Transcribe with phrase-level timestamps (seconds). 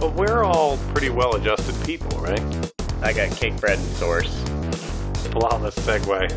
[0.00, 2.42] But we're all pretty well adjusted people, right?
[3.02, 4.36] I got cake bread and source.
[5.30, 6.28] Flawless segue.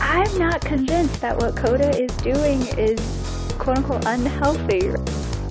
[0.00, 3.00] I'm not convinced that what Coda is doing is
[3.58, 4.90] quote unquote unhealthy.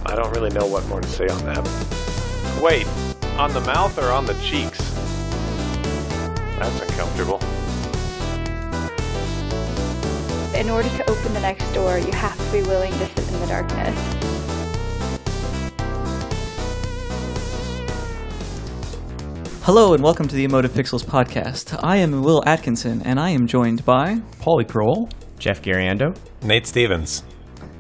[0.06, 2.62] I don't really know what more to say on that.
[2.62, 2.88] Wait,
[3.38, 4.73] on the mouth or on the cheeks?
[6.64, 7.42] That's uncomfortable.
[10.58, 13.40] In order to open the next door, you have to be willing to sit in
[13.42, 14.00] the darkness.
[19.64, 21.78] Hello and welcome to the Emotive Pixels podcast.
[21.84, 25.10] I am Will Atkinson and I am joined by Paulie Kroll.
[25.40, 26.16] Jeff Gariando.
[26.44, 27.24] Nate Stevens.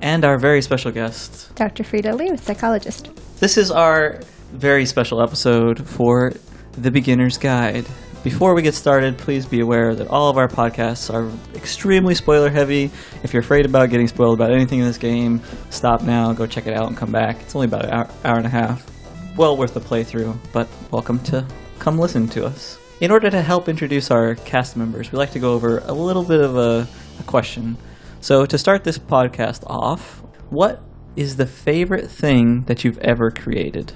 [0.01, 1.55] and our very special guest.
[1.55, 1.85] Dr.
[1.85, 3.11] Frida Lee, psychologist.
[3.39, 4.19] This is our
[4.51, 6.33] very special episode for
[6.73, 7.85] The Beginner's Guide.
[8.23, 12.49] Before we get started, please be aware that all of our podcasts are extremely spoiler
[12.49, 12.89] heavy.
[13.21, 16.65] If you're afraid about getting spoiled about anything in this game, stop now, go check
[16.65, 17.41] it out, and come back.
[17.41, 18.89] It's only about an hour, hour and a half.
[19.35, 21.45] Well worth the playthrough, but welcome to
[21.79, 22.79] come listen to us.
[23.01, 26.23] In order to help introduce our cast members, we like to go over a little
[26.23, 26.87] bit of a,
[27.19, 27.75] a question.
[28.21, 30.81] So, to start this podcast off, what
[31.17, 33.91] is the favorite thing that you've ever created?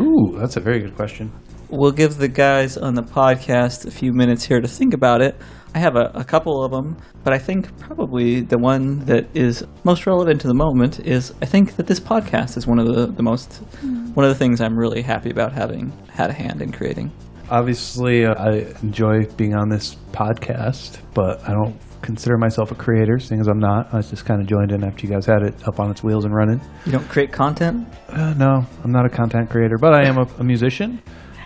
[0.00, 1.30] Ooh, that's a very good question.
[1.72, 5.36] We'll give the guys on the podcast a few minutes here to think about it.
[5.72, 9.64] I have a, a couple of them, but I think probably the one that is
[9.84, 13.06] most relevant to the moment is I think that this podcast is one of the,
[13.06, 16.72] the most, one of the things I'm really happy about having had a hand in
[16.72, 17.12] creating.
[17.50, 23.20] Obviously, uh, I enjoy being on this podcast, but I don't consider myself a creator,
[23.20, 23.94] seeing as I'm not.
[23.94, 26.02] I was just kind of joined in after you guys had it up on its
[26.02, 26.60] wheels and running.
[26.84, 27.86] You don't create content?
[28.08, 31.00] Uh, no, I'm not a content creator, but I am a, a musician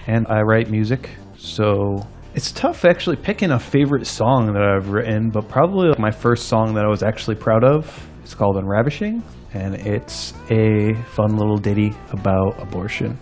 [0.07, 1.11] and I write music.
[1.37, 6.49] So it's tough actually picking a favorite song that I've written, but probably my first
[6.49, 8.09] song that I was actually proud of.
[8.23, 13.19] It's called Unravishing, and it's a fun little ditty about abortion.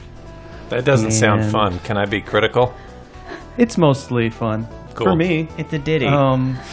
[0.68, 1.78] That doesn't sound fun.
[1.80, 2.74] Can I be critical?
[3.58, 5.08] It's mostly fun Cool.
[5.08, 5.48] for me.
[5.58, 6.06] It's a ditty.
[6.06, 6.56] Um,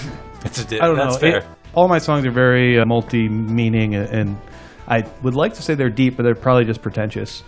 [0.45, 1.19] It's a di- I don't That's know.
[1.19, 1.37] fair.
[1.39, 4.37] It- all my songs are very uh, multi-meaning, and, and
[4.87, 7.43] I would like to say they're deep, but they're probably just pretentious.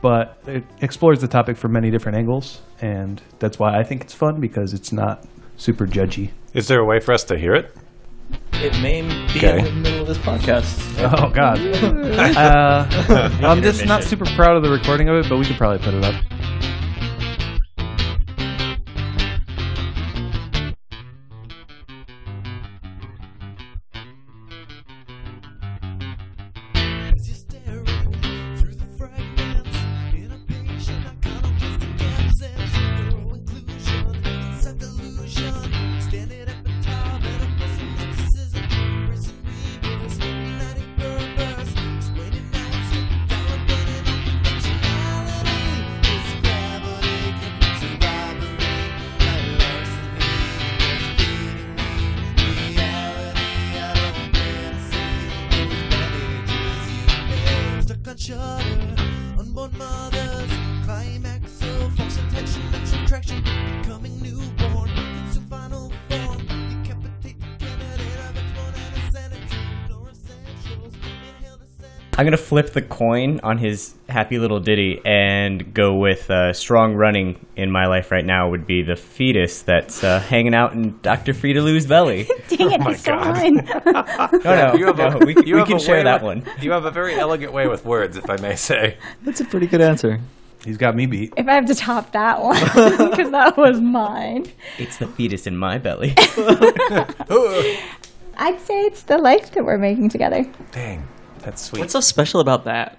[0.00, 4.14] But it explores the topic from many different angles, and that's why I think it's
[4.14, 5.24] fun because it's not
[5.56, 6.30] super judgy.
[6.54, 7.74] Is there a way for us to hear it?
[8.54, 9.58] It may be Okay.
[9.58, 10.84] in the middle of this podcast.
[11.00, 11.58] Oh God!
[12.36, 15.78] uh, I'm just not super proud of the recording of it, but we could probably
[15.78, 16.14] put it up.
[72.58, 77.70] Flip the coin on his happy little ditty and go with uh, strong running in
[77.70, 81.34] my life right now would be the fetus that's uh, hanging out in Dr.
[81.34, 82.28] Frida Lou's belly.
[82.48, 83.36] Dang it, my I stole God.
[83.36, 83.68] mine.
[84.44, 86.54] No, no, You have a- no, we, you we have can share that with- one.
[86.60, 88.96] You have a very elegant way with words, if I may say.
[89.22, 90.18] That's a pretty good answer.
[90.64, 91.32] He's got me beat.
[91.36, 92.58] if I have to top that one,
[93.10, 96.14] because that was mine, It's the fetus in my belly.
[98.40, 100.44] I'd say it's the life that we're making together.
[100.72, 101.06] Dang,
[101.48, 101.80] that's sweet.
[101.80, 102.98] What's so special about that?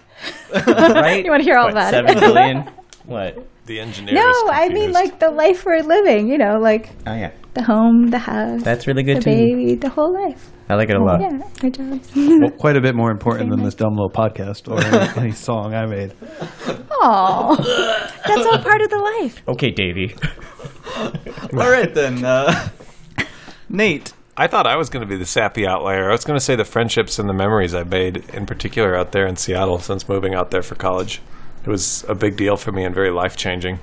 [0.68, 1.24] right?
[1.24, 2.20] You want to hear all What, about seven it?
[2.20, 2.70] billion?
[3.06, 3.48] What?
[3.66, 4.14] the engineer?
[4.16, 6.28] No, I mean like the life we're living.
[6.28, 9.30] You know, like Oh yeah, the home, the house, that's really good the too.
[9.32, 10.50] baby, the whole life.
[10.70, 11.20] I like it a lot.
[11.22, 12.12] Yeah, our jobs.
[12.16, 15.74] Well, quite a bit more important than this dumb little podcast or any, any song
[15.74, 16.14] I made.
[16.92, 17.56] Oh,
[18.28, 19.42] that's all part of the life.
[19.48, 20.16] Okay, Davey.
[21.54, 22.70] All right then, uh,
[23.70, 24.14] Nate.
[24.40, 26.08] I thought I was going to be the sappy outlier.
[26.08, 29.12] I was going to say the friendships and the memories I made, in particular out
[29.12, 31.22] there in Seattle since moving out there for college.
[31.66, 33.80] It was a big deal for me and very life changing.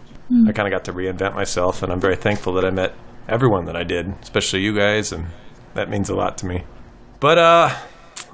[0.48, 2.94] I kind of got to reinvent myself, and I'm very thankful that I met
[3.28, 5.26] everyone that I did, especially you guys, and
[5.74, 6.64] that means a lot to me.
[7.20, 7.76] But uh,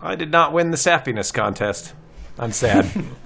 [0.01, 1.93] I did not win the sappiness contest.
[2.39, 2.89] I'm sad.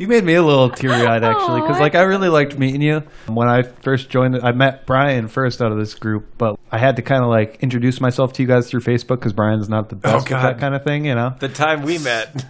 [0.00, 3.02] You made me a little teary eyed actually, because like I really liked meeting you
[3.26, 4.34] when I first joined.
[4.42, 7.58] I met Brian first out of this group, but I had to kind of like
[7.60, 10.42] introduce myself to you guys through Facebook because Brian's not the oh, best with God.
[10.42, 11.34] that kind of thing, you know.
[11.38, 12.46] The time we met.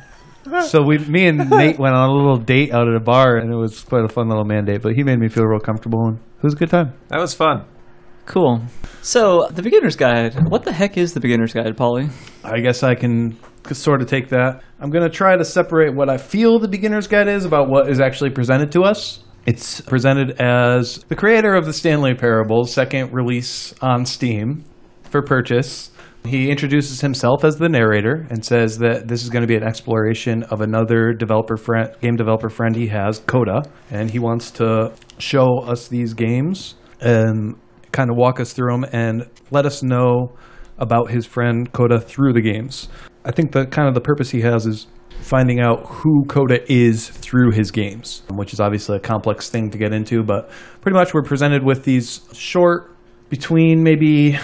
[0.68, 3.52] so we, me and Nate went on a little date out at a bar, and
[3.52, 4.82] it was quite a fun little man date.
[4.82, 6.92] But he made me feel real comfortable, and it was a good time.
[7.08, 7.64] That was fun.
[8.26, 8.62] Cool.
[9.02, 10.48] So, the beginner's guide.
[10.48, 12.10] What the heck is the beginner's guide, Polly?
[12.44, 13.36] I guess I can
[13.74, 14.62] sort of take that.
[14.80, 17.88] I'm going to try to separate what I feel the beginner's guide is about what
[17.88, 19.22] is actually presented to us.
[19.46, 24.64] It's presented as the creator of the Stanley Parables, second release on Steam
[25.04, 25.90] for purchase.
[26.24, 29.62] He introduces himself as the narrator and says that this is going to be an
[29.62, 34.92] exploration of another developer friend, game developer friend he has, Coda, and he wants to
[35.18, 37.56] show us these games and
[37.92, 40.36] kind of walk us through them and let us know
[40.78, 42.88] about his friend Coda through the games.
[43.24, 44.86] I think the kind of the purpose he has is
[45.20, 49.78] finding out who Coda is through his games, which is obviously a complex thing to
[49.78, 50.50] get into, but
[50.80, 52.96] pretty much we're presented with these short
[53.28, 54.38] between maybe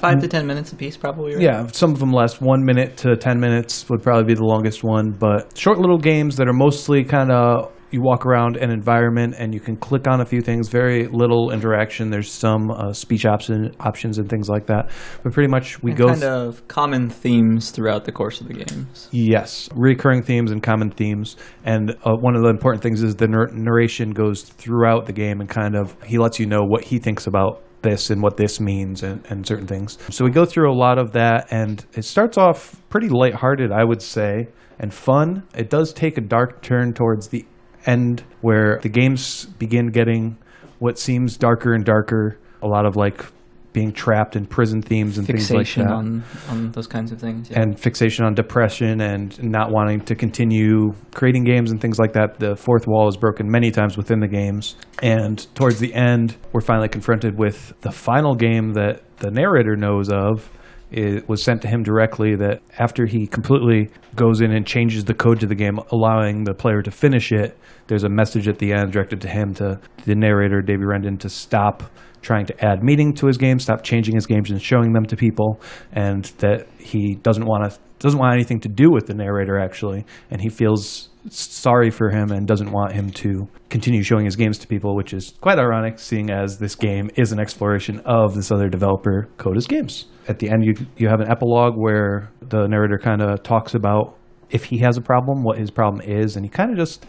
[0.00, 0.30] Five to mm.
[0.30, 1.34] ten minutes apiece, probably.
[1.34, 1.42] Right?
[1.42, 4.82] yeah, some of them last one minute to 10 minutes would probably be the longest
[4.82, 9.34] one, but short little games that are mostly kind of you walk around an environment
[9.38, 12.10] and you can click on a few things, very little interaction.
[12.10, 14.90] There's some uh, speech option, options and things like that.
[15.22, 18.54] But pretty much we And go kind of common themes throughout the course of the
[18.54, 19.08] games.
[19.10, 21.36] Yes, recurring themes and common themes.
[21.64, 25.40] And uh, one of the important things is the nar- narration goes throughout the game
[25.40, 28.60] and kind of he lets you know what he thinks about this and what this
[28.60, 29.98] means and, and certain things.
[30.10, 33.84] So we go through a lot of that, and it starts off pretty lighthearted, I
[33.84, 34.48] would say,
[34.78, 35.44] and fun.
[35.54, 37.44] It does take a dark turn towards the
[37.86, 40.36] end where the games begin getting
[40.78, 42.38] what seems darker and darker.
[42.62, 43.24] A lot of like
[43.72, 47.50] being trapped in prison themes and things like that on, on those kinds of things.
[47.50, 47.62] Yeah.
[47.62, 52.40] and fixation on depression and not wanting to continue creating games and things like that.
[52.40, 54.76] The fourth wall is broken many times within the games.
[55.02, 60.10] And towards the end, we're finally confronted with the final game that the narrator knows
[60.10, 60.50] of.
[60.90, 65.14] It was sent to him directly that after he completely goes in and changes the
[65.14, 67.56] code to the game, allowing the player to finish it,
[67.86, 71.28] there's a message at the end directed to him, to the narrator, Davey Wreden, to
[71.28, 71.84] stop
[72.22, 75.16] trying to add meaning to his game, stop changing his games and showing them to
[75.16, 75.60] people,
[75.92, 80.06] and that he doesn't want to doesn't want anything to do with the narrator actually,
[80.30, 84.56] and he feels sorry for him and doesn't want him to continue showing his games
[84.58, 88.50] to people, which is quite ironic, seeing as this game is an exploration of this
[88.50, 90.06] other developer, Coda's games.
[90.30, 94.16] At the end, you you have an epilogue where the narrator kind of talks about
[94.50, 97.06] if he has a problem, what his problem is, and he kind of just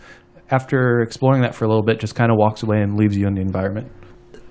[0.50, 3.28] after exploring that for a little bit, just kind of walks away and leaves you
[3.28, 3.88] in the environment.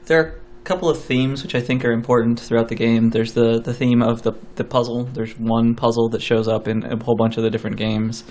[0.06, 0.28] There are
[0.60, 3.10] a couple of themes which I think are important throughout the game.
[3.10, 5.04] There's the, the theme of the, the puzzle.
[5.04, 8.24] There's one puzzle that shows up in a whole bunch of the different games.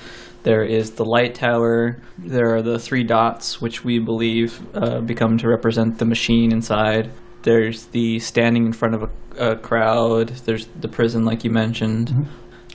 [0.44, 2.02] There is the light tower.
[2.18, 7.12] There are the three dots, which we believe uh, become to represent the machine inside.
[7.44, 10.30] There's the standing in front of a, a crowd.
[10.46, 12.28] There's the prison, like you mentioned.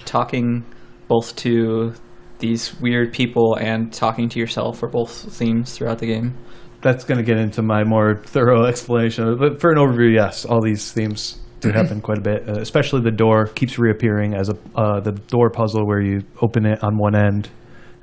[0.05, 0.65] Talking
[1.09, 1.95] both to
[2.39, 6.37] these weird people and talking to yourself are both themes throughout the game.
[6.83, 9.37] That's going to get into my more thorough explanation.
[9.39, 12.49] But for an overview, yes, all these themes do happen quite a bit.
[12.49, 16.67] Uh, especially the door keeps reappearing as a uh, the door puzzle where you open
[16.67, 17.49] it on one end,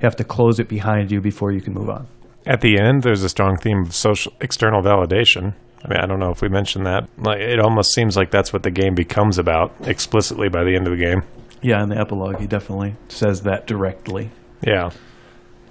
[0.06, 2.08] have to close it behind you before you can move on.
[2.44, 5.54] At the end, there's a strong theme of social external validation.
[5.84, 7.08] I mean, I don't know if we mentioned that.
[7.18, 10.86] Like, it almost seems like that's what the game becomes about explicitly by the end
[10.86, 11.22] of the game.
[11.60, 14.30] Yeah, in the epilogue, he definitely says that directly.
[14.64, 14.90] Yeah.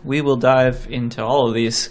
[0.04, 1.90] we will dive into all of these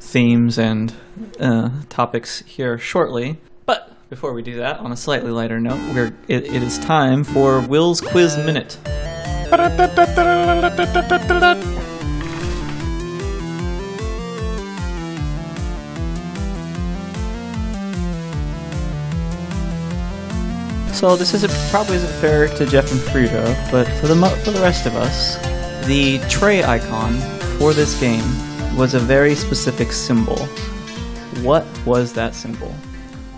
[0.00, 0.92] themes and
[1.40, 3.38] uh, topics here shortly.
[3.64, 7.24] But before we do that, on a slightly lighter note, we're, it, it is time
[7.24, 8.78] for Will's Quiz Minute.
[20.94, 24.60] So this isn't probably isn't fair to Jeff and Frida, but for the for the
[24.60, 25.36] rest of us,
[25.86, 27.14] the tray icon
[27.58, 28.24] for this game
[28.76, 30.38] was a very specific symbol.
[31.42, 32.72] What was that symbol?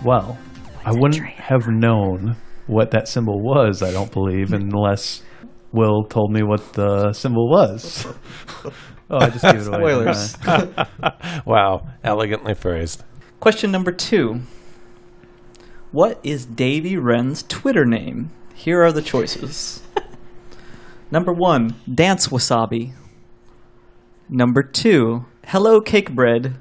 [0.05, 0.37] Well,
[0.85, 2.35] I wouldn't have known
[2.67, 5.23] what that symbol was, I don't believe, unless
[5.71, 8.05] Will told me what the symbol was.
[9.09, 9.95] oh, I just gave it away.
[9.95, 11.43] didn't Spoilers.
[11.45, 11.87] Wow.
[12.03, 13.03] Elegantly phrased.
[13.39, 14.41] Question number two.
[15.91, 18.31] What is Davy Wren's Twitter name?
[18.53, 19.81] Here are the choices.
[21.11, 22.91] Number one, Dance Wasabi.
[24.29, 26.57] Number two, Hello Cake Bread.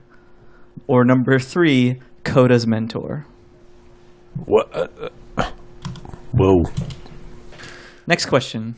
[0.86, 3.26] Or number three, Coda's Mentor.
[4.44, 4.72] What?
[4.72, 5.50] Uh, uh,
[6.30, 6.64] whoa.
[8.06, 8.76] Next question.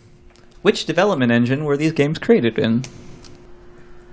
[0.62, 2.84] Which development engine were these games created in?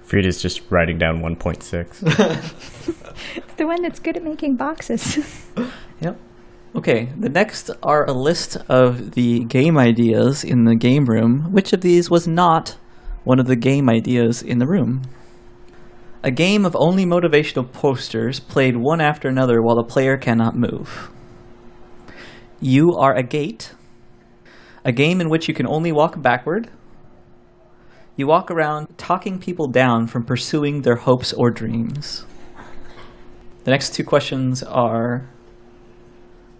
[0.03, 2.91] Frida's just writing down 1.6.
[3.35, 5.17] It's the one that's good at making boxes.
[6.01, 6.19] Yep.
[6.75, 11.53] Okay, the next are a list of the game ideas in the game room.
[11.53, 12.77] Which of these was not
[13.23, 15.03] one of the game ideas in the room?
[16.21, 21.09] A game of only motivational posters played one after another while the player cannot move.
[22.59, 23.73] You are a gate.
[24.83, 26.69] A game in which you can only walk backward.
[28.17, 32.25] You walk around talking people down from pursuing their hopes or dreams.
[33.63, 35.29] The next two questions are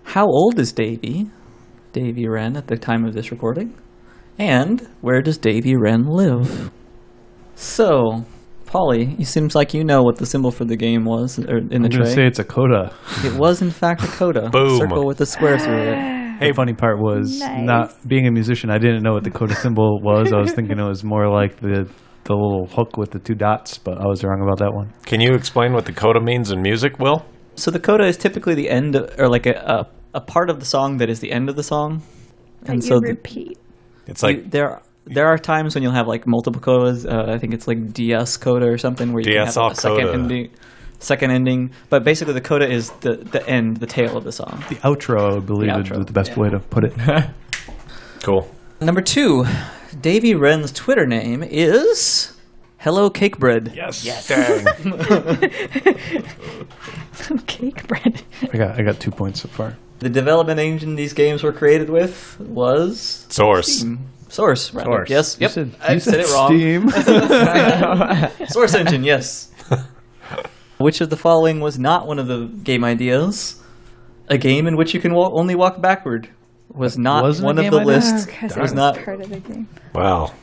[0.06, 1.28] How old is Davy?
[1.94, 3.74] Davy Wren at the time of this recording?
[4.38, 6.72] And where does Davy Wren live?
[7.56, 8.26] So,
[8.66, 11.68] Polly, it seems like you know what the symbol for the game was or in
[11.70, 12.14] the I'm going to tray.
[12.14, 12.94] say it's a coda.
[13.24, 14.50] It was in fact a coda.
[14.52, 14.78] Boom.
[14.78, 16.40] Circle with a square through it.
[16.40, 17.66] The funny part was Nice.
[17.66, 18.70] not being a musician.
[18.70, 20.34] I didn't know what the coda symbol was.
[20.34, 21.90] I was thinking it was more like the
[22.26, 24.92] the little hook with the two dots, but I was wrong about that one.
[25.06, 27.24] Can you explain what the coda means in music, Will?
[27.56, 30.60] So the coda is typically the end, of, or like a, a a part of
[30.60, 32.02] the song that is the end of the song.
[32.66, 33.58] and so you the- repeat.
[34.08, 37.06] It's you- like there there are times when you'll have like multiple codas.
[37.06, 39.76] Uh, I think it's like DS coda or something where you can have DSL a
[39.76, 40.14] second coda.
[40.14, 40.50] ending.
[41.00, 44.64] Second ending, but basically the coda is the the end, the tail of the song.
[44.70, 46.40] The outro, I believe, The is the best yeah.
[46.40, 46.94] way to put it.
[48.24, 48.48] cool.
[48.82, 49.46] Number two,
[50.02, 52.32] Davy Wren's Twitter name is
[52.78, 53.74] Hello Cake Bread.
[53.76, 54.06] Yes.
[54.06, 54.28] Yes.
[54.30, 54.66] Dang.
[57.48, 58.22] Cake bread.
[58.54, 59.76] I got I got two points so far.
[60.00, 63.80] The development engine these games were created with was Source.
[63.80, 64.10] Steam.
[64.30, 64.90] Source, rather.
[64.90, 65.10] Source.
[65.10, 65.38] Yes.
[65.40, 65.50] Yep.
[65.50, 66.50] You said, I you said, it wrong.
[66.50, 66.90] Steam.
[68.50, 69.52] Source engine, yes.
[70.78, 73.62] which of the following was not one of the game ideas?
[74.28, 76.30] A game in which you can wa- only walk backward
[76.74, 77.86] was not wasn't one of the idea?
[77.86, 78.26] lists.
[78.26, 78.98] because was not.
[79.04, 79.68] part of the game.
[79.94, 80.34] Wow.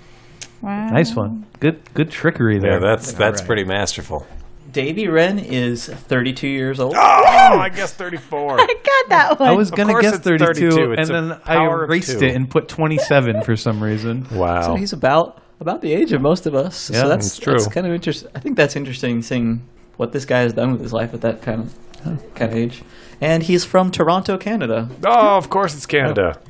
[0.62, 0.86] Wow.
[0.90, 1.44] nice one.
[1.58, 2.74] Good good trickery there.
[2.74, 3.46] Yeah, that's that's right.
[3.46, 4.26] pretty masterful.
[4.72, 6.94] Davy Wren is 32 years old.
[6.96, 8.52] Oh, I guess 34.
[8.60, 9.48] I got that one.
[9.50, 10.92] I was Of gonna course guess it's 32, 32.
[10.92, 12.24] and a then I power of erased two.
[12.26, 14.26] it and put 27 for some reason.
[14.32, 14.62] Wow.
[14.62, 16.90] So he's about about the age of most of us.
[16.90, 17.52] Yeah, so that's, it's true.
[17.52, 18.30] That's kind of interesting.
[18.34, 19.62] I think that's interesting seeing
[19.96, 22.82] what this guy has done with his life at that kind of kind of age.
[23.20, 24.88] And he's from Toronto, Canada.
[25.06, 26.40] oh, of course it's Canada.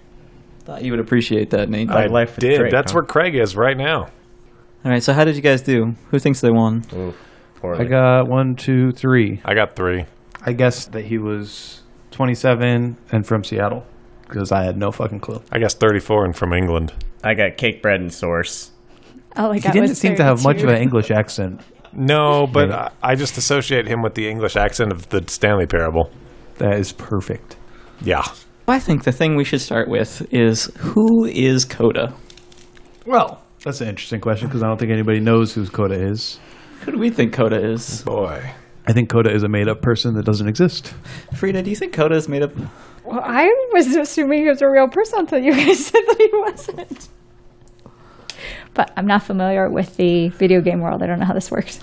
[0.64, 1.90] Thought you would appreciate that, Nate.
[1.90, 2.58] I life with did.
[2.58, 2.98] Drake, That's huh?
[2.98, 4.04] where Craig is right now.
[4.84, 5.02] All right.
[5.02, 5.94] So how did you guys do?
[6.10, 6.84] Who thinks they won?
[7.64, 7.88] Ooh, I poorly.
[7.88, 9.40] got one, two, three.
[9.44, 10.04] I got three.
[10.44, 13.84] I guessed that he was 27 and from Seattle
[14.28, 15.42] because I had no fucking clue.
[15.52, 16.92] I guess 34 and from England.
[17.22, 18.72] I got cake bread and source.
[19.36, 20.76] All I He didn't was seem to have much of 32.
[20.76, 21.60] an English accent.
[21.92, 22.92] No, but Right.
[23.02, 26.10] I, I just associate him with the English accent of the Stanley Parable.
[26.58, 27.56] That is perfect.
[28.02, 28.24] Yeah.
[28.68, 32.14] I think the thing we should start with is who is Coda?
[33.06, 36.38] Well, that's an interesting question because I don't think anybody knows who Coda is.
[36.82, 38.02] Who do we think Coda is?
[38.02, 38.52] Boy.
[38.86, 40.92] I think Coda is a made up person that doesn't exist.
[41.36, 42.52] Frida, do you think Coda is made up?
[43.04, 46.28] Well, I was assuming he was a real person until you guys said that he
[46.38, 47.08] wasn't.
[48.74, 51.02] But I'm not familiar with the video game world.
[51.02, 51.78] I don't know how this works.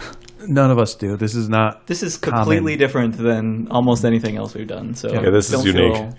[0.48, 1.16] None of us do.
[1.18, 1.86] This is not.
[1.88, 2.80] This is completely Common.
[2.80, 4.94] different than almost anything else we've done.
[4.96, 5.96] So Yeah, this is unique.
[5.96, 6.16] feel-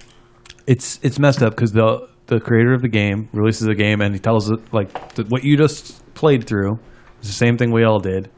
[0.67, 4.15] It's it's messed up because the the creator of the game releases a game and
[4.15, 6.79] he tells it like th- what you just played through
[7.21, 8.31] is the same thing we all did.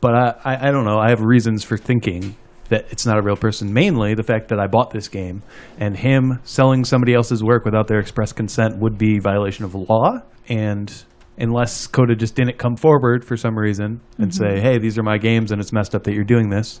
[0.00, 0.98] But I, I I don't know.
[0.98, 2.36] I have reasons for thinking
[2.68, 3.72] that it's not a real person.
[3.72, 5.42] Mainly the fact that I bought this game
[5.78, 10.20] and him selling somebody else's work without their express consent would be violation of law.
[10.48, 10.92] And
[11.38, 15.18] unless Coda just didn't come forward for some reason and say, "Hey, these are my
[15.18, 16.80] games and it's messed up that you're doing this."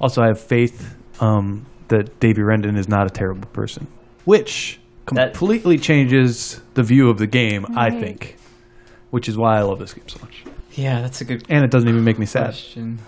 [0.00, 3.86] Also, I have faith um, that Davy Rendon is not a terrible person,
[4.24, 4.78] which
[5.12, 7.66] That- completely changes the view of the game.
[7.76, 8.36] I think,
[9.10, 10.44] which is why I love this game so much,
[10.78, 12.44] Yeah, that's a good and it doesn't even make me sad.
[12.44, 12.98] question.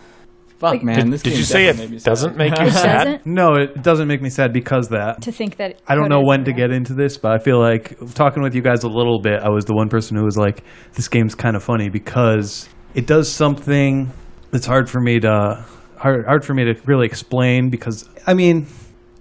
[0.59, 0.97] Fuck, Like- man.
[1.05, 2.11] Did, this did game you say definitely made me it sad.
[2.11, 3.05] doesn't make you sad?
[3.05, 3.27] doesn't?
[3.27, 5.23] No, it doesn't make me sad because that.
[5.23, 6.57] To think that I don't know when to real.
[6.69, 9.49] get into this, but I feel like talking with you guys a little bit, I
[9.49, 10.63] was the one person who was like,
[10.95, 14.11] "This game's kind of funny because it does something
[14.51, 15.65] that's hard for me to
[15.97, 18.67] hard hard for me to really explain." Because I mean,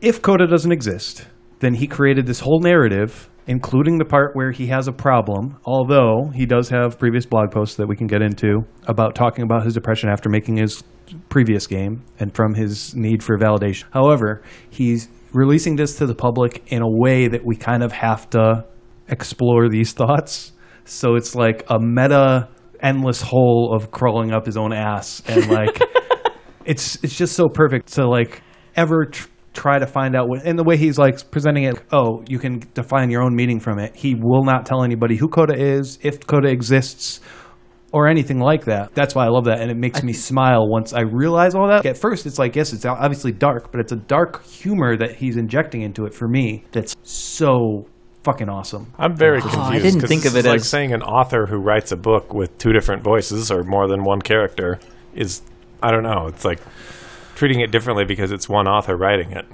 [0.02, 1.26] if Coda doesn't exist,
[1.60, 5.58] then he created this whole narrative, including the part where he has a problem.
[5.66, 9.66] Although he does have previous blog posts that we can get into about talking about
[9.66, 10.84] his depression after making his
[11.30, 13.86] previous game and from his need for validation.
[13.92, 18.30] However, he's releasing this to the public in a way that we kind of have
[18.30, 18.66] to
[19.08, 20.52] explore these thoughts.
[20.86, 22.50] So it's like a meta
[22.82, 25.82] endless hole of crawling up his own ass and like
[26.66, 28.42] it's it's just so perfect to like
[28.76, 32.24] ever tr- try to find out what and the way he's like presenting it oh
[32.28, 35.54] you can define your own meaning from it he will not tell anybody who coda
[35.58, 37.20] is if coda exists
[37.92, 38.94] or anything like that.
[38.94, 41.86] That's why I love that, and it makes me smile once I realize all that.
[41.86, 45.38] At first, it's like yes, it's obviously dark, but it's a dark humor that he's
[45.38, 46.66] injecting into it for me.
[46.72, 47.88] That's so
[48.24, 48.94] fucking awesome.
[48.98, 51.58] I'm very Oh, I didn't think of is it like as- saying an author who
[51.58, 54.80] writes a book with two different voices or more than one character
[55.16, 55.42] is,
[55.82, 56.28] I don't know.
[56.28, 56.60] It's like
[57.40, 59.46] treating it differently because it's one author writing it.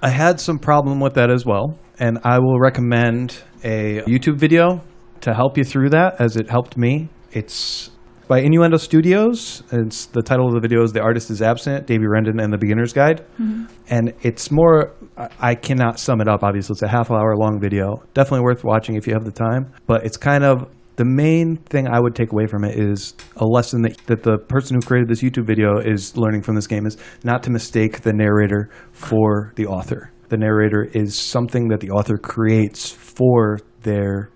[0.00, 4.82] I had some problem with that as well, and I will recommend a YouTube video
[5.22, 7.08] to help you through that, as it helped me.
[7.32, 7.90] It's
[8.28, 9.64] by Innuendo Studios.
[9.72, 12.58] It's the title of the video is "The Artist Is Absent: Davey Wreden and the
[12.58, 13.64] Beginner's Guide," mm-hmm.
[13.88, 14.94] and it's more.
[15.16, 16.44] I- I cannot sum it up.
[16.44, 17.96] Obviously, it's a half hour long video.
[18.14, 19.72] Definitely worth watching if you have the time.
[19.88, 23.46] But it's kind of the main thing I would take away from it is a
[23.46, 26.86] lesson that, that the person who created this YouTube video is learning from this game
[26.86, 30.10] is not to mistake the narrator for the author.
[30.28, 34.30] The narrator is something that the author creates for their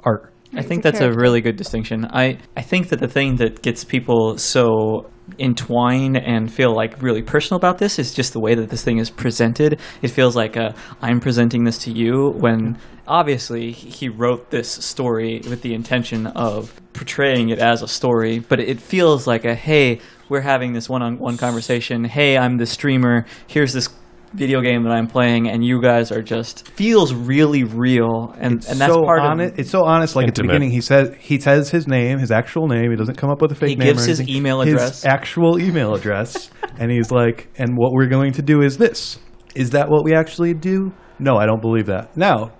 [0.00, 0.32] art.
[0.54, 2.06] I think that's a really good distinction.
[2.06, 5.10] I, I think that the thing that gets people so
[5.40, 8.98] entwined and feel like really personal about this is just the way that this thing
[8.98, 9.80] is presented.
[10.02, 12.78] It feels like i I'm presenting this to you when
[13.08, 18.60] obviously he wrote this story with the intention of portraying it as a story, but
[18.60, 22.04] it feels like a hey, we're having this one-on-one conversation.
[22.04, 23.26] Hey, I'm the streamer.
[23.48, 23.88] Here's this
[24.32, 28.70] video game that I'm playing, and you guys are just feels really real, and It's
[28.70, 29.52] and that's so part honest.
[29.54, 30.16] of It's so honest.
[30.16, 32.90] Like at the beginning, he says he says his name, his actual name.
[32.90, 33.88] He doesn't come up with a fake He name.
[33.88, 34.36] gives or his anything.
[34.36, 35.04] email His address.
[35.04, 39.18] actual email address, and he's like, "And what we're going to do is this.
[39.54, 40.92] Is that what we actually do?
[41.18, 42.16] No, I don't believe that.
[42.16, 42.52] Now,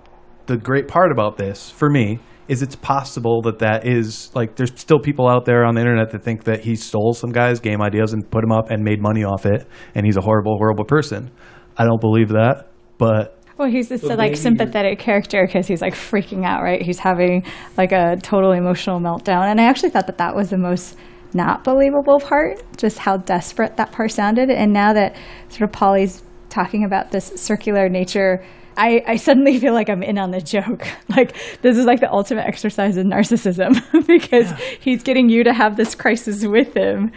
[0.47, 4.77] the great part about this for me is it's possible that that is like there's
[4.77, 7.81] still people out there on the internet that think that he stole some guy's game
[7.81, 10.83] ideas and put them up and made money off it, and he's a horrible, horrible
[10.83, 11.31] person.
[11.77, 15.93] I don't believe that, but Well, he's this But like sympathetic character because he's like
[15.93, 16.81] freaking out, right?
[16.81, 17.45] He's having
[17.77, 20.97] like a total emotional meltdown, and I actually thought that that was the most
[21.33, 24.49] not believable part, just how desperate that part sounded.
[24.49, 25.15] And now that
[25.49, 28.43] sort of Polly's talking about this circular nature.
[28.77, 30.87] I, I suddenly feel like I'm in on the joke.
[31.11, 33.73] Like, this is like the ultimate exercise in narcissism
[34.07, 37.11] because he's getting you to have this crisis with him.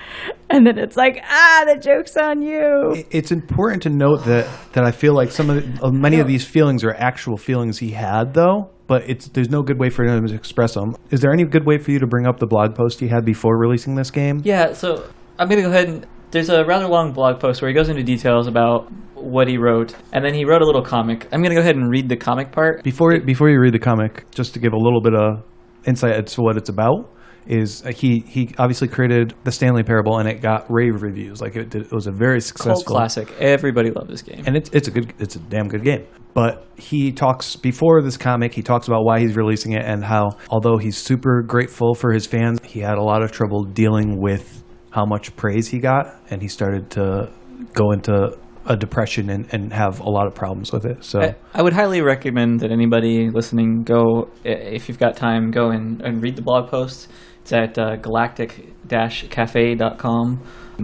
[0.50, 3.04] And then it's like, ah, the joke's on you.
[3.12, 6.26] it's important to note that that I feel like some of the, uh, many of
[6.26, 8.70] these feelings are actual feelings he had, though.
[8.88, 10.96] But it's there's no good way for him to express them.
[11.10, 13.24] Is there any good way for you to bring up the blog post he had
[13.24, 14.40] before releasing this game?
[14.42, 16.06] Yeah, so I'm going to go ahead and.
[16.34, 19.94] There's a rather long blog post where he goes into details about what he wrote,
[20.12, 21.28] and then he wrote a little comic.
[21.30, 22.82] I'm going to go ahead and read the comic part.
[22.82, 25.44] Before before you read the comic, just to give a little bit of
[25.86, 27.08] insight as to what it's about,
[27.46, 31.40] is uh, he he obviously created the Stanley Parable, and it got rave reviews.
[31.40, 33.32] Like it, did, it was a very Cult successful classic.
[33.38, 34.42] Everybody loved this game.
[34.44, 36.04] and it's it's a good it's a damn good game.
[36.34, 40.30] But he talks before this comic, he talks about why he's releasing it and how
[40.50, 44.63] although he's super grateful for his fans, he had a lot of trouble dealing with
[44.94, 47.28] how much praise he got and he started to
[47.72, 51.04] go into a depression and, and have a lot of problems with it.
[51.04, 55.70] So I, I would highly recommend that anybody listening go, if you've got time, go
[55.70, 57.08] and, and read the blog post.
[57.42, 60.40] It's at uh, galactic-cafe.com,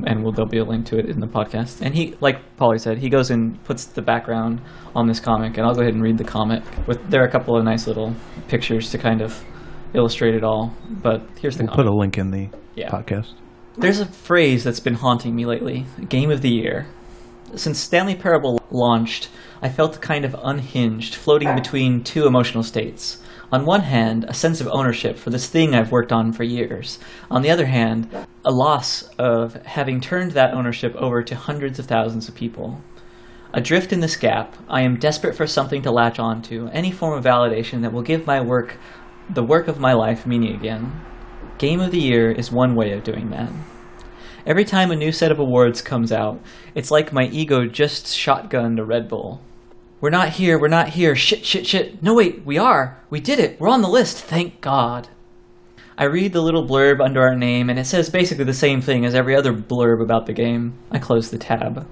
[0.07, 1.81] and we'll, there'll be a link to it in the podcast.
[1.81, 4.61] And he, like Polly said, he goes and puts the background
[4.94, 6.62] on this comic, and I'll go ahead and read the comic.
[6.87, 8.14] With There are a couple of nice little
[8.49, 9.42] pictures to kind of
[9.94, 11.87] illustrate it all, but here's the we'll comic.
[11.87, 12.90] put a link in the Yeah.
[12.90, 13.33] podcast.
[13.78, 16.88] There's a phrase that's been haunting me lately Game of the Year.
[17.54, 19.28] Since Stanley Parable launched,
[19.62, 23.22] I felt kind of unhinged, floating between two emotional states.
[23.52, 26.98] On one hand, a sense of ownership for this thing I've worked on for years.
[27.30, 28.09] On the other hand,
[28.44, 32.80] a loss of having turned that ownership over to hundreds of thousands of people.
[33.52, 37.24] Adrift in this gap, I am desperate for something to latch onto, any form of
[37.24, 38.78] validation that will give my work,
[39.28, 40.92] the work of my life, meaning again.
[41.61, 43.53] Game of the Year is one way of doing that.
[44.46, 46.40] Every time a new set of awards comes out,
[46.75, 49.42] it's like my ego just shotgunned a Red Bull.
[50.01, 52.03] We're not here, we're not here, shit, shit, shit.
[52.03, 53.05] No, wait, we are.
[53.11, 53.61] We did it.
[53.61, 55.09] We're on the list, thank God.
[55.99, 59.05] I read the little blurb under our name, and it says basically the same thing
[59.05, 60.79] as every other blurb about the game.
[60.90, 61.87] I close the tab.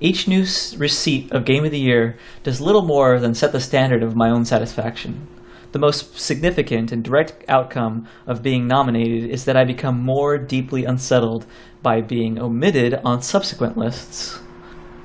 [0.00, 4.02] Each new receipt of Game of the Year does little more than set the standard
[4.02, 5.26] of my own satisfaction.
[5.72, 10.84] The most significant and direct outcome of being nominated is that I become more deeply
[10.84, 11.46] unsettled
[11.82, 14.40] by being omitted on subsequent lists.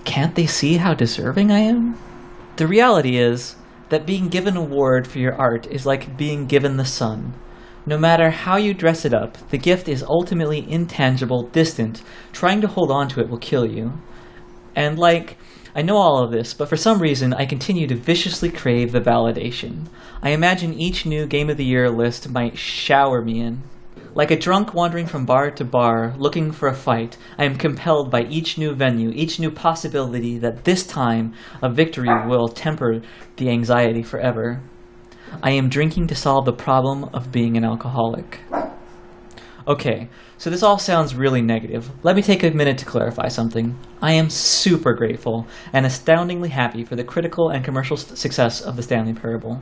[0.06, 1.98] Can't they see how deserving I am?
[2.56, 3.56] The reality is
[3.90, 7.34] that being given an award for your art is like being given the sun.
[7.86, 12.02] No matter how you dress it up, the gift is ultimately intangible, distant.
[12.32, 14.00] Trying to hold on to it will kill you.
[14.76, 15.38] And like,
[15.76, 19.02] I know all of this, but for some reason I continue to viciously crave the
[19.02, 19.88] validation.
[20.22, 23.64] I imagine each new Game of the Year list might shower me in.
[24.14, 28.12] Like a drunk wandering from bar to bar, looking for a fight, I am compelled
[28.12, 31.34] by each new venue, each new possibility that this time
[31.64, 33.02] a victory will temper
[33.38, 34.62] the anxiety forever.
[35.42, 38.42] I am drinking to solve the problem of being an alcoholic.
[39.68, 40.10] Okay,
[40.44, 41.90] so this all sounds really negative.
[42.04, 43.78] Let me take a minute to clarify something.
[44.02, 48.84] I am super grateful and astoundingly happy for the critical and commercial success of the
[48.84, 49.62] Stanley Parable.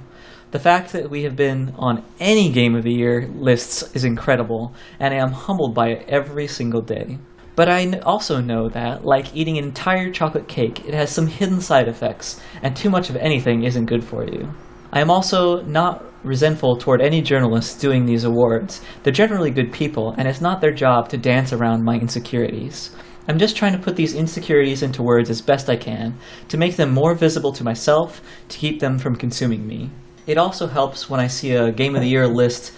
[0.50, 4.74] The fact that we have been on any Game of the Year lists is incredible,
[5.00, 7.20] and I am humbled by it every single day.
[7.56, 11.62] But I also know that, like eating an entire chocolate cake, it has some hidden
[11.62, 14.52] side effects, and too much of anything isn't good for you.
[14.94, 18.82] I am also not resentful toward any journalists doing these awards.
[19.04, 22.96] They're generally good people, and it's not their job to dance around my insecurities.
[23.28, 26.18] I'm just trying to put these insecurities into words as best I can,
[26.50, 29.90] to make them more visible to myself, to keep them from consuming me.
[30.28, 32.74] It also helps when I see a Game of the Year list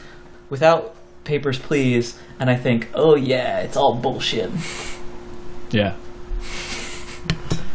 [0.50, 4.52] without Papers, Please, and I think, oh yeah, it's all bullshit.
[5.72, 5.96] Yeah.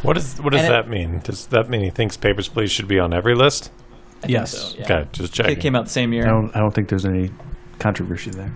[0.03, 1.21] What does what does And it- that mean?
[1.25, 3.73] Does that mean he thinks Papers Please should be on every list?
[4.19, 4.57] I think Yes.
[4.73, 4.85] so, yeah.
[4.85, 5.61] Okay, just It checking.
[5.61, 6.25] came out the same year.
[6.27, 6.57] I don't.
[6.57, 7.31] I don't think there's any
[7.79, 8.53] controversy there.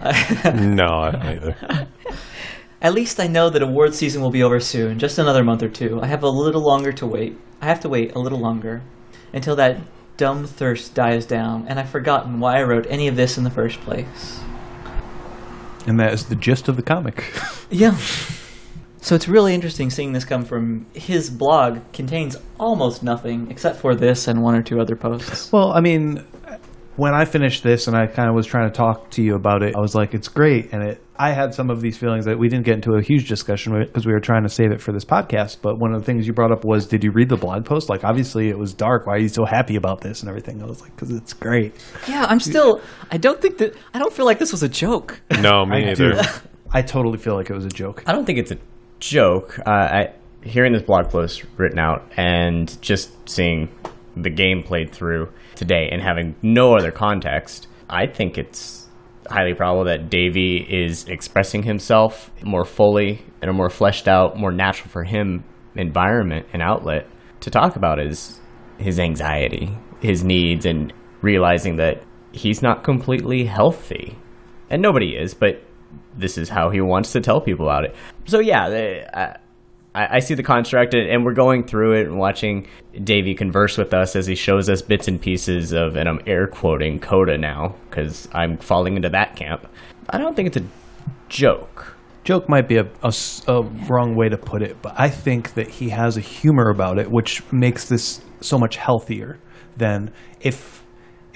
[0.54, 1.56] no, I don't either.
[2.82, 5.68] At least I know that award season will be over soon, just another month or
[5.68, 6.00] two.
[6.02, 7.38] I have a little longer to wait.
[7.60, 8.82] I have to wait a little longer
[9.32, 9.78] until that
[10.16, 13.50] dumb thirst dies down, and I've forgotten why I wrote any of this in the
[13.50, 14.40] first place.
[15.86, 17.32] And that is the gist of the comic.
[17.70, 17.96] Yeah.
[19.06, 23.94] So it's really interesting seeing this come from his blog contains almost nothing except for
[23.94, 25.52] this and one or two other posts.
[25.52, 26.24] well, I mean,
[26.96, 29.62] when I finished this and I kind of was trying to talk to you about
[29.62, 30.72] it, I was like, it's great.
[30.72, 33.28] And it, I had some of these feelings that we didn't get into a huge
[33.28, 35.58] discussion with because we were trying to save it for this podcast.
[35.62, 37.88] But one of the things you brought up was, did you read the blog post?
[37.88, 39.06] Like, obviously, it was dark.
[39.06, 40.60] Why are you so happy about this and everything?
[40.60, 41.76] I was like, because it's great.
[42.08, 42.80] Yeah, I'm still
[43.12, 45.20] I don't think that I don't feel like this was a joke.
[45.40, 46.14] No, me I neither.
[46.14, 46.20] do.
[46.72, 48.02] I totally feel like it was a joke.
[48.04, 48.58] I don't think it's a
[48.98, 49.58] joke.
[49.66, 53.68] Uh, I hearing this blog post written out and just seeing
[54.16, 58.86] the game played through today and having no other context, I think it's
[59.28, 64.52] highly probable that Davey is expressing himself more fully in a more fleshed out, more
[64.52, 67.06] natural for him environment and outlet
[67.40, 68.40] to talk about his
[68.78, 74.18] his anxiety, his needs, and realizing that he's not completely healthy,
[74.68, 75.62] and nobody is, but
[76.16, 77.94] this is how he wants to tell people about it.
[78.26, 79.36] So yeah,
[79.94, 82.68] I, I see the construct, and we're going through it and watching
[83.02, 86.46] Davey converse with us as he shows us bits and pieces of, and I'm air
[86.46, 89.66] quoting Coda now because I'm falling into that camp.
[90.10, 90.66] I don't think it's a
[91.28, 91.96] joke.
[92.24, 92.90] joke might be a
[93.88, 97.10] wrong way to put it, but I think that he has a humor about it,
[97.10, 99.38] which makes this so much healthier
[99.76, 100.75] than if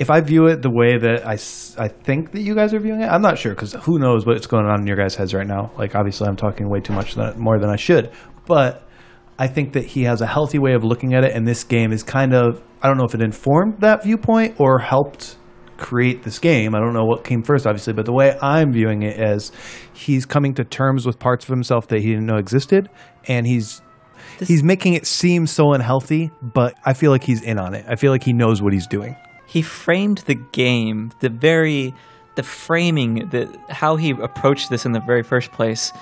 [0.01, 1.35] if I view it the way that I,
[1.79, 3.07] I think that you guys are viewing it.
[3.07, 5.71] I'm not sure because who knows what's going on in your guys' heads right now.
[5.77, 8.11] Like obviously, I'm talking way too much than, more than I should,
[8.47, 8.89] but
[9.39, 11.93] I think that he has a healthy way of looking at it, and this game
[11.93, 15.37] is kind of I don't know if it informed that viewpoint or helped
[15.77, 16.75] create this game.
[16.75, 19.53] I don't know what came first, obviously, but the way I'm viewing it is
[19.93, 22.89] he's coming to terms with parts of himself that he didn't know existed,
[23.29, 23.83] and he's
[24.39, 26.31] he's making it seem so unhealthy.
[26.41, 27.85] But I feel like he's in on it.
[27.87, 29.15] I feel like he knows what he's doing.
[29.51, 31.93] He framed the game the very
[32.37, 35.93] the framing the how he approached this in the very first place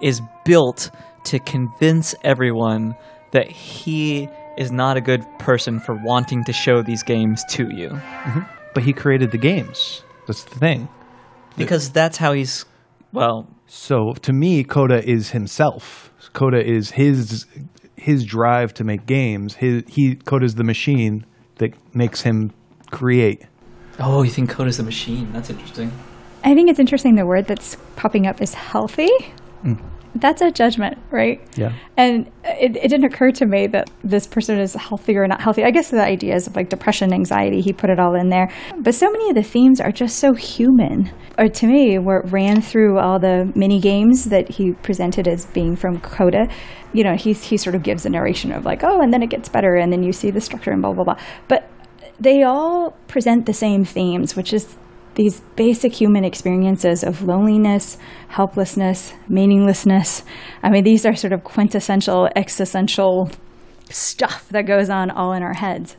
[0.00, 0.90] is built
[1.24, 2.94] to convince everyone
[3.32, 7.90] that he is not a good person for wanting to show these games to you
[7.90, 8.40] mm-hmm.
[8.76, 10.02] But he created the games.
[10.26, 10.90] That's the thing.
[11.56, 12.66] because that's how he's
[13.10, 16.12] well So to me, Coda is himself.
[16.34, 17.46] Coda is his
[17.96, 19.54] his drive to make games.
[19.54, 21.24] His he Coda's the machine
[21.56, 22.52] that makes him
[22.90, 23.42] create.
[23.98, 25.92] oh you think code is the machine that's interesting
[26.46, 29.10] I think it's interesting the word that's popping up is healthy.
[29.64, 29.82] Mm.
[30.14, 31.40] That's a judgment, right?
[31.56, 31.72] Yeah.
[31.96, 35.64] And it, it didn't occur to me that this person is healthy or not healthy.
[35.64, 38.48] I guess the ideas of like depression, anxiety, he put it all in there.
[38.78, 41.10] But so many of the themes are just so human.
[41.36, 45.46] Or to me, where it ran through all the mini games that he presented as
[45.46, 46.48] being from Coda,
[46.92, 49.30] you know, he, he sort of gives a narration of like, oh, and then it
[49.30, 51.18] gets better, and then you see the structure and blah, blah, blah.
[51.48, 51.68] But
[52.18, 54.76] they all present the same themes, which is
[55.16, 57.98] these basic human experiences of loneliness,
[58.28, 60.22] helplessness, meaninglessness.
[60.62, 63.30] I mean, these are sort of quintessential, existential
[63.88, 65.96] stuff that goes on all in our heads,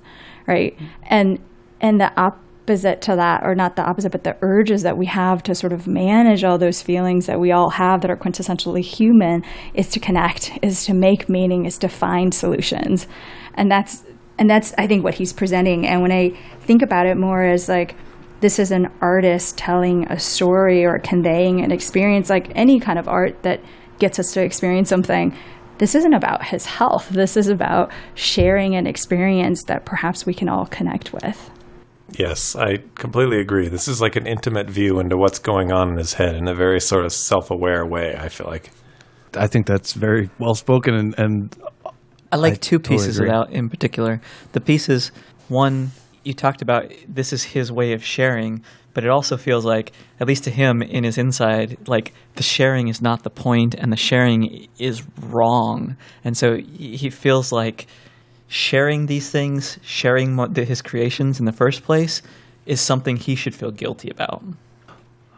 [0.47, 0.77] right?
[1.03, 1.39] And
[1.81, 5.41] and the opposite to that, or not the opposite, but the urges that we have
[5.43, 9.43] to sort of manage all those feelings that we all have that are quintessentially human,
[9.73, 13.07] is to connect, is to make meaning, is to find solutions,
[13.53, 14.03] and that's
[14.37, 15.87] and that's I think what he's presenting.
[15.87, 16.29] And when I
[16.61, 17.95] think about it more as like
[18.39, 23.07] this is an artist telling a story or conveying an experience, like any kind of
[23.07, 23.61] art that
[23.99, 25.35] gets us to experience something.
[25.79, 27.09] This isn't about his health.
[27.09, 31.51] This is about sharing an experience that perhaps we can all connect with.
[32.17, 33.67] Yes, I completely agree.
[33.67, 36.55] This is like an intimate view into what's going on in his head in a
[36.55, 38.71] very sort of self aware way, I feel like.
[39.35, 41.55] I think that's very well spoken and, and
[42.31, 43.29] I like I two totally pieces agree.
[43.29, 44.21] of that in particular.
[44.51, 45.11] The pieces,
[45.47, 45.91] one,
[46.23, 48.63] you talked about this is his way of sharing,
[48.93, 52.87] but it also feels like, at least to him in his inside, like the sharing
[52.87, 55.95] is not the point and the sharing is wrong.
[56.23, 57.87] And so he he feels like
[58.47, 62.21] sharing these things, sharing his creations in the first place,
[62.65, 64.43] is something he should feel guilty about.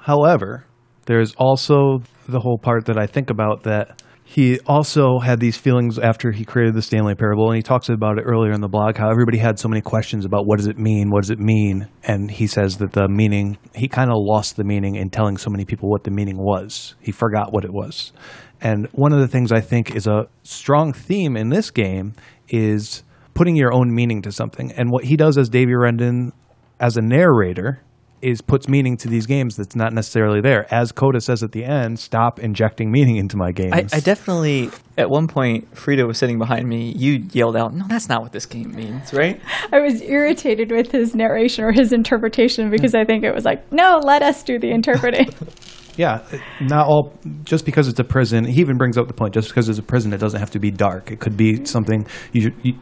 [0.01, 0.65] However,
[1.05, 5.97] there's also the whole part that I think about that he also had these feelings
[5.97, 8.95] after he created the Stanley Parable, and he talks about it earlier in the blog
[8.95, 11.87] how everybody had so many questions about what does it mean, what does it mean,
[12.03, 15.49] and he says that the meaning he kind of lost the meaning in telling so
[15.49, 16.93] many people what the meaning was.
[16.99, 18.13] He forgot what it was,
[18.61, 22.13] and one of the things I think is a strong theme in this game
[22.49, 23.01] is
[23.33, 26.33] putting your own meaning to something, and what he does as Davey Wreden
[26.79, 27.81] as a narrator
[28.21, 30.71] is puts meaning to these games that's not necessarily there.
[30.73, 33.93] As Coda says at the end, stop injecting meaning into my games.
[33.93, 36.93] I, I definitely, at one point, Frida was sitting behind me.
[36.95, 39.41] You yelled out, "No, that's not what this game means!" Right?
[39.71, 43.71] I was irritated with his narration or his interpretation because I think it was like,
[43.71, 45.29] no, let us do the interpreting.
[45.97, 46.23] yeah,
[46.61, 47.13] not all.
[47.43, 49.33] Just because it's a prison, he even brings up the point.
[49.33, 51.11] Just because it's a prison, it doesn't have to be dark.
[51.11, 52.07] It could be something.
[52.31, 52.73] You, you,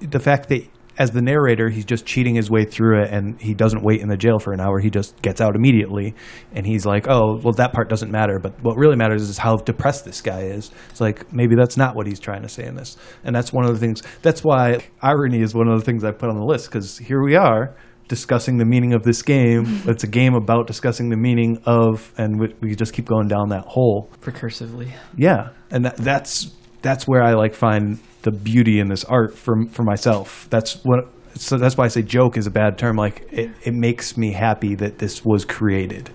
[0.00, 0.62] the fact that
[0.98, 4.08] as the narrator, he's just cheating his way through it, and he doesn't wait in
[4.08, 4.78] the jail for an hour.
[4.78, 6.14] He just gets out immediately,
[6.52, 9.56] and he's like, "Oh, well, that part doesn't matter." But what really matters is how
[9.56, 10.70] depressed this guy is.
[10.90, 13.64] It's like maybe that's not what he's trying to say in this, and that's one
[13.64, 14.02] of the things.
[14.22, 17.22] That's why irony is one of the things I put on the list because here
[17.22, 17.76] we are
[18.08, 19.64] discussing the meaning of this game.
[19.86, 23.48] it's a game about discussing the meaning of, and we, we just keep going down
[23.50, 24.10] that hole.
[24.22, 24.90] Recursively.
[25.16, 29.54] Yeah, and that, that's that's where I like find the beauty in this art for
[29.70, 30.46] for myself.
[30.50, 31.08] That's what.
[31.36, 32.96] So that's why I say joke is a bad term.
[32.96, 36.10] Like it, it makes me happy that this was created.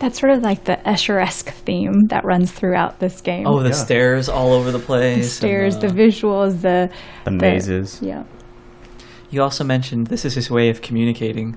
[0.00, 3.46] That's sort of like the Escher-esque theme that runs throughout this game.
[3.46, 3.74] Oh, the Yeah.
[3.86, 5.14] stairs all over the place.
[5.14, 6.90] the and stairs, the visuals, the
[7.24, 8.00] The mazes.
[8.02, 8.24] Yeah.
[9.30, 11.56] You also mentioned this is his way of communicating.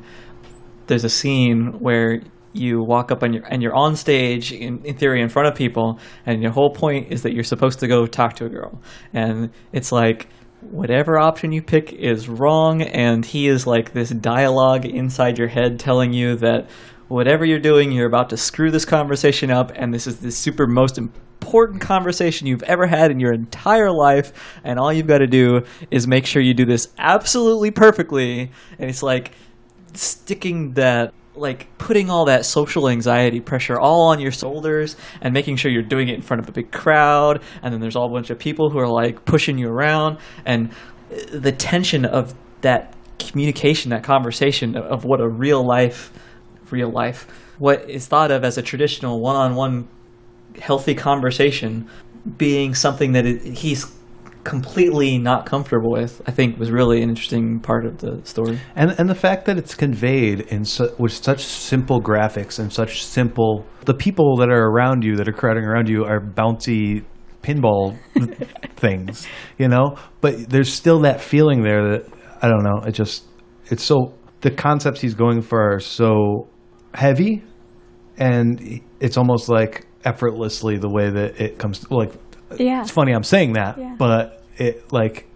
[0.86, 2.22] There's a scene where
[2.58, 5.56] you walk up and you're, and you're on stage, in, in theory, in front of
[5.56, 8.82] people, and your whole point is that you're supposed to go talk to a girl.
[9.14, 10.28] And it's like,
[10.62, 15.80] whatever option you pick is wrong, and he is like this dialogue inside your head
[15.80, 16.68] telling you that
[17.08, 20.68] whatever you're doing, you're about to screw this conversation up, and this is the super
[20.68, 25.28] most important conversation you've ever had in your entire life, and all you've got to
[25.28, 28.52] do is make sure you do this absolutely perfectly.
[28.80, 29.32] And it's like
[29.94, 35.56] sticking that like putting all that social anxiety pressure all on your shoulders and making
[35.56, 38.14] sure you're doing it in front of a big crowd and then there's all a
[38.14, 40.72] bunch of people who are like pushing you around and
[41.32, 46.12] the tension of that communication that conversation of- of what a real life
[46.72, 49.88] real life what is thought of as a traditional one-on-one
[50.60, 51.88] healthy conversation
[52.38, 53.92] being something that it, he's
[54.48, 58.92] completely not comfortable with i think was really an interesting part of the story And
[58.98, 63.66] and the fact that it's conveyed in su- with such simple graphics and such simple
[63.86, 67.04] the people that are around you that are crowding around you are bouncy
[67.44, 67.96] pinball
[68.76, 69.96] things, you know.
[70.22, 72.04] But there's still that feeling there that
[72.42, 72.80] I don't know.
[72.86, 73.24] It just
[73.72, 76.48] it's so the concepts he's going for are so
[76.94, 77.44] heavy,
[78.18, 81.90] and it's almost like effortlessly the way that it comes.
[81.90, 82.12] Like
[82.58, 82.82] Yeah.
[82.82, 83.96] it's funny I'm saying that, Yeah.
[83.98, 85.28] but it like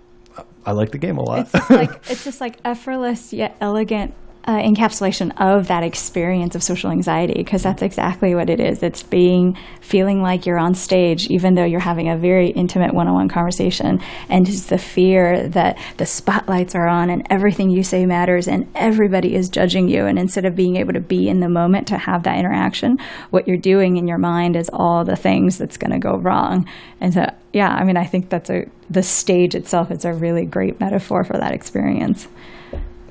[0.66, 1.40] I like the game a lot.
[1.40, 4.14] It's just like it's just like effortless yet elegant
[4.46, 8.82] uh, encapsulation of that experience of social anxiety because that's exactly what it is.
[8.82, 13.30] It's being feeling like you're on stage even though you're having a very intimate one-on-one
[13.30, 14.00] conversation.
[14.30, 18.68] And it's the fear that the spotlights are on and everything you say matters and
[18.76, 20.06] everybody is judging you.
[20.06, 22.98] And instead of being able to be in the moment to have that interaction
[23.30, 26.68] what you're doing in your mind is all the things that's going to go wrong.
[27.00, 30.46] And so yeah i mean i think that's a the stage itself is a really
[30.46, 32.28] great metaphor for that experience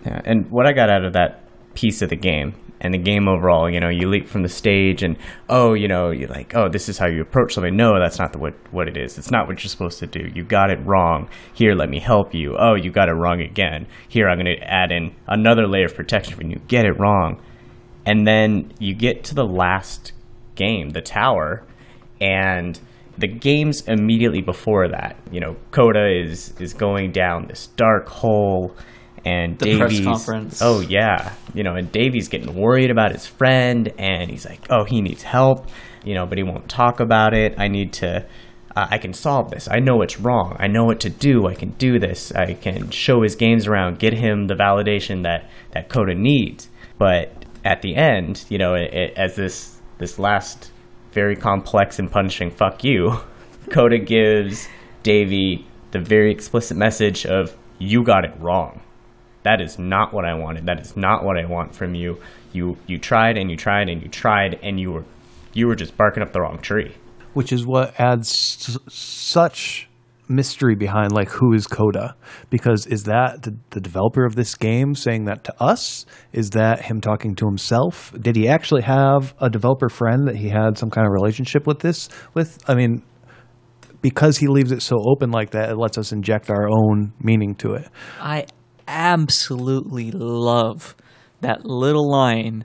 [0.05, 3.29] Yeah, and what I got out of that piece of the game and the game
[3.29, 5.17] overall, you know, you leap from the stage and
[5.49, 7.77] oh, you know, you're like, oh, this is how you approach something.
[7.77, 9.19] No, that's not the, what what it is.
[9.19, 10.29] It's not what you're supposed to do.
[10.35, 11.29] You got it wrong.
[11.53, 12.57] Here, let me help you.
[12.59, 13.87] Oh, you got it wrong again.
[14.09, 17.41] Here, I'm going to add in another layer of protection when you get it wrong.
[18.07, 20.13] And then you get to the last
[20.55, 21.63] game, the tower,
[22.21, 22.81] and
[23.19, 28.75] the games immediately before that, you know, Coda is is going down this dark hole
[29.24, 30.61] and The press conference.
[30.62, 34.85] Oh yeah, you know, and Davey's getting worried about his friend, and he's like, "Oh,
[34.85, 35.66] he needs help,"
[36.04, 37.54] you know, but he won't talk about it.
[37.59, 38.26] I need to.
[38.76, 39.68] Uh, I can solve this.
[39.68, 40.56] I know what's wrong.
[40.61, 41.48] I know what to do.
[41.48, 42.30] I can do this.
[42.33, 46.68] I can show his games around, get him the validation that that Coda needs.
[46.98, 50.70] But at the end, you know, it, it, as this this last
[51.12, 53.18] very complex and punishing fuck you,
[53.70, 54.68] Coda gives
[55.02, 58.80] Davey the very explicit message of "You got it wrong."
[59.42, 60.66] That is not what I wanted.
[60.66, 62.20] That is not what I want from you.
[62.53, 65.05] You you tried and you tried and you tried and you were
[65.53, 66.94] you were just barking up the wrong tree.
[67.33, 68.29] which is what adds
[68.88, 69.88] such
[70.29, 72.14] mystery behind like who is Coda
[72.50, 76.83] because is that the, the developer of this game saying that to us is that
[76.83, 80.88] him talking to himself did he actually have a developer friend that he had some
[80.90, 83.03] kind of relationship with this with I mean
[84.03, 87.57] because he leaves it so open like that it lets us inject our own meaning
[87.57, 87.88] to it
[88.20, 88.46] I
[88.90, 90.94] absolutely love
[91.40, 92.64] that little line.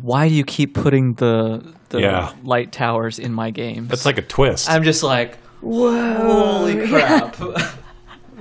[0.00, 2.32] Why do you keep putting the the Yeah.
[2.44, 3.88] light towers in my games?
[3.88, 4.68] That's like a twist.
[4.70, 7.36] I'm just like, whoa, holy crap!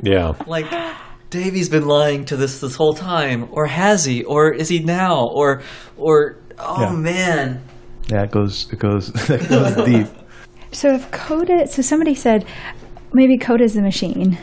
[0.01, 0.33] yeah.
[0.47, 0.65] like
[1.29, 5.27] Davey's been lying to this this whole time, or has he, or is he now,
[5.27, 5.61] or
[5.97, 6.91] or oh Yeah.
[6.91, 7.63] man,
[8.09, 10.07] yeah it goes it goes it goes deep
[10.71, 12.45] So if Coda, so somebody said
[13.13, 14.37] maybe Coda's the machine.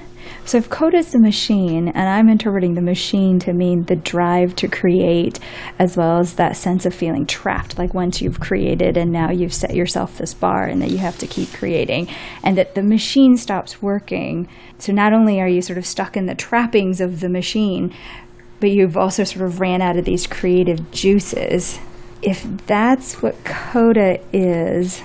[0.50, 4.66] So if Coda's the machine, and I'm interpreting the machine to mean the drive to
[4.66, 5.38] create,
[5.78, 9.54] as well as that sense of feeling trapped, like once you've created and now you've
[9.54, 12.08] set yourself this bar and that you have to keep creating,
[12.42, 14.48] and that the machine stops working.
[14.78, 17.94] So not only are you sort of stuck in the trappings of the machine,
[18.58, 21.78] but you've also sort of ran out of these creative juices.
[22.22, 25.00] If that's what Coda is,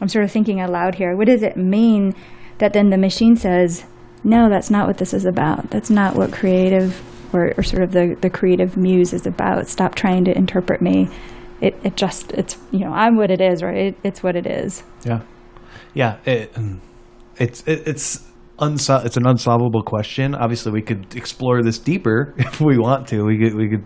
[0.00, 1.14] I'm sort of thinking aloud here.
[1.14, 2.16] What does it mean
[2.58, 3.84] that then the machine says,
[4.24, 5.70] no, that's not what this is about.
[5.70, 7.00] That's not what creative
[7.32, 9.68] or, or sort of the, the creative muse is about.
[9.68, 11.08] Stop trying to interpret me.
[11.60, 13.76] It, it just, it's, you know, I'm what it is, right?
[13.76, 14.82] It, it's what it is.
[15.04, 15.22] Yeah,
[15.94, 16.18] yeah.
[16.24, 16.54] It,
[17.36, 18.26] it's it, it's
[18.58, 20.34] unso- it's an unsolvable question.
[20.34, 23.24] Obviously, we could explore this deeper if we want to.
[23.24, 23.84] We could we could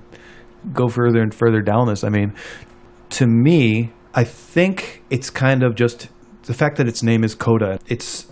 [0.72, 2.04] go further and further down this.
[2.04, 2.34] I mean,
[3.10, 6.08] to me, I think it's kind of just
[6.44, 7.78] the fact that its name is Coda.
[7.86, 8.26] It's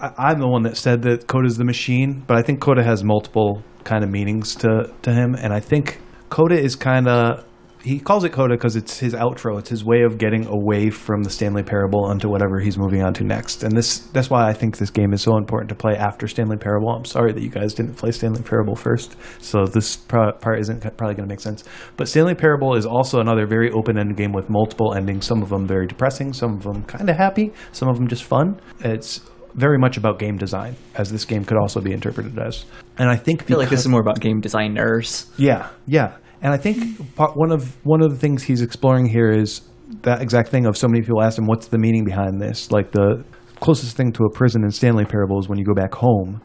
[0.00, 2.82] I, I'm the one that said that Coda is the machine, but I think Coda
[2.82, 7.44] has multiple kind of meanings to to him, and I think Coda is kind of
[7.82, 9.58] he calls it Coda because it's his outro.
[9.58, 13.14] It's his way of getting away from the Stanley Parable onto whatever he's moving on
[13.14, 13.62] to next.
[13.62, 16.56] And this that's why I think this game is so important to play after Stanley
[16.56, 16.90] Parable.
[16.90, 21.14] I'm sorry that you guys didn't play Stanley Parable first, so this part isn't probably
[21.14, 21.64] going to make sense.
[21.96, 25.26] But Stanley Parable is also another very open-ended game with multiple endings.
[25.26, 28.24] Some of them very depressing, some of them kind of happy, some of them just
[28.24, 28.60] fun.
[28.80, 29.20] It's
[29.54, 32.64] very much about game design, as this game could also be interpreted as.
[32.98, 35.30] And I think I feel like this is more about game designers.
[35.36, 39.30] yeah, yeah, and I think part, one of one of the things he's exploring here
[39.30, 39.62] is
[40.02, 42.92] that exact thing of so many people ask him, "What's the meaning behind this?" Like
[42.92, 43.24] the
[43.60, 46.40] closest thing to a prison in Stanley Parable is when you go back home,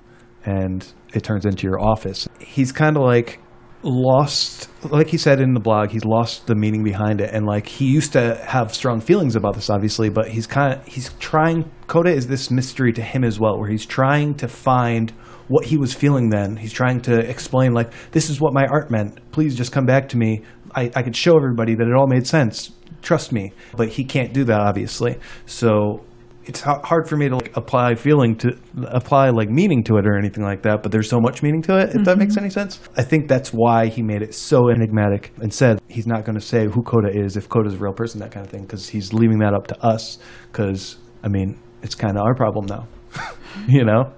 [0.46, 2.28] and it turns into your office.
[2.39, 3.39] He's kind of like
[3.84, 7.67] lost, like he said in the blog, he's lost the meaning behind it, and like
[7.67, 11.69] he used to have strong feelings about this, obviously, but he's kind of he's trying.
[11.88, 15.12] Coda is this mystery to him as well, where he's trying to find
[15.48, 16.56] what he was feeling then.
[16.56, 19.19] He's trying to explain, like, this is what my art meant.
[19.32, 20.41] Please just come back to me.
[20.74, 22.72] I, I could show everybody that it all made sense.
[23.02, 23.52] Trust me.
[23.76, 25.19] But he can't do that, obviously.
[25.46, 26.06] So
[26.46, 30.18] it's hard for me to like apply feeling to apply like meaning to it or
[30.18, 30.84] anything like that.
[30.84, 31.96] But there's so much meaning to it.
[31.96, 32.46] If that makes mm-hmm.
[32.46, 32.80] any sense.
[32.98, 36.46] I think that's why he made it so enigmatic and said he's not going to
[36.46, 39.14] say who Coda is if Coda's a real person, that kind of thing, because he's
[39.14, 40.20] leaving that up to us.
[40.52, 42.88] Because I mean, it's kind of our problem now.
[43.68, 44.14] you know.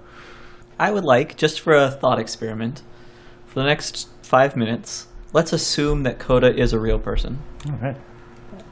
[0.78, 2.82] I would like, just for a thought experiment,
[3.46, 7.38] for the next five minutes, let's assume that Coda is a real person.
[7.66, 7.96] All right.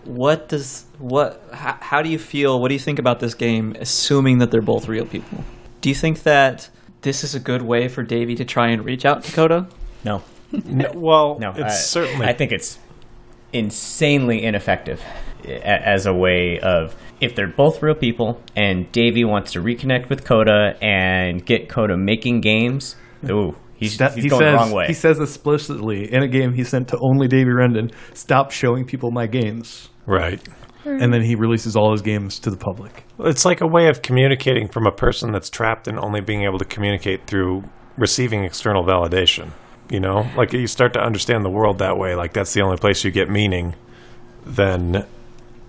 [0.04, 1.42] What does what?
[1.52, 2.60] How, how do you feel?
[2.60, 3.74] What do you think about this game?
[3.80, 5.44] Assuming that they're both real people,
[5.80, 6.68] do you think that
[7.02, 9.66] this is a good way for Davey to try and reach out to Coda?
[10.04, 10.22] No,
[10.64, 12.26] No, well, no, it's I, certainly.
[12.26, 12.78] I think it's
[13.52, 15.00] insanely ineffective
[15.44, 20.08] eh, as a way of if they're both real people and Davey wants to reconnect
[20.10, 22.96] with Coda and get Coda making games.
[23.30, 24.86] Ooh, he's, That- he's he going says, the wrong way.
[24.86, 29.10] He says explicitly in a game he sent to only Davey Wreden, "Stop showing people
[29.10, 30.40] my games," right.
[30.84, 33.04] and then he releases all his games to the public.
[33.20, 36.58] It's like a way of communicating from a person that's trapped and only being able
[36.58, 37.64] to communicate through
[37.96, 39.50] receiving external validation.
[39.90, 42.14] You know, like you start to understand the world that way.
[42.14, 43.74] Like that's the only place you get meaning.
[44.46, 45.06] Then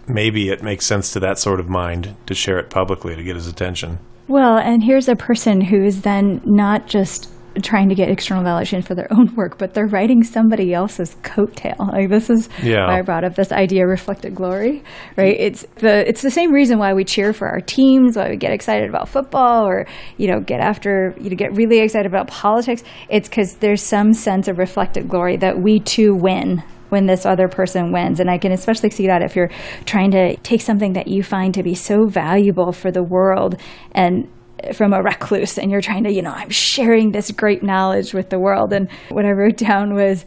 [0.07, 3.35] maybe it makes sense to that sort of mind to share it publicly to get
[3.35, 3.99] his attention.
[4.27, 7.29] Well, and here's a person who is then not just
[7.61, 11.79] trying to get external validation for their own work, but they're writing somebody else's coattail.
[11.91, 12.87] Like this is Yeah.
[12.87, 14.83] why I brought up this idea of reflected glory,
[15.17, 15.35] right?
[15.39, 18.51] It's the it's the same reason why we cheer for our teams, why we get
[18.51, 19.85] excited about football, or
[20.17, 22.83] you know get after you know get really excited about politics.
[23.09, 27.47] It's because there's some sense of reflected glory that we too win when this other
[27.47, 28.19] person wins.
[28.19, 29.49] And I can especially see that if you're
[29.85, 33.59] trying to take something that you find to be so valuable for the world
[33.91, 34.27] and
[34.73, 38.29] from a recluse and you're trying to, you know, I'm sharing this great knowledge with
[38.29, 38.73] the world.
[38.73, 40.25] And what I wrote down was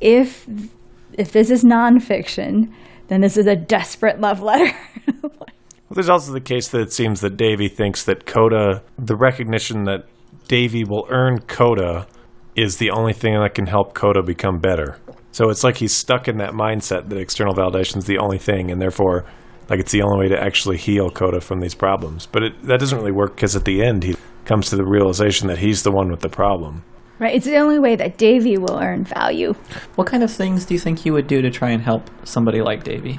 [0.00, 0.46] if
[1.14, 2.72] if this is nonfiction,
[3.08, 4.72] then this is a desperate love letter.
[5.90, 9.86] Well, there's also the case that it seems that Davey thinks that Coda, the recognition
[9.86, 10.04] that
[10.46, 12.06] Davey will earn Coda,
[12.54, 14.98] is the only thing that can help Coda become better.
[15.32, 18.70] So it's like he's stuck in that mindset that external validation is the only thing,
[18.70, 19.24] and therefore,
[19.70, 22.26] like it's the only way to actually heal Coda from these problems.
[22.26, 25.48] But it, that doesn't really work because at the end he comes to the realization
[25.48, 26.82] that he's the one with the problem.
[27.18, 27.34] right?
[27.34, 29.54] It's the only way that Davey will earn value.
[29.94, 32.60] What kind of things do you think you would do to try and help somebody
[32.60, 33.18] like Davey?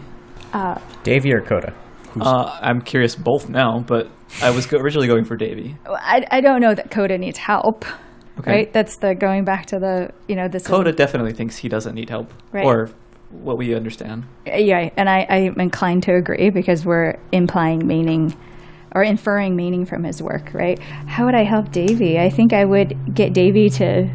[1.03, 1.73] Davey or Coda?
[2.19, 4.09] Uh, I'm curious both now, but
[4.43, 5.77] I was go- originally going for Davey.
[5.85, 7.85] I, I don't know that Coda needs help.
[8.39, 8.51] Okay.
[8.51, 8.73] Right?
[8.73, 12.09] That's the going back to the, you know, this Coda definitely thinks he doesn't need
[12.09, 12.65] help, Right.
[12.65, 12.89] or
[13.31, 14.25] what we understand.
[14.45, 18.35] Yeah, and I, I'm inclined to agree because we're implying meaning
[18.93, 20.77] or inferring meaning from his work, right?
[20.79, 22.19] How would I help Davey?
[22.19, 24.09] I think I would get Davey to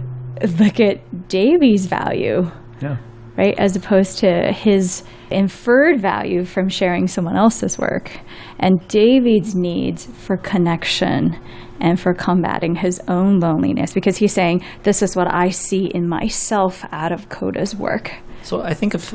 [0.58, 2.50] look at Davey's value,
[2.82, 2.98] Yeah.
[3.38, 8.10] right, as opposed to his inferred value from sharing someone else's work,
[8.58, 11.38] and David's needs for connection
[11.80, 16.06] and for combating his own loneliness because he's saying, This is what I see in
[16.08, 18.12] myself out of Coda's work.
[18.46, 19.12] So I think of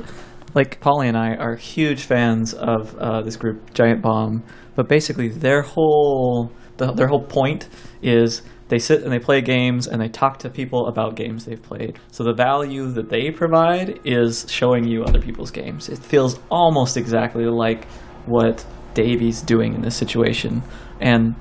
[0.54, 4.44] like Polly and I are huge fans of uh, this group Giant Bomb,
[4.76, 7.70] but basically their whole the, their whole point
[8.02, 11.64] is they sit and they play games and they talk to people about games they've
[11.64, 11.98] played.
[12.12, 15.88] So the value that they provide is showing you other people's games.
[15.88, 17.86] It feels almost exactly like
[18.26, 18.66] what
[18.96, 20.62] Davey's doing in this situation,
[21.00, 21.36] and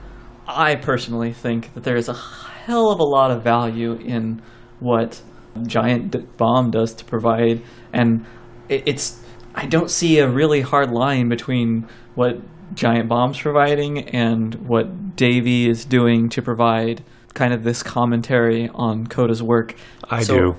[0.46, 4.42] I personally think that there is a hell of a lot of value in
[4.78, 5.20] what
[5.66, 7.62] Giant Bomb does to provide,
[7.92, 8.24] and
[8.68, 9.20] it, it's
[9.54, 12.38] I don't see a really hard line between what
[12.74, 17.02] Giant Bomb's providing and what Davey is doing to provide
[17.34, 19.74] kind of this commentary on Coda's work.
[20.08, 20.56] I So- do.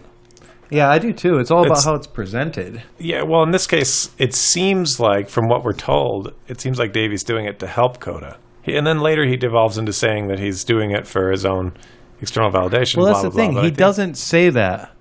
[0.69, 1.37] Yeah, I do too.
[1.37, 2.81] It's all It's- about how it's presented.
[2.97, 6.93] Yeah, well, in this case, it seems like, from what we're told, it seems like
[6.93, 8.37] Davey's doing it to help Coda.
[8.61, 11.73] He, and then later he devolves into saying that he's doing it for his own
[12.21, 12.97] external validation.
[12.97, 13.53] Well, blah, that's the blah, blah, thing.
[13.55, 14.91] but I He think- doesn't say that.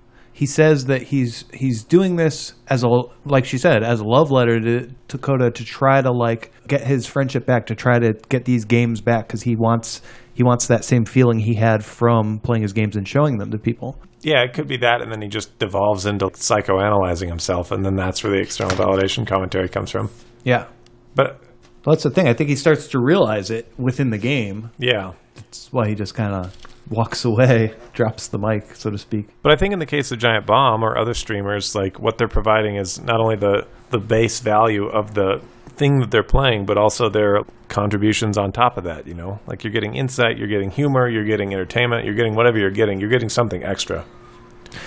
[0.41, 2.89] He says that he's he's doing this as a
[3.25, 6.81] like she said as a love letter to, to Coda to try to like get
[6.81, 10.01] his friendship back to try to get these games back because he wants
[10.33, 13.59] he wants that same feeling he had from playing his games and showing them to
[13.59, 13.99] people.
[14.23, 17.95] Yeah, it could be that, and then he just devolves into psychoanalyzing himself, and then
[17.95, 20.09] that's where the external validation commentary comes from.
[20.43, 20.65] Yeah,
[21.13, 21.39] But
[21.85, 22.27] that's the thing.
[22.27, 24.71] I think he starts to realize it within the game.
[24.79, 26.55] yeah, That's why he just kind of
[26.91, 29.29] walks away, drops the mic, so to speak.
[29.41, 32.27] But I think in the case of Giant Bomb or other streamers, like what they're
[32.27, 36.77] providing is not only the the base value of the thing that they're playing, but
[36.77, 39.07] also their contributions on top of that.
[39.07, 42.59] You know, like you're getting insight, you're getting humor, you're getting entertainment, you're getting whatever
[42.59, 42.99] you're getting.
[42.99, 44.05] You're getting something extra.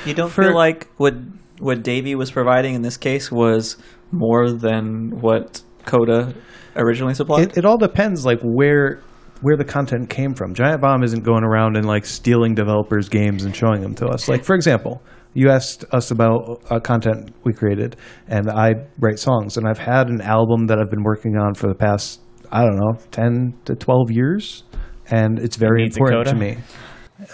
[0.06, 1.14] You don't For- feel like what
[1.58, 3.76] what Davey was providing in this case was
[4.10, 6.34] more than what Coda
[6.76, 7.50] originally supplied?
[7.50, 9.00] It, it all depends, like where
[9.40, 10.54] where the content came from.
[10.54, 14.28] Giant Bomb isn't going around and like stealing developers' games and showing them to us.
[14.28, 15.02] Like for example,
[15.34, 17.96] you asked us about uh, content we created,
[18.28, 21.66] and I write songs, and I've had an album that I've been working on for
[21.66, 22.20] the past
[22.52, 24.64] I don't know ten to twelve years,
[25.10, 26.58] and it's very important to me.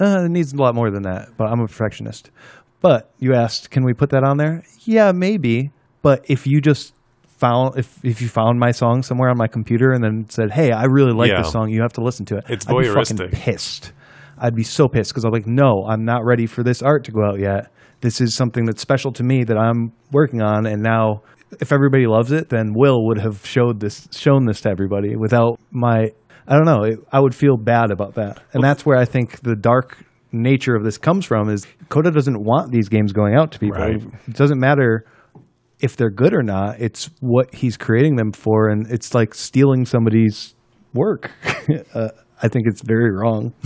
[0.01, 2.30] Uh, it needs a lot more than that, but I'm a perfectionist.
[2.80, 4.62] But you asked, can we put that on there?
[4.80, 5.70] Yeah, maybe.
[6.03, 6.94] But if you just
[7.41, 10.70] found if if you found my song somewhere on my computer and then said, "Hey,
[10.72, 11.43] I really like Yeah.
[11.43, 11.70] this song.
[11.70, 13.32] You have to listen to it." It's I'd be fucking voyeuristic.
[13.32, 13.93] pissed.
[14.38, 17.12] I'd be so pissed because I'm like, "No, I'm not ready for this art to
[17.12, 17.70] go out yet.
[18.03, 21.22] This is something that's special to me that I'm working on." And now,
[21.61, 25.59] if everybody loves it, then Will would have showed this shown this to everybody without
[25.70, 26.11] my.
[26.49, 26.82] I don't know.
[26.84, 29.99] It, I would feel bad about that, and that's where I think the dark
[30.32, 31.49] nature of this comes from.
[31.49, 33.78] Is Coda doesn't want these games going out to people.
[33.78, 34.03] Right.
[34.26, 35.05] It doesn't matter
[35.81, 36.81] if they're good or not.
[36.81, 40.55] It's what he's creating them for, and it's like stealing somebody's
[40.95, 41.31] work.
[41.95, 42.09] uh,
[42.43, 43.53] I think it's very wrong.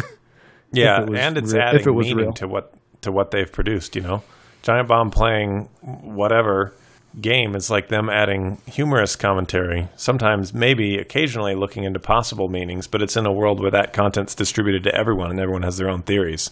[0.77, 2.33] Yeah, it and it's real- adding if it was meaning real.
[2.33, 3.95] to what to what they've produced.
[3.95, 4.23] You know,
[4.63, 6.75] Giant Bomb playing whatever
[7.21, 9.89] game is like them adding humorous commentary.
[9.95, 14.35] Sometimes, maybe, occasionally looking into possible meanings, but it's in a world where that content's
[14.35, 16.51] distributed to everyone and everyone has their own theories.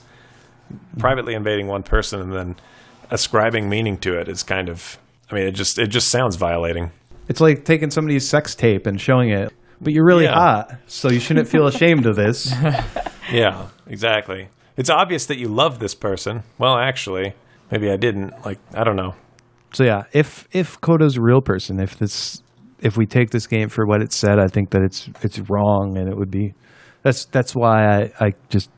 [0.98, 2.54] privately invading one person and then
[3.10, 4.98] ascribing meaning to it is kind of.
[5.32, 6.90] I mean, it just it just sounds violating.
[7.28, 10.34] It's like taking somebody's sex tape and showing it, but you're really Yeah.
[10.34, 12.52] hot, so you shouldn't feel ashamed of this.
[13.30, 14.48] Yeah, exactly.
[14.76, 16.42] It's obvious that you love this person.
[16.58, 17.34] Well, actually,
[17.70, 18.34] maybe I didn't.
[18.44, 19.14] Like, I don't know.
[19.72, 22.42] So yeah, if if Coda's a real person, if this
[22.80, 25.96] if we take this game for what it said, I think that it's it's wrong
[25.96, 26.52] and it would be
[27.04, 28.70] that's that's why I, I just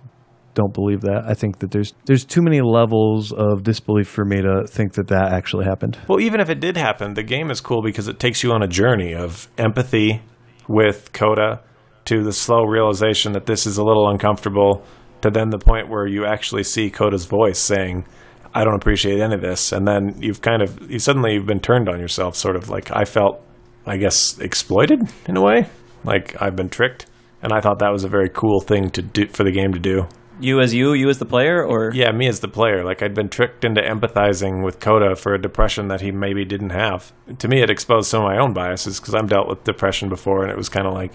[0.55, 1.25] don't believe that.
[1.27, 5.09] I think that there's there's too many levels of disbelief for me to think that
[5.09, 5.99] that actually happened.
[6.09, 8.63] Well, even if it did happen, the game is cool because it takes you on
[8.63, 10.23] a journey of empathy
[10.69, 11.63] with Coda
[12.07, 14.85] to the slow realization that this is a little uncomfortable
[15.23, 18.07] to then the point where you actually see Coda's voice saying,
[18.55, 19.73] I don't appreciate any of this.
[19.73, 22.95] And then you've kind of, you suddenly you've been turned on yourself, sort of like
[22.95, 23.43] I felt,
[23.87, 25.67] I guess, exploited in a way.
[26.05, 27.07] Like I've been tricked.
[27.43, 29.79] And I thought that was a very cool thing to do for the game to
[29.79, 30.07] do.
[30.41, 32.85] You as you, you as the player, or Yeah, me as the player.
[32.85, 36.71] Like I'd been tricked into empathizing with Coda for a depression that he maybe didn't
[36.71, 37.13] have.
[37.39, 40.43] To me, it exposed some of my own biases because I've dealt with depression before,
[40.43, 41.13] and it was kind of like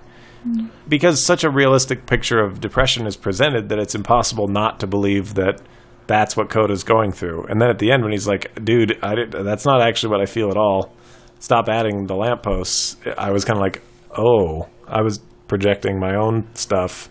[0.87, 5.33] because such a realistic picture of depression is presented that it's impossible not to believe
[5.33, 5.61] that
[6.07, 7.45] that's what Coda's going through.
[7.49, 10.21] And then at the end, when he's like, "Dude, I did, that's not actually what
[10.21, 10.93] I feel at all.
[11.39, 13.81] Stop adding the lampposts," I was kind of like,
[14.17, 17.09] "Oh, I was projecting my own stuff."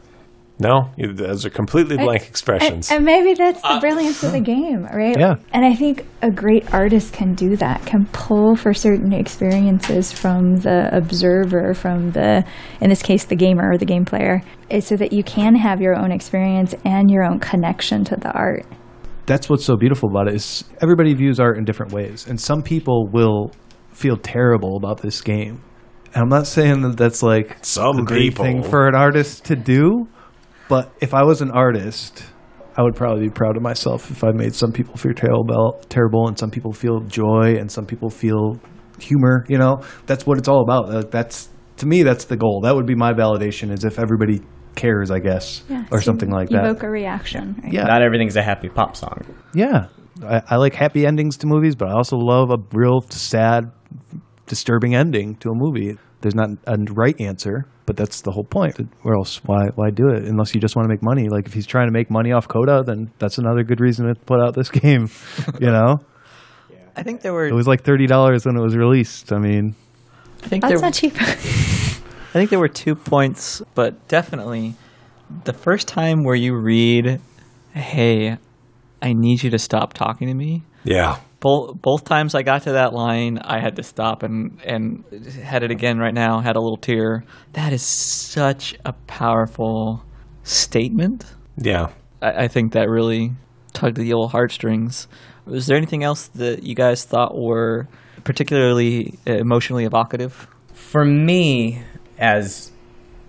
[0.60, 2.90] No, You- those are completely blank expressions.
[2.90, 5.16] And, and maybe that's the brilliance of the game, right?
[5.18, 5.36] Yeah.
[5.52, 10.56] And I think a great artist can do that, can pull for certain experiences from
[10.56, 12.44] the observer, from the,
[12.80, 15.80] in this case, the gamer or the game player, eh, so that you can have
[15.80, 18.66] your own experience and your own connection to the art.
[19.26, 22.62] That's what's so beautiful about it is everybody views art in different ways, and some
[22.62, 23.52] people will
[23.92, 25.60] feel terrible about this game.
[26.14, 29.56] And I'm not saying that that's like Some a great thing for an artist to
[29.56, 30.08] do,
[30.68, 32.24] but if I was an artist,
[32.76, 36.28] I would probably be proud of myself if I made some people feel terrible, terrible,
[36.28, 38.60] and some people feel joy, and some people feel
[39.00, 39.44] humor.
[39.48, 40.88] You know, that's what it's all about.
[40.88, 41.48] Like, That's
[41.78, 42.60] to me, that's the goal.
[42.62, 44.40] That would be my validation, is if everybody
[44.76, 46.64] cares, I guess, or so something like that.
[46.64, 47.60] Evoke a reaction.
[47.62, 47.72] Right?
[47.72, 47.84] Yeah.
[47.84, 49.22] Not everything's a happy pop song.
[49.54, 49.88] Yeah,
[50.22, 53.72] I, I like happy endings to movies, but I also love a real sad,
[54.46, 55.98] disturbing ending to a movie.
[56.20, 58.76] There's not a right answer, but that's the whole point.
[59.02, 59.40] Where else?
[59.44, 59.68] Why?
[59.74, 61.28] Why do it unless you just want to make money?
[61.28, 64.14] Like if he's trying to make money off Coda, then that's another good reason to
[64.14, 65.08] put out this game.
[65.60, 65.98] you know,
[66.96, 67.46] I think there were.
[67.46, 69.32] it was like thirty dollars when it was released.
[69.32, 69.74] I mean,
[70.42, 71.14] I think That's there, not cheap.
[71.20, 74.74] I think there were two points, but definitely
[75.44, 77.20] the first time where you read,
[77.72, 78.38] "Hey,
[79.00, 81.18] I need you to stop talking to me." yeah.
[81.40, 85.04] Both both times I got to that line, I had to stop and and
[85.42, 86.40] had it again right now.
[86.40, 87.24] Had a little tear.
[87.52, 90.04] That is such a powerful
[90.42, 91.24] statement.
[91.56, 91.88] Yeah.
[92.20, 93.32] I, I think that really
[93.72, 95.06] tugged the old heartstrings.
[95.44, 97.88] Was there anything else that you guys thought were
[98.24, 100.48] particularly uh, emotionally evocative?
[100.74, 101.82] For me,
[102.18, 102.70] as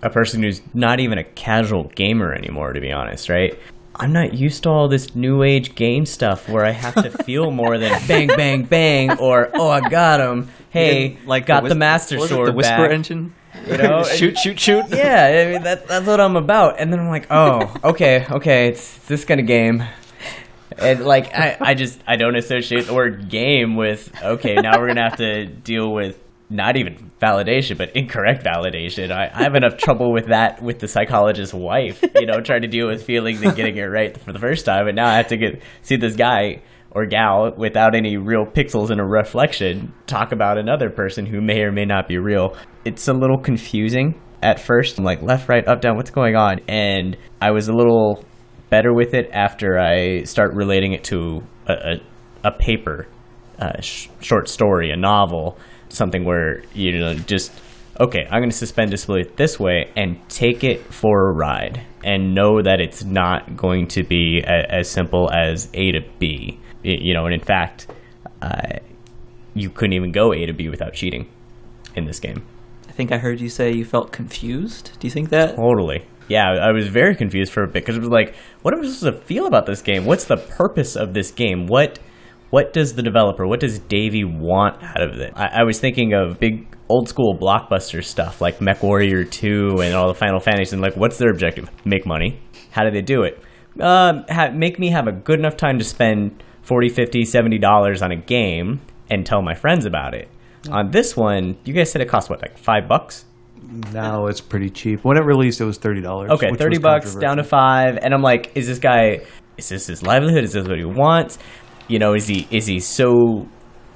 [0.02, 3.58] a person who's not even a casual gamer anymore, to be honest, right?
[4.00, 7.50] I'm not used to all this new age game stuff where I have to feel
[7.50, 10.48] more than bang, bang, bang, or oh, I got him.
[10.70, 12.90] Hey, like got the, whis- master what was it, the whisper back.
[12.92, 13.34] engine.
[13.66, 14.84] You know, shoot, shoot, shoot.
[14.88, 16.78] yeah, I mean, that, that's what I'm about.
[16.78, 19.82] And then I'm like, oh, okay, okay, it's this kind of game.
[20.78, 24.86] And like, I, I just, I don't associate the word game with, okay, now we're
[24.86, 26.18] going to have to deal with
[26.50, 29.12] not even validation, but incorrect validation.
[29.12, 32.68] I, I have enough trouble with that with the psychologist's wife, you know, trying to
[32.68, 34.88] deal with feelings and getting it right for the first time.
[34.88, 38.90] And now I have to get, see this guy or gal without any real pixels
[38.90, 42.56] and a reflection talk about another person who may or may not be real.
[42.84, 44.98] It's a little confusing at first.
[44.98, 46.60] I'm like left, right, up, down, what's going on?
[46.66, 48.24] And I was a little
[48.70, 53.06] better with it after I start relating it to a, a, a paper,
[53.58, 55.58] a sh- short story, a novel,
[55.90, 57.52] something where, you know, just,
[57.98, 62.34] okay, I'm going to suspend disbelief this way and take it for a ride and
[62.34, 66.58] know that it's not going to be a, as simple as A to B.
[66.82, 67.88] You know, and in fact,
[68.40, 68.78] uh,
[69.54, 71.28] you couldn't even go A to B without cheating
[71.94, 72.46] in this game.
[72.88, 74.92] I think I heard you say you felt confused.
[74.98, 75.56] Do you think that?
[75.56, 76.06] Totally.
[76.28, 78.84] Yeah, I was very confused for a bit because it was like, what am I
[78.84, 80.04] supposed to feel about this game?
[80.04, 81.66] What's the purpose of this game?
[81.66, 81.98] What
[82.50, 85.32] what does the developer, what does Davey want out of it?
[85.36, 89.94] I, I was thinking of big old school blockbuster stuff like Mech Warrior 2 and
[89.94, 91.70] all the Final Fantasy, and like, what's their objective?
[91.84, 92.40] Make money.
[92.72, 93.42] How do they do it?
[93.80, 98.02] Um, ha- make me have a good enough time to spend 40 50 70 dollars
[98.02, 100.28] on a game and tell my friends about it.
[100.70, 103.24] On this one, you guys said it cost what, like five bucks?
[103.92, 105.04] now it's pretty cheap.
[105.04, 106.30] When it released, it was thirty dollars.
[106.32, 109.20] Okay, thirty bucks down to five, and I'm like, is this guy?
[109.60, 110.44] is this his livelihood?
[110.44, 111.38] Is this what he wants?
[111.90, 113.48] You know, is he is he so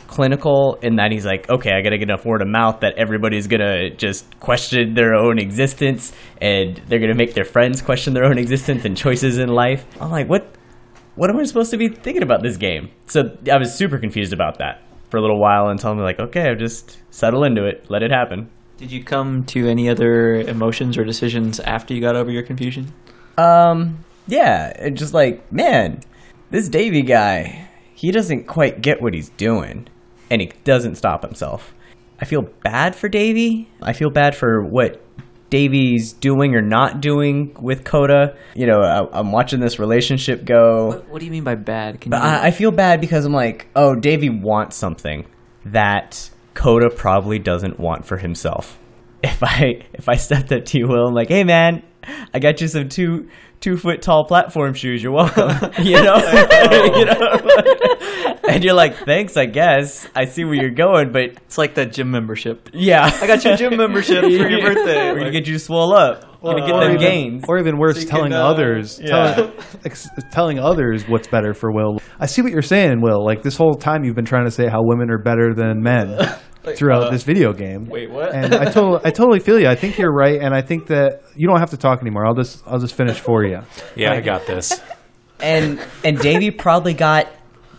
[0.06, 3.46] clinical in that he's like, okay, I gotta get enough word of mouth that everybody's
[3.46, 8.38] gonna just question their own existence and they're gonna make their friends question their own
[8.38, 9.86] existence and choices in life.
[10.00, 10.56] I'm like, what
[11.16, 12.90] what am I supposed to be thinking about this game?
[13.06, 16.48] So I was super confused about that for a little while until I'm like, okay,
[16.48, 18.50] I'll just settle into it, let it happen.
[18.76, 22.92] Did you come to any other emotions or decisions after you got over your confusion?
[23.38, 26.00] Um, yeah, just like, man,
[26.50, 29.88] this Davey guy, he doesn't quite get what he's doing,
[30.30, 31.74] and he doesn't stop himself.
[32.20, 33.68] I feel bad for Davey.
[33.82, 35.00] I feel bad for what
[35.50, 38.36] Davey's doing or not doing with Coda.
[38.54, 40.88] You know, I, I'm watching this relationship go.
[40.88, 42.00] What, what do you mean by bad?
[42.00, 45.26] Can But you, I, I feel bad because I'm like, oh, Davey wants something
[45.66, 48.78] that Coda probably doesn't want for himself.
[49.24, 51.82] If I if I stepped up to you, Will, I'm like, hey man,
[52.34, 55.02] I got you some two two foot tall platform shoes.
[55.02, 55.48] You're welcome.
[55.82, 56.94] you know, oh.
[56.98, 58.38] you know.
[58.46, 60.06] and you're like, thanks, I guess.
[60.14, 62.68] I see where you're going, but it's like that gym membership.
[62.74, 65.10] yeah, I got your gym membership for your birthday.
[65.10, 66.33] We're gonna get you swole up.
[66.44, 67.44] We're gonna get or them even, gains.
[67.48, 69.34] or even worse, So telling can, uh, others, yeah.
[69.34, 69.52] telling,
[70.32, 71.98] telling others what's better for Will.
[72.20, 73.24] I see what you're saying, Will.
[73.24, 76.16] Like this whole time, you've been trying to say how women are better than men
[76.76, 77.86] throughout uh, this video game.
[77.86, 78.34] wait, what?
[78.34, 79.68] And I totally, I totally feel you.
[79.68, 82.26] I think you're right, and I think that you don't have to talk anymore.
[82.26, 83.60] I'll just, I'll just finish for you.
[83.96, 84.80] Yeah, I got this.
[85.40, 87.28] and and Davey probably got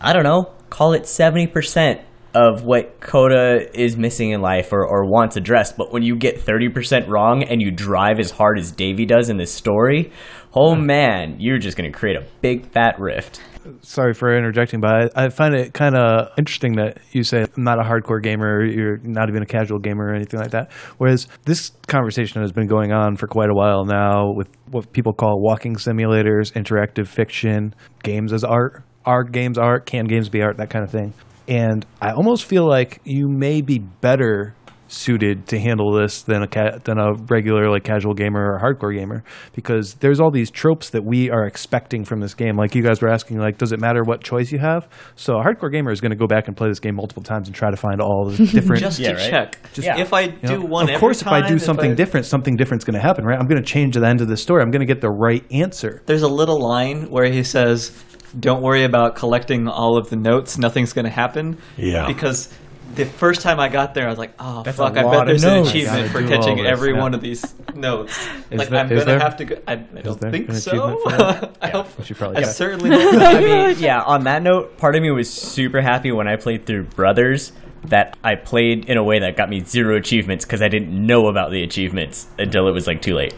[0.00, 2.00] I don't know, call it seventy percent
[2.36, 5.78] of what Coda is missing in life or, or wants addressed.
[5.78, 9.30] But when you get thirty percent wrong and you drive as hard as Davey does
[9.30, 10.12] in this story,
[10.54, 10.84] oh hmm.
[10.84, 13.40] man, you're just gonna create a big fat rift.
[13.80, 17.64] Sorry for interjecting, but I, I find it kind of interesting that you say I'm
[17.64, 20.70] not a hardcore gamer, you're not even a casual gamer or anything like that.
[20.98, 25.14] Whereas this conversation has been going on for quite a while now with what people
[25.14, 27.74] call walking simulators, interactive fiction,
[28.04, 28.84] games as art.
[29.04, 29.86] Are games art?
[29.86, 30.58] Can games be art?
[30.58, 31.14] That kind of thing.
[31.48, 34.54] And I almost feel like you may be better
[34.88, 38.94] suited to handle this than a ca- than a regular like casual gamer or hardcore
[38.96, 42.84] gamer because there's all these tropes that we are expecting from this game like you
[42.84, 44.86] guys were asking like does it matter what choice you have
[45.16, 47.48] so a hardcore gamer is going to go back and play this game multiple times
[47.48, 49.28] and try to find all the different just Yeah, to right?
[49.30, 49.72] check.
[49.72, 49.98] Just- Yeah.
[49.98, 50.66] if I you do know?
[50.66, 53.24] one, of course every if i do something I- different something different's going to happen
[53.24, 55.10] right i'm going to change the end of the story i'm going to get the
[55.10, 57.90] right answer There's a little line where he says,
[58.38, 60.58] "Don't worry about collecting all of the notes.
[60.58, 62.06] Nothing's going to happen." Yeah.
[62.06, 62.52] Because
[62.94, 64.96] the first time I got there, I was like, "Oh That's fuck!
[64.96, 67.00] I bet of there's an achievement for catching this, every yeah.
[67.00, 68.16] one of these notes."
[68.50, 69.44] Is like there- I'm gonna have to.
[69.44, 70.70] Go, I, I don't think so.
[70.70, 71.56] achievement for that?
[71.60, 71.98] I hope.
[71.98, 72.52] we should probably I get it.
[72.52, 72.90] certainly.
[72.92, 76.64] I mean, yeah, on that note, part of me was super happy when I played
[76.66, 77.52] through Brothers
[77.84, 81.28] that I played in a way that got me zero achievements because I didn't know
[81.28, 83.34] about the achievements until it was like too late.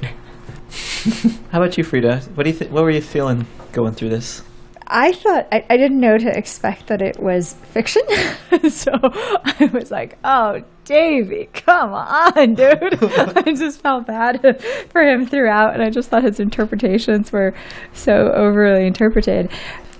[1.51, 2.21] How about you, Frida?
[2.35, 2.57] What do you?
[2.59, 4.43] Th- what were you feeling going through this?
[4.91, 8.03] I thought I, I didn't know to expect that it was fiction,
[8.71, 15.27] so I was like, "Oh, Davey, come on, dude!" I just felt bad for him
[15.27, 17.55] throughout, and I just thought his interpretations were
[17.93, 19.51] so overly interpreted.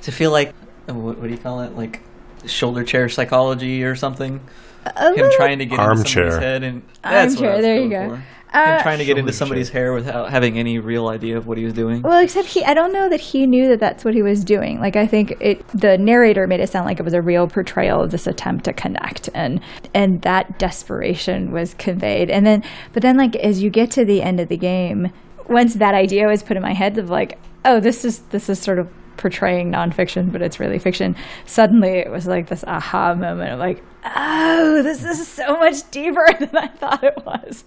[0.03, 0.55] To feel like,
[0.89, 1.77] uh, what, what do you call it?
[1.77, 2.01] Like
[2.47, 4.41] shoulder chair psychology or something.
[4.87, 6.31] A Him trying to get into Armchair.
[6.31, 8.09] somebody's head and that's what I Armchair, was there you go.
[8.17, 8.23] for.
[8.53, 11.47] Uh, Him trying to get into Shoulder somebody's hair without having any real idea of
[11.47, 12.03] what he was doing.
[12.03, 14.81] Well, except he, I don't know that he knew that that's what he was doing.
[14.81, 18.03] Like, I think it, the narrator made it sound like it was a real portrayal
[18.03, 19.61] of this attempt to connect, and
[19.95, 22.31] and that desperation was conveyed.
[22.31, 25.13] And then, but then, like as you get to the end of the game,
[25.49, 28.59] once that idea was put in my head of like, oh, this is this is
[28.59, 28.89] sort of
[29.19, 31.17] portraying nonfiction, but it's really fiction.
[31.45, 36.27] Suddenly, it was like this aha moment of like, oh, this is so much deeper
[36.39, 37.65] than I thought it was.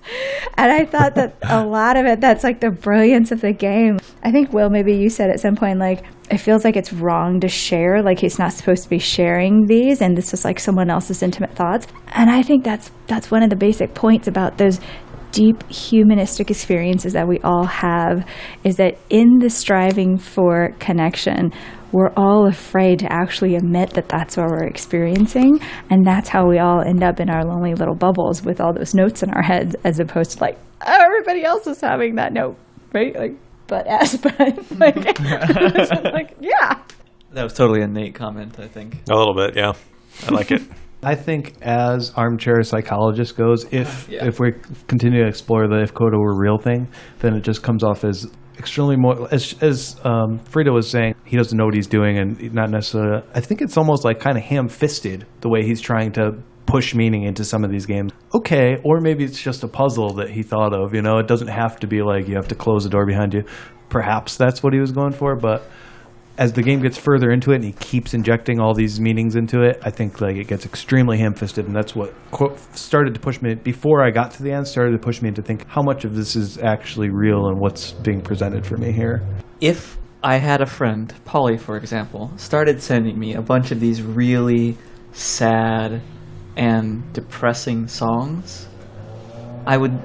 [0.58, 4.00] And I thought that a lot of it, that's like the brilliance of the game.
[4.24, 7.42] I think, Will, maybe you said at some point, like, it feels like it's wrong
[7.42, 8.02] to share.
[8.02, 11.54] Like he's not supposed to be sharing these, and this is like someone else's intimate
[11.56, 11.88] thoughts.
[12.14, 14.80] And I think that's that's one of the basic points about those
[15.32, 18.28] deep humanistic experiences that we all have
[18.64, 21.52] is that in the striving for connection
[21.92, 25.60] we're all afraid to actually admit that that's what we're experiencing
[25.90, 28.94] and that's how we all end up in our lonely little bubbles with all those
[28.94, 32.58] notes in our heads as opposed to like oh, everybody else is having that note
[32.94, 33.34] right like
[33.68, 34.38] but as but
[34.80, 35.20] like,
[36.14, 36.82] like yeah
[37.34, 39.02] That was totally a Nate comment, I think.
[39.10, 39.72] A little bit, yeah.
[40.28, 40.62] I like it.
[41.04, 44.26] I think as armchair psychologist goes, if Yeah.
[44.26, 44.54] if we
[44.88, 46.88] continue to explore the if Coda were real thing,
[47.20, 48.28] then it just comes off as
[48.60, 52.54] extremely more as as um, Frida was saying, he doesn't know what he's doing, and
[52.54, 53.24] not necessarily.
[53.34, 56.34] I think it's almost like kind of ham-fisted the way he's trying to
[56.68, 58.12] push meaning into some of these games.
[58.36, 60.94] Okay, or maybe it's just a puzzle that he thought of.
[60.94, 63.34] You know, it doesn't have to be like you have to close the door behind
[63.34, 63.44] you.
[63.90, 65.64] Perhaps that's what he was going for, but
[66.38, 69.62] as the game gets further into it and he keeps injecting all these meanings into
[69.62, 73.42] it, I think like it gets extremely ham-fisted, and that's what qu- started to push
[73.42, 74.68] me before I got to the end.
[74.68, 77.92] Started to push me into think how much of this is actually real and what's
[77.94, 79.22] being presented for me here.
[79.60, 84.04] if I had a friend, Polly, for example, started sending me a bunch of these
[84.04, 84.78] really
[85.14, 86.02] sad
[86.56, 88.68] and depressing songs,
[89.66, 90.00] I would,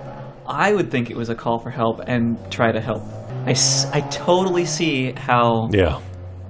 [0.47, 3.03] I would think it was a call for help and try to help.
[3.45, 6.01] I, s- I totally see how Yeah.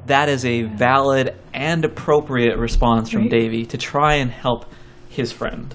[0.07, 3.31] That is a valid and appropriate response from Right.
[3.31, 4.67] Davey to try and help
[5.09, 5.75] his friend.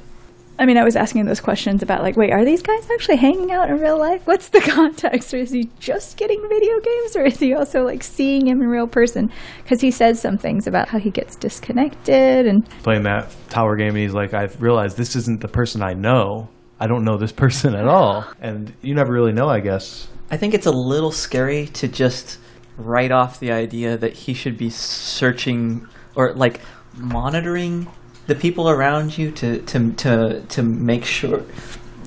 [0.59, 3.51] I mean, I was asking those questions about like, wait, are these guys actually hanging
[3.51, 4.21] out in real life?
[4.27, 5.33] What's the context?
[5.33, 8.67] Or is he just getting video games, or is he also like seeing him in
[8.67, 9.31] real person?
[9.63, 13.89] Because he says some things about how he gets disconnected, and Playing that tower game,
[13.89, 16.49] and he's like, I've realized this isn't the person I know.
[16.79, 20.07] I don't know this person at all, and you never really know, I guess.
[20.29, 22.37] I think it's a little scary to just
[22.81, 26.61] write off the idea that he should be searching or like
[26.97, 27.87] monitoring
[28.27, 31.43] the people around you to to to to make sure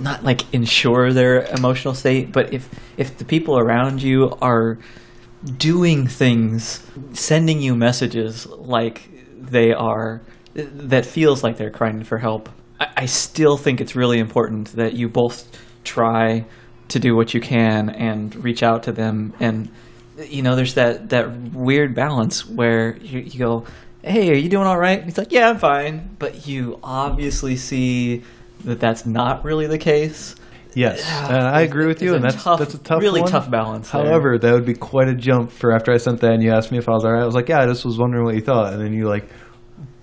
[0.01, 4.79] not like ensure their emotional state, but if if the people around you are
[5.59, 10.23] doing things, sending you messages like they are
[10.55, 12.49] that feels like they're crying for help.
[12.81, 15.49] I, I still think it's really important that you both
[15.85, 16.45] try
[16.89, 19.71] to do what you can and reach out to them and
[20.19, 23.65] you know there's that that weird balance where you, you go
[24.03, 27.57] hey are you doing all right and he's like yeah i'm fine but you obviously
[27.57, 28.23] see
[28.65, 30.35] that that's not really the case
[30.77, 33.31] Yes, Yeah, and I agree with you, and that's tough- that's a tough, really one.
[33.31, 34.05] tough balance there.
[34.05, 36.73] However, that would be quite a jump for after I sent that, and you asked
[36.73, 37.23] me if I was alright.
[37.23, 39.29] I was like, yeah, I just was wondering what you thought, and then you like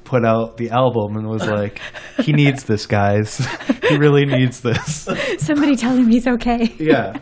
[0.05, 1.82] put out the album and was like,
[2.22, 3.45] he needs this, guys.
[3.89, 5.09] he really needs this.
[5.39, 6.74] somebody tell him he's okay.
[6.80, 7.18] yeah,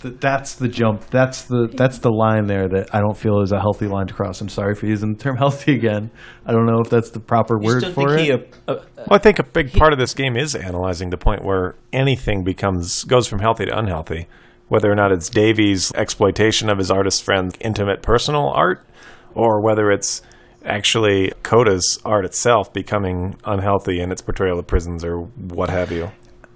[0.00, 1.06] Th- that's the jump.
[1.10, 4.14] That's the that's the line there that I don't feel is a healthy line to
[4.14, 4.40] cross.
[4.40, 6.10] I'm sorry for using the term healthy again.
[6.46, 8.24] I don't know if that's the proper You word still for think it.
[8.24, 11.16] he, uh, uh, Well, I think a big part of this game is analyzing the
[11.18, 14.28] point where anything becomes goes from healthy to unhealthy,
[14.68, 18.86] whether or not it's Davey's exploitation of his artist friend's intimate personal art,
[19.34, 20.22] or whether it's
[20.64, 26.10] actually Coda's art itself becoming unhealthy in its portrayal of prisons or what have you.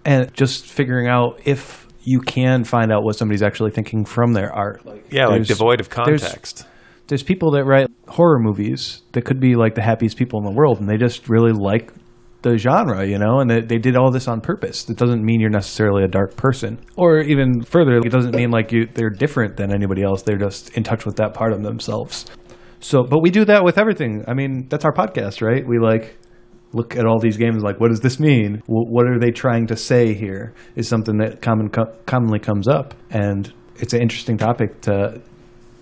[0.04, 4.52] and just figuring out if you can find out what somebody's actually thinking from their
[4.52, 4.84] art.
[4.84, 6.66] Like, Yeah, like devoid of there's- context.
[7.08, 10.52] There's people that write horror movies that could be like the happiest people in the
[10.52, 11.92] world, and they just really like
[12.42, 14.88] the genre, you know, and they, they did all this on purpose.
[14.88, 18.72] It doesn't mean you're necessarily a dark person, or even further, it doesn't mean like
[18.72, 20.22] you they're different than anybody else.
[20.22, 22.26] They're just in touch with that part of themselves.
[22.80, 24.24] So, but we do that with everything.
[24.26, 25.64] I mean, that's our podcast, right?
[25.66, 26.16] We like
[26.72, 28.62] look at all these games like, what does this mean?
[28.66, 30.52] Wh- What are they trying to say here?
[30.76, 35.20] Is something that common co- commonly comes up, and it's an interesting topic to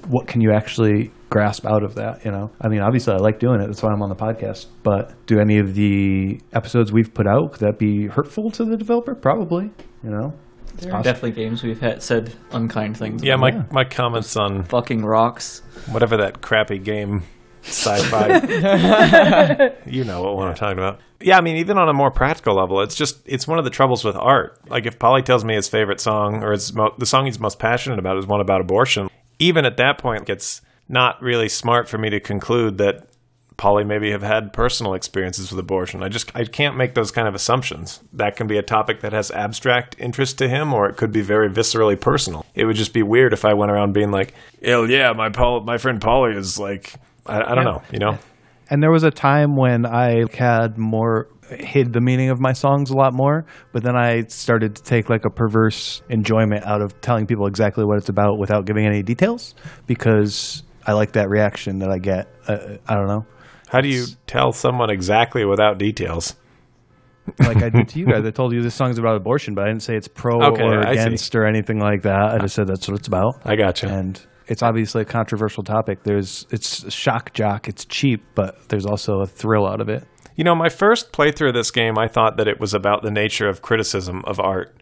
[0.09, 3.39] what can you actually grasp out of that you know i mean obviously i like
[3.39, 7.13] doing it that's why i'm on the podcast but do any of the episodes we've
[7.15, 9.71] put out could that be hurtful to the developer probably
[10.03, 10.33] you know
[10.75, 13.41] it's there are definitely games we've had, said unkind things Yeah, about.
[13.41, 13.63] my, Yeah.
[13.71, 15.61] my comments on fucking rocks
[15.93, 17.23] whatever that crappy game
[17.63, 18.29] sci-fi
[19.87, 22.81] you know what i'm talking about yeah i mean even on a more practical level
[22.81, 25.69] it's just it's one of the troubles with art like if polly tells me his
[25.69, 29.09] favorite song or his mo- the song he's most passionate about is one about abortion
[29.39, 33.07] even at that point it's not really smart for me to conclude that
[33.61, 36.03] Polly maybe have had personal experiences with abortion.
[36.03, 38.01] I just I can't make those kind of assumptions.
[38.15, 41.21] That can be a topic that has abstract interest to him, or it could be
[41.21, 42.47] very viscerally personal.
[42.55, 44.33] It would just be weird if I went around being like,
[44.65, 46.95] "Hell yeah, my Paul, my friend Polly is like,
[47.31, 47.73] I, I don't Yeah.
[47.73, 48.19] know, you know."
[48.73, 51.27] and there was a time when i had more
[51.59, 55.11] hid the meaning of my songs a lot more but then i started to take
[55.11, 59.03] like a perverse enjoyment out of telling people exactly what it's about without giving any
[59.03, 59.57] details
[59.89, 63.27] because i like that reaction that i get uh, i don't know
[63.69, 66.37] How do you tell someone exactly without details?
[67.39, 68.25] like I did to you guys.
[68.31, 70.81] I told you this song's about abortion, but I didn't say it's pro Okay, or
[70.81, 71.01] I see.
[71.01, 72.35] against or anything like that.
[72.35, 73.41] I just said that's what it's about.
[73.45, 73.87] I gotcha.
[73.89, 74.21] And
[74.51, 76.03] it's obviously a controversial topic.
[76.03, 80.05] There's it's shock jock, it's cheap, but there's also a thrill out of it.
[80.35, 83.13] You know, my first playthrough of this game, I thought that it was about the
[83.13, 84.75] nature of criticism of art,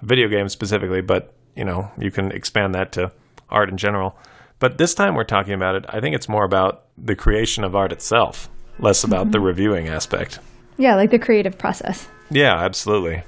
[0.00, 3.12] video games specifically, but, you know, you can expand that to
[3.48, 4.18] art in general.
[4.58, 7.76] But this time we're talking about it, I think it's more about the creation of
[7.76, 8.48] art itself,
[8.80, 9.46] less about the mm-hmm.
[9.46, 10.40] reviewing aspect.
[10.78, 12.08] Yeah, like the creative process.
[12.30, 13.22] Yeah, absolutely.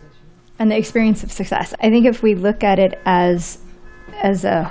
[0.58, 1.74] and the experience of success.
[1.80, 3.58] I think if we look at it as
[4.22, 4.70] as a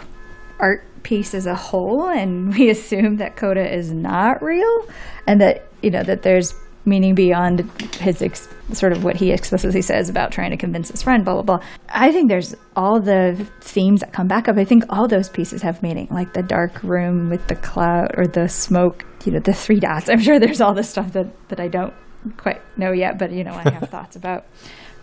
[0.59, 4.87] art piece as a whole and we assume that Coda is not real
[5.27, 6.53] and that you know that there's
[6.85, 7.61] meaning beyond
[7.95, 11.35] his ex- sort of what he explicitly says about trying to convince his friend, blah,
[11.35, 11.59] blah, blah.
[11.89, 14.57] I think there's all the themes that come back up.
[14.57, 18.27] I think all those pieces have meaning, like the dark room with the cloud or
[18.27, 20.09] the smoke, you know, the three dots.
[20.09, 21.93] I'm sure there's all this stuff that, that I don't
[22.37, 24.45] quite know yet, but, you know, I have thoughts about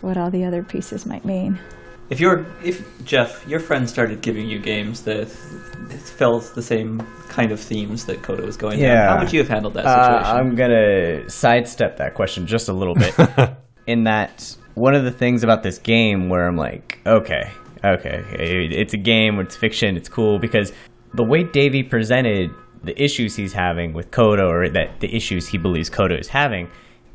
[0.00, 1.58] what all the other pieces might mean.
[2.10, 7.52] If you're, if Jeff, your friend started giving you games that felt the same kind
[7.52, 9.08] of themes that Coda was going down, Yeah.
[9.14, 10.36] how would you have handled that Uh, situation?
[10.48, 13.14] I'm gonna sidestep that question just a little bit.
[13.86, 17.50] in that, one of the things about this game where I'm like, okay,
[17.84, 20.72] okay, it's a game, it's fiction, it's cool because
[21.14, 22.50] the way Davey presented
[22.82, 26.68] the issues he's having with Coda, or that the issues he believes Coda is having,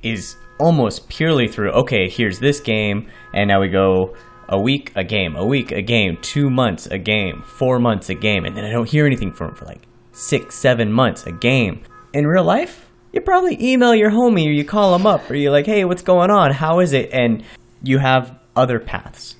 [0.03, 4.13] is almost purely through okay, here's this game, and now we go
[4.47, 8.15] a week a game, a week a game, two months a game, four months a
[8.15, 11.31] game, and then I don't hear anything from him for like six, seven months a
[11.31, 11.83] game.
[12.13, 15.51] In real life, you probably email your homie or you call him up or you're
[15.51, 16.51] like, hey, what's going on?
[16.51, 17.09] How is it?
[17.11, 17.43] And
[17.81, 19.35] you have other paths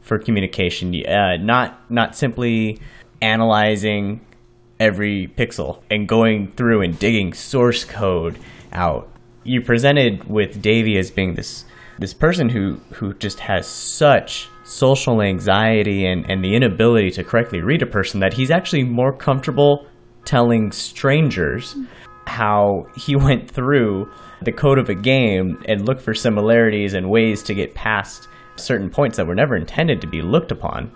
[0.00, 2.78] for communication, uh, not not simply
[3.22, 4.20] analyzing
[4.78, 8.38] every pixel and going through and digging source code
[8.72, 9.08] out.
[9.44, 11.64] You presented with Davey as being this
[12.00, 17.60] this person who who just has such social anxiety and, and the inability to correctly
[17.60, 19.86] read a person that he's actually more comfortable
[20.24, 21.76] telling strangers
[22.26, 24.10] how he went through
[24.42, 28.88] the code of a game and looked for similarities and ways to get past certain
[28.88, 30.90] points that were never intended to be looked upon.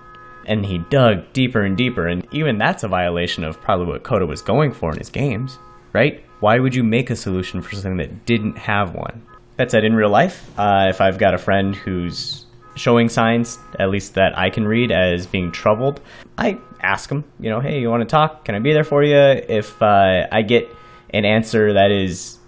[0.47, 4.27] And he dug deeper and deeper, and even that's a violation of probably what Coda
[4.27, 5.59] was going for in his games,
[5.95, 6.23] right?
[6.41, 9.23] Why would you make a solution for something that didn't have one?
[9.57, 12.45] That said, in real life, uh, if I've got a friend who's
[12.75, 16.01] showing signs, at least that I can read as being troubled,
[16.37, 18.45] I ask them, you know, hey, you want to talk?
[18.45, 19.17] Can I be there for you?
[19.17, 20.69] If uh, I get
[21.11, 22.39] an answer that is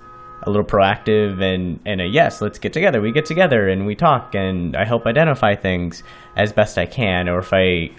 [0.43, 3.01] a little proactive and, and a yes, let's get together.
[3.01, 6.03] We get together and we talk and I help identify things
[6.37, 7.29] as best I can.
[7.29, 7.91] Or if I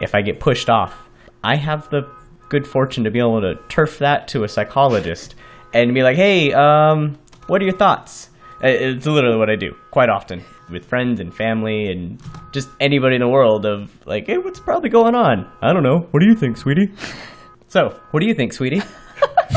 [0.00, 0.96] if I get pushed off,
[1.42, 2.08] I have the
[2.48, 5.34] good fortune to be able to turf that to a psychologist
[5.74, 8.27] and be like, hey, um, what are your thoughts?
[8.60, 12.20] It's literally what I do quite often with friends and family and
[12.52, 15.50] just anybody in the world of like, hey, what's probably going on?
[15.62, 16.00] I don't know.
[16.10, 16.92] What do you think, sweetie?
[17.70, 18.80] So, what do you think, sweetie?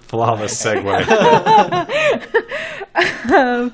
[0.00, 0.86] Flawless segue.
[3.30, 3.70] um,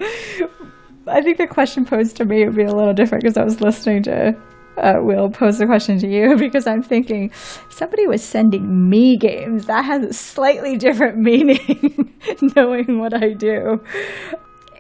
[1.06, 3.60] I think the question posed to me would be a little different because I was
[3.60, 4.36] listening to
[4.76, 7.30] uh, Will pose the question to you because I'm thinking
[7.68, 12.12] somebody was sending me games that has a slightly different meaning,
[12.56, 13.82] knowing what I do.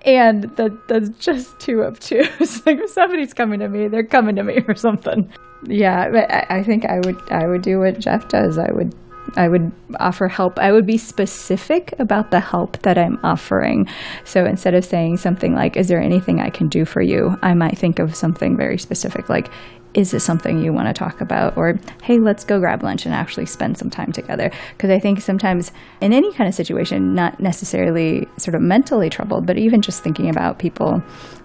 [0.02, 2.64] And that that's just too obtuse.
[2.66, 5.30] like if somebody's coming to me, they're coming to me for something.
[5.66, 8.56] Yeah, but I, I think I would I would do what Jeff does.
[8.56, 8.94] I would
[9.36, 10.58] I would offer help.
[10.58, 13.88] I would be specific about the help that I'm offering.
[14.24, 17.38] So instead of saying something like, Is there anything I can do for you?
[17.42, 19.50] I might think of something very specific like,
[19.94, 21.56] Is this something you want to talk about?
[21.56, 24.50] Or, Hey, let's go grab lunch and actually spend some time together.
[24.76, 29.46] Because I think sometimes in any kind of situation, not necessarily sort of mentally troubled,
[29.46, 31.02] but even just thinking about people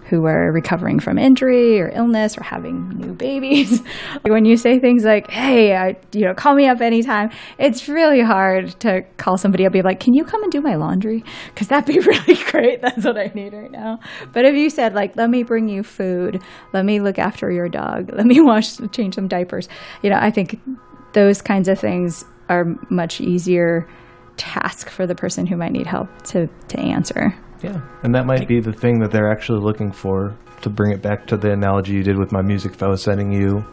[0.10, 3.82] who are recovering from injury or illness or having new babies.
[4.22, 8.22] when you say things like, "Hey, I, you know, call me up anytime," it's really
[8.22, 11.24] hard to call somebody up and be like, "Can you come and do my laundry?"
[11.48, 12.82] Because that'd be really great.
[12.82, 14.00] That's what I need right now.
[14.34, 16.42] But if you said like, "Let me bring you food,"
[16.74, 19.68] "Let me look after your dog," "Let me wash, change some diapers,"
[20.02, 20.60] you know, I think
[21.14, 23.88] those kinds of things are much easier
[24.38, 27.36] task for the person who might need help to to answer.
[27.62, 30.38] Yeah, and that might be the thing that they're actually looking for.
[30.62, 33.04] To bring it back to the analogy you did with my music, if I was
[33.04, 33.64] sending you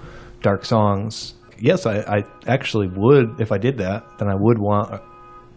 [0.43, 3.41] dark songs, yes, I, I actually would.
[3.41, 5.01] If I did that, then I would want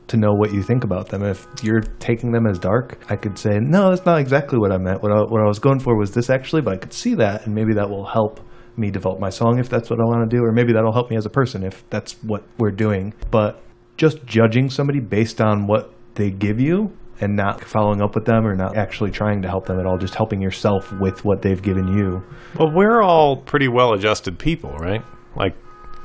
[0.07, 1.23] to know what you think about them.
[1.23, 4.77] If you're taking them as dark, I could say, no, that's not exactly what I
[4.77, 5.01] meant.
[5.01, 7.45] What I, what I was going for was this actually, but I could see that,
[7.45, 8.39] and maybe that will help
[8.77, 11.09] me develop my song if that's what I want to do, or maybe that'll help
[11.09, 13.13] me as a person if that's what we're doing.
[13.31, 13.61] But
[13.97, 18.45] just judging somebody based on what they give you and not following up with them
[18.45, 21.61] or not actually trying to help them at all, just helping yourself with what they've
[21.61, 22.21] given you.
[22.59, 25.01] well, we're all pretty well-adjusted people, right?
[25.35, 25.55] Like,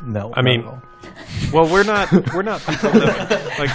[0.05, 0.65] No, I mean-
[1.53, 2.13] well, we're not.
[2.35, 3.71] We're not people that like.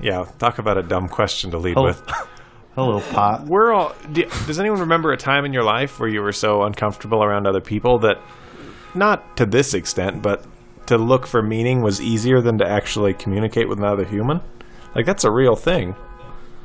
[0.00, 1.82] Yeah, talk about a dumb question to lead Oh.
[1.84, 2.00] with.
[2.76, 3.44] hello, pot.
[3.46, 3.94] We're all.
[4.12, 7.46] Do, does anyone remember a time in your life where you were so uncomfortable around
[7.48, 8.18] other people that,
[8.94, 10.44] not to this extent, but
[10.86, 14.40] to look for meaning was easier than to actually communicate with another human?
[14.94, 15.96] Like that's a real thing.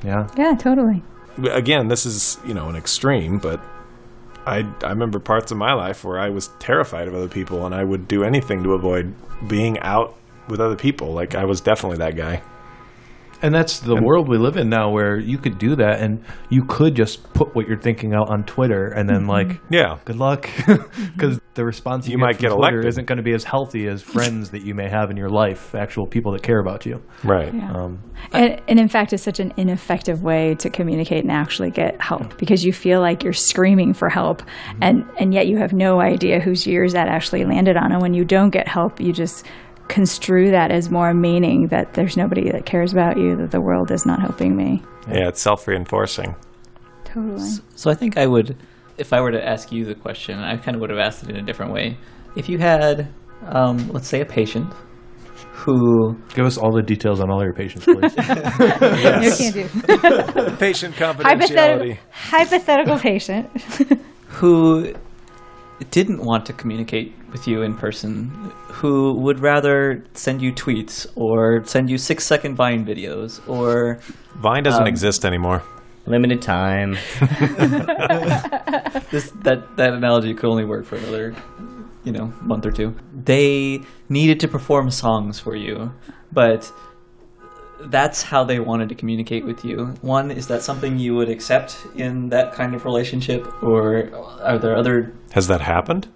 [0.03, 1.03] Yeah, Yeah, totally.
[1.51, 3.59] Again, this is you know an extreme, but
[4.45, 7.75] I I remember parts of my life where I was terrified of other people, and
[7.75, 9.13] I would do anything to avoid
[9.47, 10.15] being out
[10.47, 11.13] with other people.
[11.13, 12.41] Like I was definitely that guy.
[13.41, 16.63] And that's the world we live in now where you could do that and you
[16.65, 19.29] could just put what you're thinking out on Twitter and then, mm-hmm.
[19.29, 19.97] like, Yeah.
[20.05, 20.49] good luck.
[20.67, 21.13] Mm-hmm.
[21.13, 22.85] Because the response you, You get might from get Twitter elected.
[22.89, 25.73] isn't going to be as healthy as friends that you may have in your life,
[25.73, 27.01] actual people that care about you.
[27.23, 27.53] Right.
[27.53, 27.71] Yeah.
[27.73, 27.99] Um,
[28.33, 32.37] And, and in fact, it's such an ineffective way to communicate and actually get help
[32.37, 34.83] because you feel like you're screaming for help, mm-hmm.
[34.83, 37.91] and, and yet you have no idea whose ears that actually landed on.
[37.91, 39.45] And when you don't get help, you just
[39.87, 43.91] construe that as more meaning that there's nobody that cares about you, that the world
[43.91, 44.83] is not helping me.
[45.07, 46.35] Yeah, it's self reinforcing.
[47.05, 47.49] Totally.
[47.75, 48.57] So I think I would,
[48.97, 51.29] if I were to ask you the question, I kind of would have asked it
[51.29, 51.97] in a different way.
[52.35, 53.07] If you had,
[53.45, 54.71] um, let's say, a patient
[55.53, 58.15] who give us all the details on all your patients, please.
[58.17, 60.55] No can do.
[60.57, 63.49] Patient Hypothetical, hypothetical patient.
[64.27, 64.93] who
[65.91, 68.29] didn't want to communicate with you in person,
[68.69, 73.99] who would rather send you tweets or send you six second Vine videos or
[74.41, 75.61] Vine doesn't Um, exist anymore.
[76.05, 76.93] Limited time.
[79.11, 81.33] this that that analogy could only work for another
[82.03, 85.91] you know month or two they needed to perform songs for you
[86.31, 86.71] but
[87.85, 91.77] that's how they wanted to communicate with you one is that something you would accept
[91.95, 94.09] in that kind of relationship or
[94.41, 96.07] are there other Has that happened?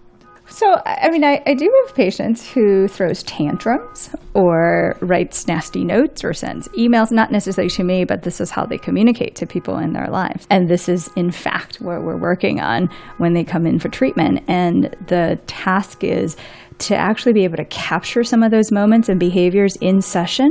[0.52, 5.84] So, I I mean, I, I do have patients who throws tantrums or writes nasty
[5.84, 9.46] notes or sends emails, not necessarily to me, but this is how they communicate to
[9.46, 10.46] people in their lives.
[10.50, 14.44] And this is, in fact, what we're working on when they come in for treatment.
[14.48, 16.38] And the task is
[16.82, 20.50] to actually be able to capture some of those moments and behaviors in session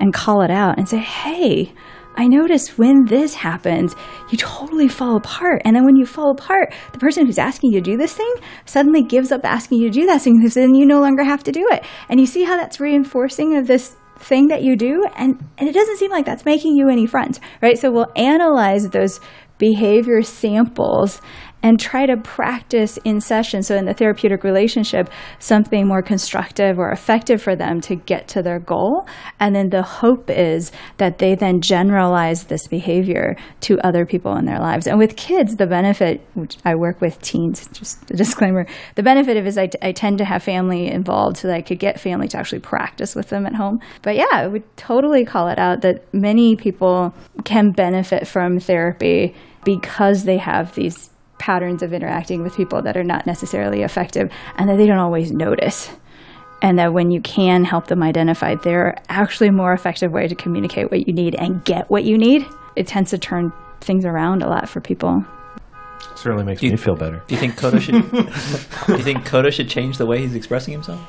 [0.00, 1.72] and call it out and say, hey,
[2.16, 3.94] I notice when this happens,
[4.30, 5.62] you totally fall apart.
[5.64, 8.34] And then when you fall apart, the person who's asking you to do this thing
[8.64, 11.44] suddenly gives up asking you to do that thing because then you no longer have
[11.44, 11.84] to do it.
[12.08, 15.72] And you see how that's reinforcing of this thing that you do and, and it
[15.72, 17.78] doesn't seem like that's making you any friends, right?
[17.78, 19.18] So we'll analyze those
[19.56, 21.22] behavior samples
[21.62, 23.62] and try to practice in session.
[23.62, 28.42] So in the therapeutic relationship, something more constructive or effective for them to get to
[28.42, 29.06] their goal.
[29.38, 34.46] And then the hope is that they then generalize this behavior to other people in
[34.46, 34.86] their lives.
[34.86, 39.36] And with kids, the benefit, which I work with teens, just a disclaimer, the benefit
[39.36, 42.28] of is I, I tend to have family involved so that I could get family
[42.28, 43.80] to actually practice with them at home.
[44.02, 49.34] But yeah, I would totally call it out that many people can benefit from therapy
[49.64, 54.68] because they have these patterns of interacting with people that are not necessarily effective and
[54.70, 55.90] that they don't always notice.
[56.62, 60.28] And that when you can help them identify, there are actually a more effective way
[60.28, 62.46] to communicate what you need and get what you need.
[62.76, 65.24] It tends to turn things around a lot for people.
[66.12, 67.22] It Certainly makes You- me feel better.
[67.26, 68.18] do you think Coda should do
[68.88, 71.00] you think Coda should change the way he's expressing himself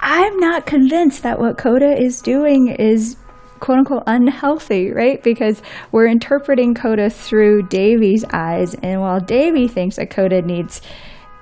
[0.00, 3.16] I'm not convinced that what Coda is doing is
[3.60, 5.22] quote unquote unhealthy, right?
[5.22, 8.74] Because we're interpreting Coda through Davey's eyes.
[8.82, 10.80] And while Davey thinks that Coda needs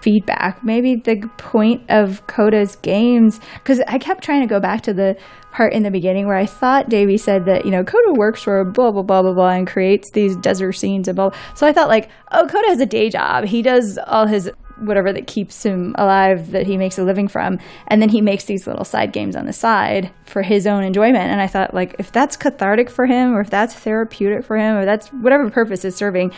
[0.01, 4.93] feedback, maybe the point of Coda's games, because I kept trying to go back to
[4.93, 5.17] the
[5.51, 8.65] part in the beginning where I thought Davey said that, you know, Coda works for
[8.65, 11.31] blah, blah, blah, blah, blah, and creates these desert scenes and blah.
[11.55, 13.45] So I thought, like, oh, Coda has a day job.
[13.45, 14.51] He does all his
[14.81, 17.59] whatever that keeps him alive that he makes a living from.
[17.89, 21.25] And then he makes these little side games on the side for his own enjoyment.
[21.25, 24.77] And i thought like if that's cathartic for him or if that's therapeutic for him
[24.77, 26.33] or that's whatever purpose is serving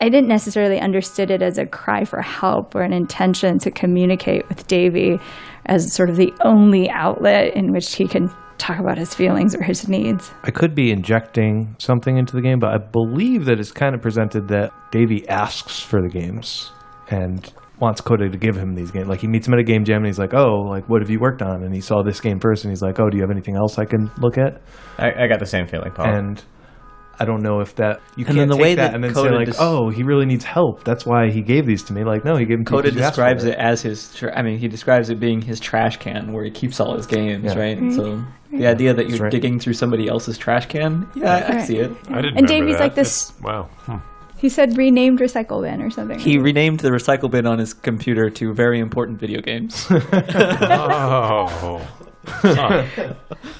[0.00, 4.48] i didn't necessarily understood it as a cry for help or an intention to communicate
[4.48, 5.18] with davey
[5.66, 9.62] as sort of the only outlet in which he can talk about his feelings or
[9.62, 10.32] his needs.
[10.44, 14.00] I could be injecting something into the game, but I believe that it's kind of
[14.00, 16.72] presented that Davey asks for the games
[17.10, 19.06] and wants Coda to give him these games.
[19.08, 21.10] Like he meets him at a game jam and he's like, "Oh, like what have
[21.10, 23.22] you worked on?" And he saw this game first and he's like, "Oh, do you
[23.22, 24.62] have anything else I can look at?"
[24.98, 26.06] I, I got the same feeling, Paul.
[26.06, 26.42] And
[27.18, 29.02] I don't know if that you And can't then the take way that, that and
[29.04, 30.84] then Coda say like, dis- "Oh, he really needs help.
[30.84, 32.88] That's why he gave these to me." Like, no, he gave them to you Coda
[32.88, 34.14] 'cause you asked for describes it as his.
[34.14, 37.06] Tra- I mean, he describes it being his trash can where he keeps all his
[37.06, 37.58] games, Yeah.
[37.58, 37.92] right?
[37.92, 38.22] So
[38.52, 39.30] the idea that you're right.
[39.32, 41.90] digging through somebody else's trash can, yeah, I, I see it.
[42.10, 42.38] I didn't.
[42.38, 42.82] And Davey's that.
[42.84, 43.68] like this- It's- wow.
[43.86, 43.96] Hmm.
[44.38, 48.28] He said renamed recycle bin or something He renamed the recycle bin on his computer
[48.30, 49.86] to very important video games.
[50.68, 51.86] Oh.
[52.28, 52.84] Huh.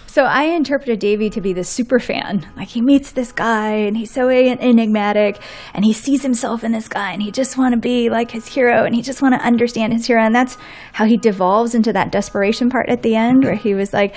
[0.07, 2.49] So I interpreted Davey to be the super fan.
[2.57, 5.39] Like he meets this guy and he's so enigmatic
[5.75, 8.47] and he sees himself in this guy and he just want to be like his
[8.47, 10.57] hero and he just want to understand his hero and that's
[10.95, 14.15] how he devolves into that desperation part at the end where he was like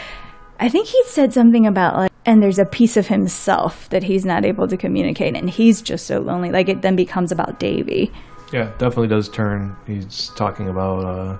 [0.59, 4.23] I think he said something about like and there's a piece of himself that he's
[4.25, 8.11] not able to communicate and he's just so lonely like it then becomes about Davey.
[8.53, 9.75] Yeah, definitely does turn.
[9.85, 11.37] He's talking about, uh,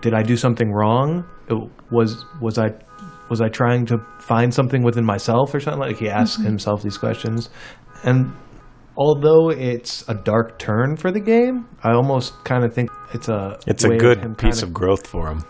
[0.00, 1.24] did I do something wrong?
[1.48, 1.56] It
[1.90, 2.68] was was I
[3.30, 3.96] Was I trying to
[4.30, 5.80] find something within myself or something?
[5.88, 6.46] Like he asks Mm-hmm.
[6.50, 7.48] himself these questions,
[8.04, 8.18] and
[8.96, 13.58] although it's a dark turn for the game, I almost kind of think it's a
[13.66, 15.40] It's a good him piece kinda- of growth for him.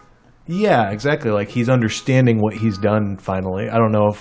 [0.46, 1.30] yeah, exactly.
[1.38, 3.68] Like he's understanding what he's done finally.
[3.68, 4.20] I don't know if.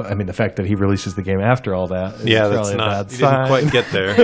[0.00, 2.14] I mean, the fact that he releases the game after all that.
[2.14, 3.08] Is Yeah, that's probably a not.
[3.08, 4.14] bad He didn't quite get there.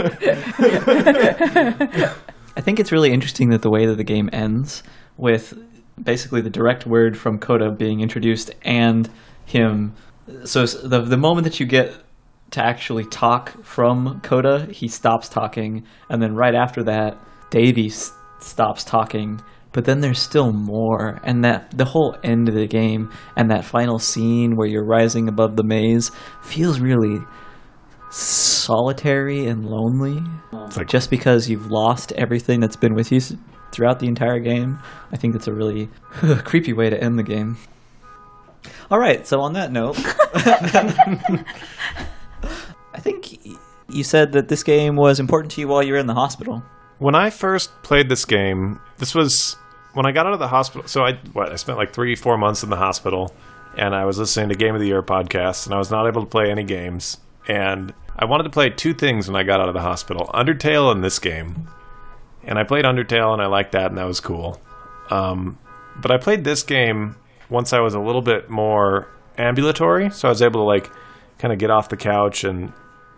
[2.57, 4.83] I think it's really interesting that the way that the game ends
[5.17, 5.55] with
[6.03, 9.09] basically the direct word from Coda being introduced and
[9.45, 9.95] him.
[10.45, 11.95] So the the moment that you get
[12.53, 17.17] to actually talk from Coda, he stops talking, and then right after that,
[17.51, 19.41] Davey s- stops talking.
[19.73, 23.65] But then there's still more, and that the whole end of the game and that
[23.65, 26.11] final scene where you're rising above the maze
[26.43, 27.19] feels really
[28.11, 30.23] solitary and lonely.
[30.53, 33.21] Like Just because you've lost everything that's been with you
[33.71, 34.79] throughout the entire game,
[35.13, 35.89] I think that's a really
[36.45, 37.59] creepy way to end the game.
[38.91, 39.99] All right, so on that note,
[42.95, 43.39] I think
[43.89, 46.63] you said that this game was important to you while you were in the hospital.
[46.99, 49.57] When I first played this game, this was
[49.95, 50.87] when I got out of the hospital.
[50.89, 53.35] So I what I spent like three, four months in the hospital,
[53.77, 56.23] and I was listening to Game of the Year podcasts, and I was not able
[56.23, 57.19] to play any games.
[57.47, 60.93] And I wanted to play two things when I got out of the hospital: Undertale
[60.93, 61.69] and this game.
[62.45, 64.61] And I played Undertale, and I liked that, and that was cool.
[65.11, 65.59] Um,
[65.97, 67.17] but I played this game
[67.51, 70.91] once I was a little bit more ambulatory, so I was able to like
[71.39, 72.73] kind of get off the couch, and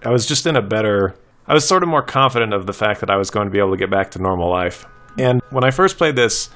[0.04, 1.14] I was just in a better.
[1.50, 3.58] I was sort of more confident of the fact that I was going to be
[3.58, 4.86] able to get back to normal life.
[5.18, 6.48] And when I first played this,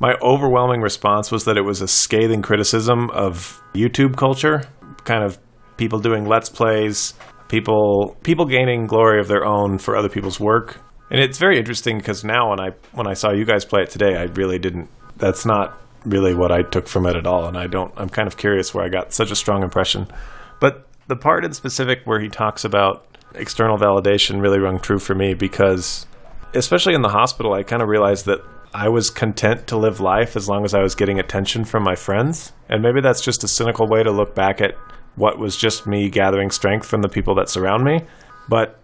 [0.00, 4.62] my overwhelming response was that it was a scathing criticism of YouTube culture,
[5.04, 5.38] kind of
[5.76, 7.12] people doing let's plays,
[7.48, 10.80] people people gaining glory of their own for other people's work.
[11.10, 13.90] And it's very interesting because now when I when I saw you guys play it
[13.90, 14.88] today, I really didn't
[15.18, 18.26] that's not really what I took from it at all and I don't I'm kind
[18.26, 20.06] of curious where I got such a strong impression.
[20.58, 23.04] But the part in specific where he talks about
[23.38, 26.06] external validation really rung true for me because
[26.54, 28.40] especially in the hospital, I kind of realized that
[28.74, 31.94] I was content to live life as long as I was getting attention from my
[31.94, 32.52] friends.
[32.68, 34.74] And maybe that's just a cynical way to look back at
[35.16, 38.02] what was just me gathering strength from the people that surround me.
[38.48, 38.78] But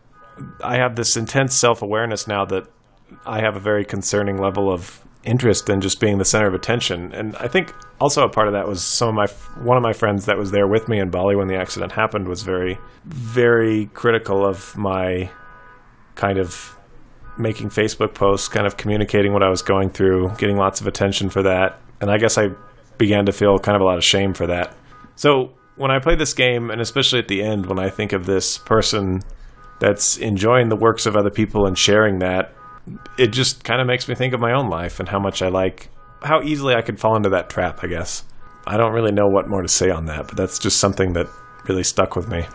[0.63, 2.67] I have this intense self awareness now that
[3.27, 7.13] I have a very concerning level of interest in just being the center of attention.
[7.13, 9.27] And I think also a part of that was some of my
[9.63, 12.29] one of my friends that was there with me in Bali when the accident happened
[12.29, 15.31] was very very critical of my
[16.15, 16.77] kind of
[17.37, 21.31] making Facebook posts, kind of communicating what I was going through, getting lots of attention
[21.31, 21.81] for that.
[22.01, 22.49] And I guess I
[22.99, 24.77] began to feel kind of a lot of shame for that.
[25.17, 28.27] So when I play this game, and especially at the end, when I think of
[28.27, 29.23] this person
[29.81, 32.53] that's enjoying the works of other people and sharing that,
[33.19, 35.49] it just kind of makes me think of my own life and how much I
[35.49, 35.89] like,
[36.23, 38.25] how easily I could fall into that trap, I guess.
[38.67, 41.27] I don't really know what more to say on that, but that's just something that
[41.69, 42.47] really stuck with me.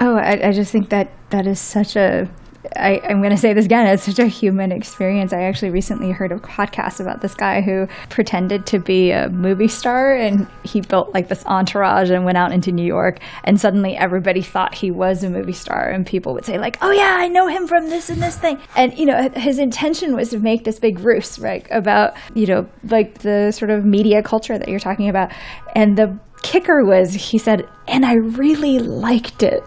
[0.00, 2.28] Oh, I, I just think that that is such a.
[2.74, 3.86] I, I'm going to say this again.
[3.86, 5.32] It's such a human experience.
[5.32, 9.68] I actually recently heard a podcast about this guy who pretended to be a movie
[9.68, 13.96] star, and he built like this entourage and went out into New York, and suddenly
[13.96, 17.28] everybody thought he was a movie star, and people would say like, "Oh yeah, I
[17.28, 20.64] know him from this and this thing," and you know his intention was to make
[20.64, 24.80] this big ruse, right, about you know like the sort of media culture that you're
[24.80, 25.30] talking about,
[25.76, 29.62] and the kicker was he said, and I really liked it.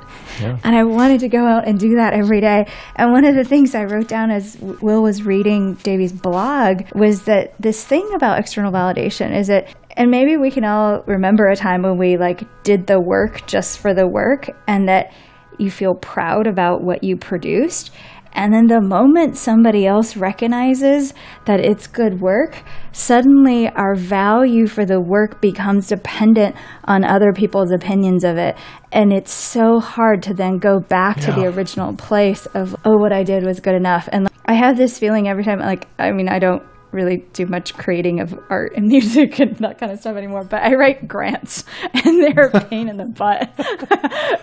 [0.64, 2.66] And I wanted to go out and do that every day.
[2.96, 7.24] And one of the things I wrote down as Will was reading Davey's blog was
[7.26, 9.68] that this thing about external validation is that,
[9.98, 13.80] and maybe we can all remember a time when we like did the work just
[13.80, 15.14] for the work and that
[15.60, 17.92] you feel proud about what you produced.
[18.34, 21.14] And then the moment somebody else recognizes
[21.46, 26.56] that it's good work, suddenly our value for the work becomes dependent
[26.86, 28.58] on other people's opinions of it.
[28.92, 33.14] And it's so hard to then go back to the original place of, oh, what
[33.14, 34.10] I did was good enough.
[34.12, 37.74] And I have this feeling every time, like, I mean, I don't really do much
[37.76, 40.44] creating of art and music and that kind of stuff anymore.
[40.44, 41.64] But I write grants,
[41.94, 43.50] and they're a pain in the butt,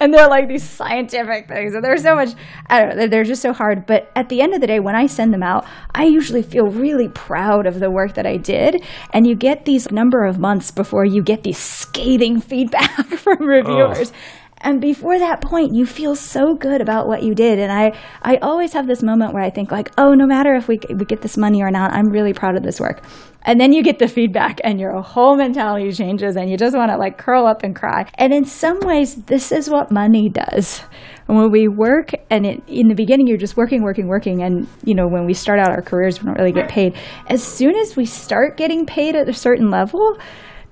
[0.00, 2.30] and they're like these scientific things, and they're so much.
[2.66, 2.96] I don't know.
[2.96, 3.86] They're, they're just so hard.
[3.86, 6.66] But at the end of the day, when I send them out, I usually feel
[6.66, 10.70] really proud of the work that I did, and you get these number of months
[10.70, 14.12] before you get these scathing feedback from reviewers.
[14.60, 17.58] And before that point, you feel so good about what you did.
[17.58, 20.68] And I, I always have this moment where I think like, oh, no matter if
[20.68, 23.02] we, we get this money or not, I'm really proud of this work.
[23.42, 26.90] And then you get the feedback and your whole mentality changes and you just want
[26.90, 28.06] to like curl up and cry.
[28.14, 30.80] And in some ways, this is what money does.
[31.26, 34.42] When we work and it, in the beginning, you're just working, working, working.
[34.42, 36.96] And, you know, when we start out our careers, we don't really get paid.
[37.28, 40.18] As soon as we start getting paid at a certain level,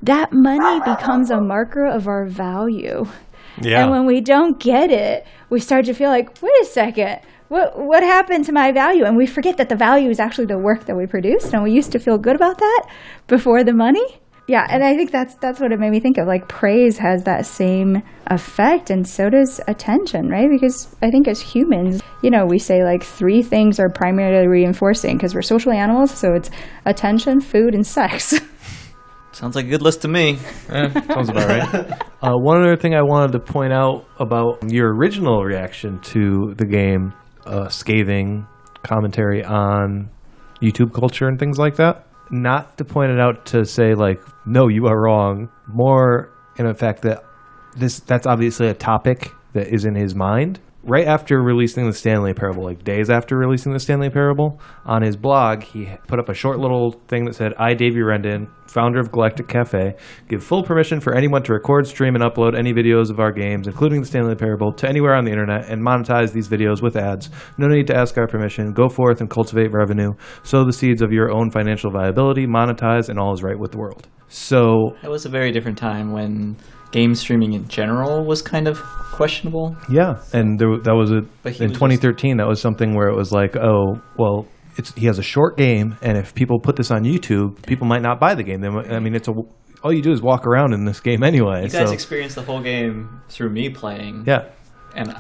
[0.03, 3.07] that money becomes a marker of our value.
[3.61, 3.83] Yeah.
[3.83, 7.78] And when we don't get it, we start to feel like, wait a second, what
[7.78, 9.05] what happened to my value?
[9.05, 11.73] And we forget that the value is actually the work that we produced, and we
[11.73, 12.87] used to feel good about that
[13.27, 14.20] before the money.
[14.49, 16.28] Yeah, and I think that's that's what it made me think of.
[16.28, 20.49] Like praise has that same effect, and so does attention, right?
[20.49, 25.16] Because I think as humans, you know, we say like three things are primarily reinforcing
[25.16, 26.12] because we're social animals.
[26.12, 26.51] So it's
[26.85, 28.41] attention, food, and sex.
[29.37, 30.37] Sounds like a good list to me.
[30.67, 32.03] Sounds about right.
[32.23, 36.65] Uh, one other thing I wanted to point out about your original reaction to the
[36.65, 37.13] game,
[37.45, 38.47] uh, scathing
[38.83, 40.09] commentary on
[40.63, 42.07] YouTube culture and things like that.
[42.31, 45.51] Not to point it out to say like, no, you are wrong.
[45.69, 47.23] More in the fact that
[47.77, 50.59] this that's obviously a topic that is in his mind.
[50.89, 55.17] Right after releasing the Stanley Parable, like days after releasing the Stanley Parable, on his
[55.17, 59.11] blog, he put up a short little thing that said, I, Davey Wreden, founder of
[59.11, 59.97] Galactic Cafe,
[60.29, 63.67] give full permission for anyone to record, stream, and upload any videos of our games,
[63.67, 67.31] including the Stanley Parable, to anywhere on the internet and monetize these videos with ads.
[67.59, 68.73] No need to ask our permission.
[68.73, 70.13] Go forth and cultivate revenue.
[70.45, 73.79] Sow the seeds of your own financial viability, monetize, and all is right with the
[73.79, 74.07] world.
[74.29, 76.57] So It was a very different time when
[76.97, 78.78] game streaming in general was kind of
[79.12, 79.77] questionable.
[79.90, 82.39] Yeah, and there, that was a But in was 2013.
[82.39, 84.47] That was something where it was like, oh, well,
[84.78, 88.02] it's he has a short game, and if people put this on YouTube, people might
[88.02, 88.60] not buy the game.
[88.60, 89.32] They I mean, it's a
[89.82, 91.62] all you do is walk around in this game anyway.
[91.64, 94.24] You guys so experienced the whole game through me playing.
[94.27, 94.48] yeah,
[94.94, 95.14] And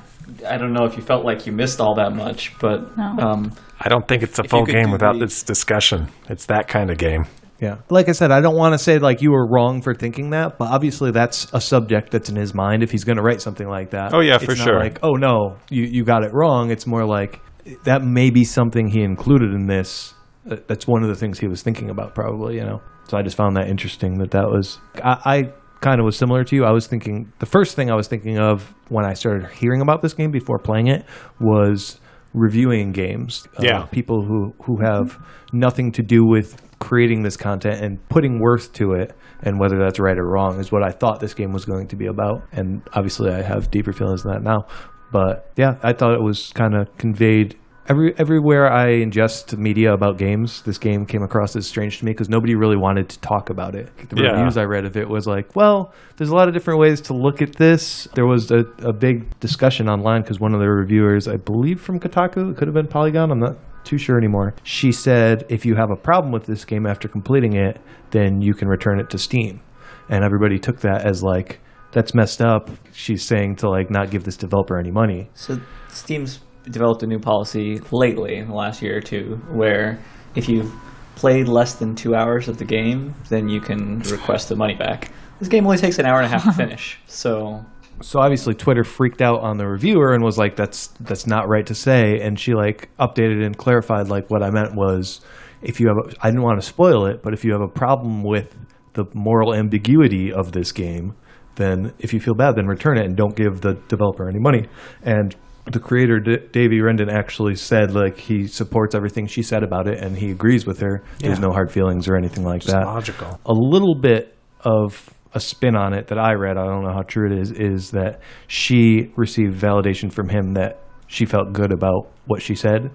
[0.48, 3.04] I don't know if you felt like you missed all that much, but No.
[3.18, 6.08] um, I don't think it's a full game without the- this discussion.
[6.28, 7.26] It's that kind of game.
[7.60, 7.76] Yeah.
[7.90, 10.58] Like I said, I don't want to say like you were wrong for thinking that,
[10.58, 13.68] but obviously that's a subject that's in his mind if he's going to write something
[13.68, 14.12] like that.
[14.14, 14.78] Oh, yeah, It's for not sure.
[14.78, 16.70] Like, oh no, you you got it wrong.
[16.70, 17.40] It's more like
[17.84, 20.14] that may be something he included in this.
[20.50, 22.54] Uh, That's one of the things he was thinking about, probably.
[22.56, 22.80] You know.
[23.08, 24.78] So I just found that interesting that that was.
[25.02, 26.64] I, I kind of was similar to you.
[26.64, 30.02] I was thinking the first thing I was thinking of when I started hearing about
[30.02, 31.04] this game before playing it
[31.40, 32.00] was
[32.34, 33.46] reviewing games.
[33.58, 33.86] Uh, Yeah.
[33.90, 35.18] people who who have
[35.52, 39.98] nothing to do with creating this content and putting worth to it and whether that's
[39.98, 42.42] right or wrong is what I thought this game was going to be about.
[42.52, 44.66] And obviously I have deeper feelings than that now.
[45.12, 47.56] But yeah, I thought it was kind of conveyed
[47.88, 50.62] every everywhere I ingest media about games.
[50.62, 53.74] This game came across as strange to me because nobody really wanted to talk about
[53.76, 53.88] it.
[54.08, 54.30] The Yeah.
[54.32, 57.14] reviews I read of it was like, well, there's a lot of different ways to
[57.14, 58.08] look at this.
[58.14, 62.00] There was a, a big discussion online because one of the reviewers, I believe from
[62.00, 63.30] Kotaku, it could have been Polygon.
[63.30, 63.56] I'm not
[63.86, 64.54] too sure anymore.
[64.62, 67.80] She said if you have a problem with this game after completing it,
[68.10, 69.60] then you can return it to Steam.
[70.08, 71.60] And everybody took that as like
[71.92, 72.68] that's messed up.
[72.92, 75.30] She's saying to like not give this developer any money.
[75.34, 75.58] so
[75.88, 76.40] Steam's
[76.70, 79.98] developed a new policy lately in the last year or two where
[80.34, 80.72] if you've
[81.14, 85.10] played less than two hours of the game, then you can request the money back.
[85.38, 87.64] This game only takes an hour and a half to finish, so
[88.02, 91.66] So obviously Twitter freaked out on the reviewer and was like that's that's not right
[91.66, 95.20] to say and she like updated and clarified like what I meant was
[95.62, 97.68] if you have a, I didn't want to spoil it, but if you have a
[97.68, 98.54] problem with
[98.92, 101.14] the moral ambiguity of this game,
[101.56, 104.66] then if you feel bad then return it and don't give the developer any money.
[105.02, 105.34] And
[105.72, 110.02] the creator D- Davey Wreden actually said like he supports everything she said about it
[110.02, 111.02] and he agrees with her.
[111.18, 113.40] There's no hard feelings or anything like Just that logical.
[113.46, 117.02] a little bit of a spin on it that I read, I don't know how
[117.02, 122.10] true it is, is that she received validation from him that she felt good about
[122.26, 122.90] what she said.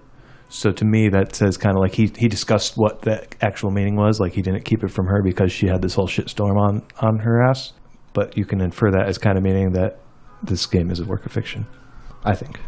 [0.49, 3.95] So to me, that says kind of like he, he discussed what the actual meaning
[3.95, 4.19] was.
[4.19, 7.19] Like he didn't keep it from her because she had this whole shitstorm on, on
[7.19, 7.73] her ass.
[8.13, 9.99] But you can infer that as kind of meaning that
[10.41, 11.67] this game is a work of fiction.
[12.25, 12.59] I think.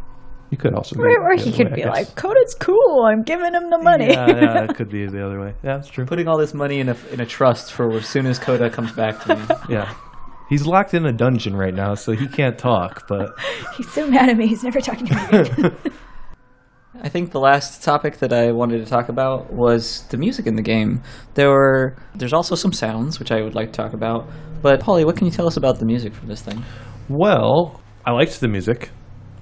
[0.54, 0.96] You could also.
[1.00, 1.90] Or, or he could way, be guess.
[1.90, 3.06] like, Coda's cool.
[3.08, 4.10] I'm giving him the money.
[4.10, 5.56] Yeah, yeah, it could be the other way.
[5.64, 6.06] Yeah, that's true.
[6.06, 8.92] putting all this money in a in a trust for as soon as Coda comes
[8.92, 9.42] back to me.
[9.68, 9.92] Yeah.
[10.50, 13.08] He's locked in a dungeon right now, so he can't talk.
[13.08, 13.32] But
[13.78, 14.46] He's so mad at me.
[14.46, 15.76] He's never talking to me again.
[17.02, 20.56] I think the last topic that I wanted to talk about was the music in
[20.56, 21.02] the game.
[21.34, 24.28] There were there's also some sounds which I would like to talk about.
[24.62, 26.64] But Polly, what can you tell us about the music for this thing?
[27.10, 28.92] well, I liked the music.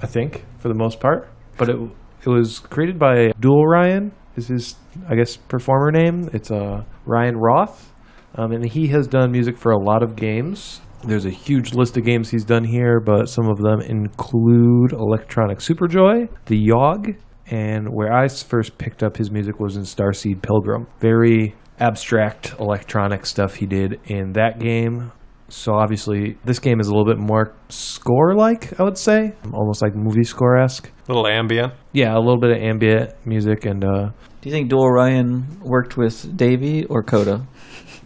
[0.02, 1.78] I think for the most part, but it
[2.24, 4.12] it was created by Dual Ryan.
[4.36, 4.76] Is his
[5.08, 6.30] I guess performer name?
[6.34, 7.94] It's uh, Ryan Roth,
[8.36, 10.82] um, and he has done music for a lot of games.
[11.04, 15.58] There's a huge list of games he's done here, but some of them include Electronic
[15.58, 17.18] Superjoy, The Yawhg,
[17.48, 20.86] and where I first picked up his music was in Starseed Pilgrim.
[21.00, 25.12] Very abstract electronic stuff he did in that game.
[25.52, 29.94] So obviously, this game is a little bit more score-like, I would say, almost like
[29.94, 30.90] movie score-esque.
[31.08, 31.74] A little ambient.
[31.92, 34.12] Yeah, a little bit of ambient music and uh,
[34.42, 37.46] Do you think Dual Ryan worked with Davey or Coda?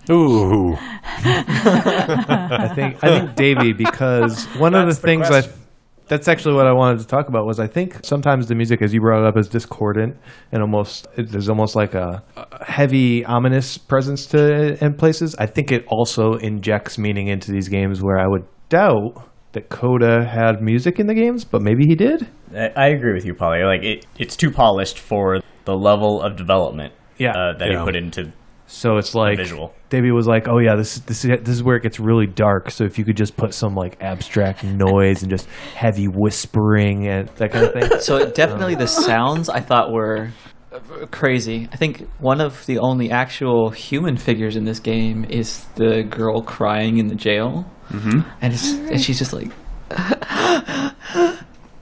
[0.09, 0.75] Ooh.
[1.17, 5.53] I think I think Davey because one of the the things I question.
[6.07, 8.93] That's actually what I wanted to talk about was I think sometimes the music, as
[8.93, 10.17] you brought it up, is discordant
[10.51, 14.37] and almost it, there's almost like a, a heavy ominous presence to
[14.73, 15.35] it in places.
[15.39, 20.25] I think it also injects meaning into these games where I would doubt that Coda
[20.27, 22.27] had music in the games, but maybe he did.
[22.53, 23.63] I, I agree with you, Polly.
[23.63, 27.31] Like it, it's too polished for the level of development Yeah.
[27.31, 27.79] uh, that Yeah.
[27.79, 28.31] he put into.
[28.67, 29.73] So it's like visual.
[29.95, 32.27] Davey was like, "Oh yeah, this is this is this is where it gets really
[32.27, 32.69] dark.
[32.69, 37.29] So if you could just put some like abstract noise and just heavy whispering and
[37.29, 40.31] that kind of thing." So definitely the sounds I thought were
[40.73, 41.69] uh, crazy.
[41.71, 46.41] I think one of the only actual human figures in this game is the girl
[46.41, 48.29] crying in the jail, mm-hmm.
[48.41, 49.49] and, it's, and she's just like,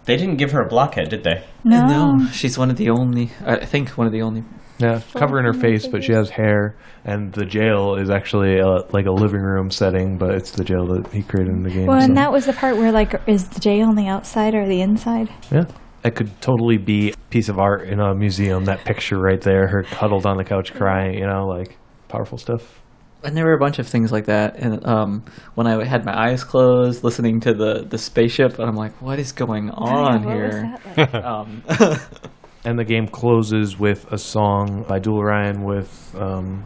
[0.06, 1.44] They didn't give her a blockhead, did they?
[1.64, 1.88] No.
[1.88, 3.32] no, she's one of the only.
[3.44, 4.44] I think one of the only.
[4.80, 6.76] Yeah, covering her face, but she has hair,
[7.06, 10.86] and the jail is actually a, like a living room setting, but it's the jail
[10.88, 11.86] that he created in the game.
[11.86, 14.56] Well, so- and that was the part where like, is the jail on the outside
[14.56, 15.30] or the inside?
[15.52, 15.66] yeah,
[16.02, 18.66] that could totally be a piece of art in a museum.
[18.66, 21.78] That picture right there, her huddled on the couch crying, you know, like
[22.10, 22.80] powerful stuff.
[23.24, 24.58] And there were a bunch of things like that.
[24.58, 25.24] And um,
[25.56, 29.18] when I had my eyes closed, listening to the the spaceship, and I'm like, what
[29.18, 30.78] is going on Oh, what was here?
[30.98, 31.24] that like?
[31.24, 31.64] Um,
[32.66, 36.64] And the game closes with a song by Dual Ryan with um,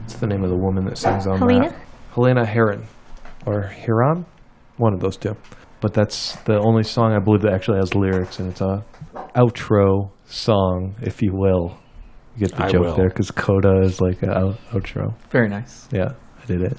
[0.00, 1.70] what's the name of the woman that sings on Helena?
[1.70, 1.80] that?
[2.14, 2.86] Helena Heron
[3.46, 4.26] or Heron,
[4.76, 5.34] one of those two.
[5.80, 8.84] But that's the only song I believe that actually has lyrics, and it's a
[9.34, 11.78] outro song, if you will.
[12.36, 12.96] You get the I joke will.
[12.96, 15.14] there because Coda is like an out- outro.
[15.30, 15.88] very nice.
[15.90, 16.12] Yeah,
[16.42, 16.76] I did it.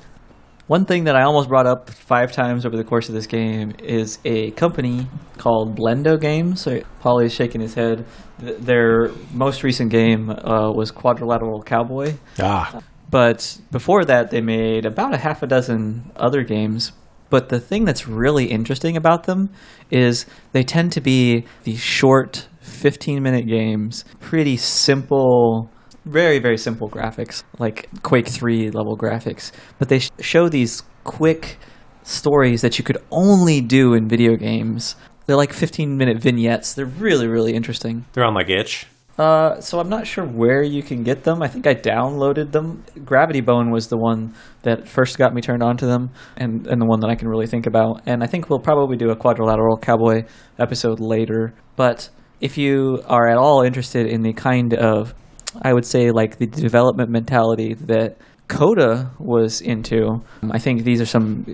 [0.72, 3.73] One thing that I almost brought up five times over the course of this game
[3.84, 5.06] is a company
[5.38, 6.61] called Blendo Games.
[6.61, 8.06] So Polly is shaking his head.
[8.39, 12.14] Th- Their most recent game uh, was Quadrilateral Cowboy.
[12.39, 12.80] Ah.
[13.10, 16.93] But before that, they made about a half a dozen other games.
[17.30, 19.49] But the thing that's really interesting about them
[19.89, 25.69] is they tend to be these short, 15 minute games, pretty simple,
[26.05, 29.51] very, very simple graphics, like Quake 3 level graphics.
[29.79, 31.57] But they sh- show these quick
[32.03, 34.95] stories that you could only do in video games.
[35.25, 36.73] They're like 15 minute vignettes.
[36.73, 38.05] They're really, really interesting.
[38.13, 38.87] They're on like itch.
[39.17, 41.43] Uh, so I'm not sure where you can get them.
[41.43, 42.83] I think I downloaded them.
[43.05, 44.33] Gravity Bone was the one
[44.63, 47.27] that first got me turned on to them, and, and the one that I can
[47.27, 48.01] really think about.
[48.07, 50.23] And I think we'll probably do a Quadrilateral Cowboy
[50.57, 51.53] episode later.
[51.75, 52.09] But
[52.39, 55.13] if you are at all interested in the kind of,
[55.61, 58.17] I would say, like the development mentality that
[58.47, 61.45] Coda was into, I think these are some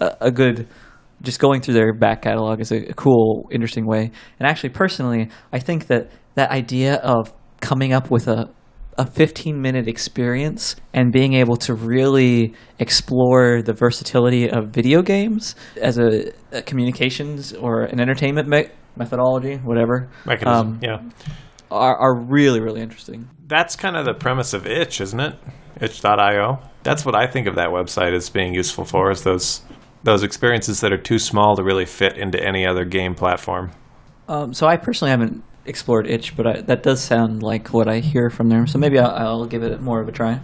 [0.00, 0.68] a, a good
[1.22, 4.10] just going through their back catalog is a, a cool, interesting way.
[4.38, 8.50] And actually, personally, I think that that idea of coming up with a
[8.98, 15.54] a 15 minute experience and being able to really explore the versatility of video games
[15.80, 20.66] as a, a communications or an entertainment me- methodology, whatever, Mechanism.
[20.68, 20.98] um, yeah.
[21.70, 23.28] Are, are really, really interesting.
[23.46, 25.34] That's kind of the premise of itch, isn't it?
[25.80, 26.60] Itch.io.
[26.82, 29.62] That's what I think of that website as being useful for is those
[30.02, 33.72] those experiences that are too small to really fit into any other game platform.
[34.28, 37.98] Um, so I personally haven't explored itch, but I, that does sound like what I
[37.98, 38.68] hear from there.
[38.68, 40.40] So maybe I'll, I'll give it more of a try.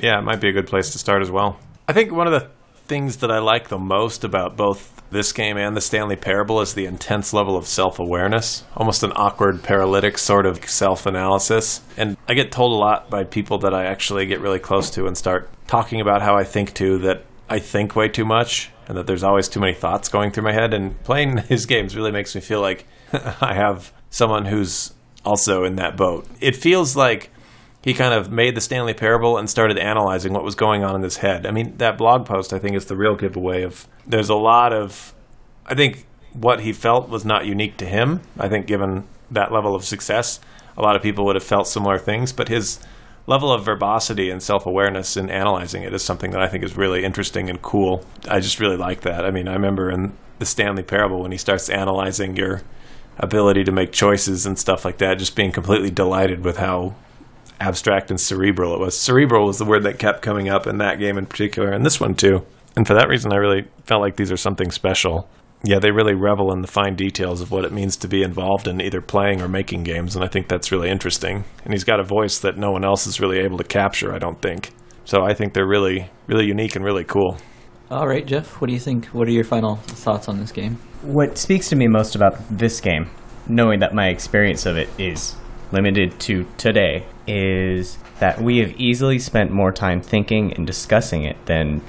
[0.00, 1.58] Yeah, it might be a good place to start as well.
[1.88, 2.50] I think one of the
[2.86, 6.74] things that I like the most about both this game and the Stanley Parable is
[6.74, 11.80] the intense level of self awareness, almost an awkward paralytic sort of self analysis.
[11.96, 15.06] And I get told a lot by people that I actually get really close to
[15.06, 18.96] and start talking about how I think too that I think way too much and
[18.96, 20.74] that there's always too many thoughts going through my head.
[20.74, 24.92] And playing his games really makes me feel like I have someone who's
[25.24, 26.26] also in that boat.
[26.40, 27.30] It feels like
[27.86, 31.02] he kind of made the Stanley Parable and started analyzing what was going on in
[31.02, 31.46] his head.
[31.46, 34.72] I mean, that blog post I think is the real giveaway of there's a lot
[34.72, 35.14] of
[35.66, 38.22] I think what he felt was not unique to him.
[38.40, 40.40] I think given that level of success,
[40.76, 42.80] a lot of people would have felt similar things, but his
[43.28, 47.04] level of verbosity and self-awareness in analyzing it is something that I think is really
[47.04, 48.04] interesting and cool.
[48.28, 49.24] I just really like that.
[49.24, 52.62] I mean, I remember in the Stanley Parable when he starts analyzing your
[53.16, 56.96] ability to make choices and stuff like that, just being completely delighted with how
[57.60, 58.98] abstract and cerebral it was.
[58.98, 62.00] Cerebral was the word that kept coming up in that game in particular, and this
[62.00, 62.44] one too.
[62.76, 65.28] And for that reason, I really felt like these are something special.
[65.64, 68.68] Yeah, they really revel in the fine details of what it means to be involved
[68.68, 71.44] in either playing or making games, and I think that's really interesting.
[71.64, 74.18] And he's got a voice that no one else is really able to capture, I
[74.18, 74.70] don't think.
[75.04, 77.38] So I think they're really, really unique and really cool.
[77.90, 79.06] All right, Jeff, what do you think?
[79.06, 80.74] What are your final thoughts on this game?
[81.02, 83.08] What speaks to me most about this game,
[83.48, 85.36] knowing that my experience of it is
[85.72, 91.36] limited to today, is that we have easily spent more time thinking and discussing it
[91.46, 91.82] than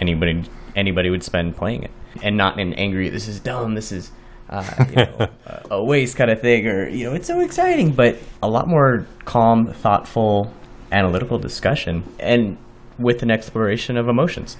[0.00, 0.44] anybody
[0.76, 1.90] anybody would spend playing it,
[2.22, 4.12] and not in an angry "this is dumb," "this is."
[4.48, 5.28] Uh, you know,
[5.70, 9.06] a waste kind of thing, or you know, it's so exciting, but a lot more
[9.24, 10.52] calm, thoughtful,
[10.90, 12.58] analytical discussion, and
[12.98, 14.56] with an exploration of emotions.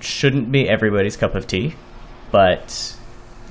[0.00, 1.74] Shouldn't be everybody's cup of tea,
[2.30, 2.96] but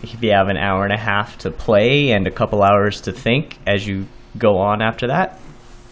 [0.04, 3.12] if you have an hour and a half to play and a couple hours to
[3.12, 4.08] think as you
[4.38, 5.40] go on after that,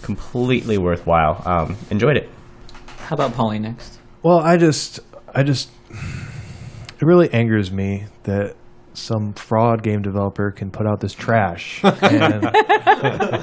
[0.02, 1.42] completely worthwhile.
[1.46, 2.30] Um, enjoyed it.
[2.98, 4.00] How about Polly next?
[4.24, 5.00] Well, I just,
[5.34, 8.56] I just, it really angers me that
[8.94, 12.46] some fraud game developer can put out this trash and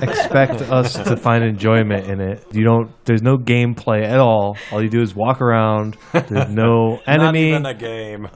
[0.03, 2.45] expect us to find enjoyment in it.
[2.53, 2.91] You don't.
[3.05, 4.57] There's no gameplay at all.
[4.73, 5.97] All you do is walk around.
[6.13, 7.19] There's no enemy.
[7.19, 7.49] Not enemy.
[7.49, 8.29] even a game.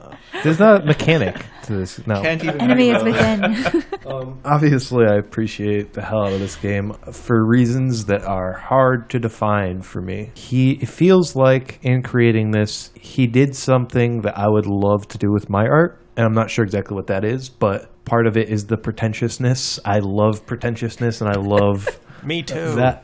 [0.43, 2.05] There's not a mechanic to this.
[2.07, 2.19] No.
[2.21, 3.83] even Enemy is within.
[4.05, 9.09] Um, Obviously, I appreciate the hell out of this game for reasons that are hard
[9.11, 10.31] to define for me.
[10.33, 15.17] He it feels like in creating this, he did something that I would love to
[15.17, 18.37] do with my art, and I'm not sure exactly what that is, but part of
[18.37, 19.79] it is the pretentiousness.
[19.85, 21.87] I love pretentiousness, and I love
[22.23, 22.75] Me too.
[22.75, 23.03] that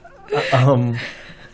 [0.54, 0.98] um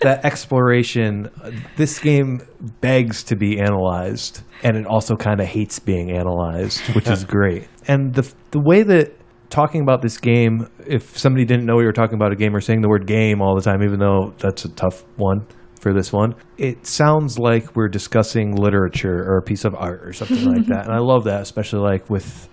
[0.02, 1.30] that exploration
[1.78, 2.42] this game
[2.82, 7.68] begs to be analyzed and it also kind of hates being analyzed which is great
[7.88, 9.14] and the the way that
[9.50, 12.60] talking about this game if somebody didn't know we were talking about a game or
[12.60, 15.46] saying the word game all the time even though that's a tough one
[15.86, 16.34] for this one.
[16.58, 20.86] It sounds like we're discussing literature or a piece of art or something like that
[20.86, 22.50] and i love that especially like with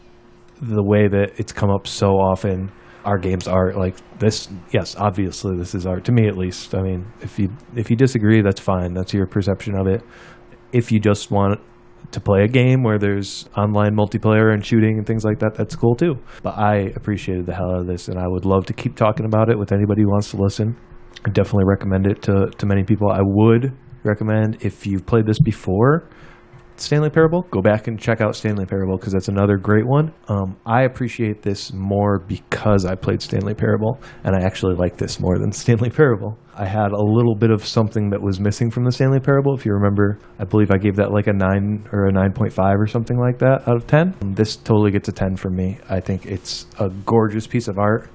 [0.60, 2.70] the way that it's come up so often.
[3.06, 6.74] Our games are like this yes obviously this is art to me at least.
[6.74, 8.92] I mean if you if you disagree that's fine.
[8.92, 10.02] That's your perception of it.
[10.72, 11.58] If you just want
[12.10, 15.74] to play a game where there's online multiplayer and shooting and things like that that's
[15.74, 16.18] cool too.
[16.42, 19.24] But i appreciated the hell out of this and i would love to keep talking
[19.24, 20.76] about it with anybody who wants to listen
[21.24, 23.72] i definitely recommend it to, to many people i would
[24.04, 26.08] recommend if you've played this before
[26.76, 30.12] Stanley Parable, go back and check out Stanley Parable because that's another great one.
[30.28, 35.20] Um, I appreciate this more because I played Stanley Parable, and I actually like this
[35.20, 36.36] more than Stanley Parable.
[36.54, 39.54] I had a little bit of something that was missing from the Stanley Parable.
[39.54, 42.86] If you remember, I believe I gave that like a 9 or a 9.5 or
[42.86, 44.14] something like that out of 10.
[44.20, 45.78] Um, This totally gets a 10 from me.
[45.88, 48.10] I think it's a gorgeous piece of art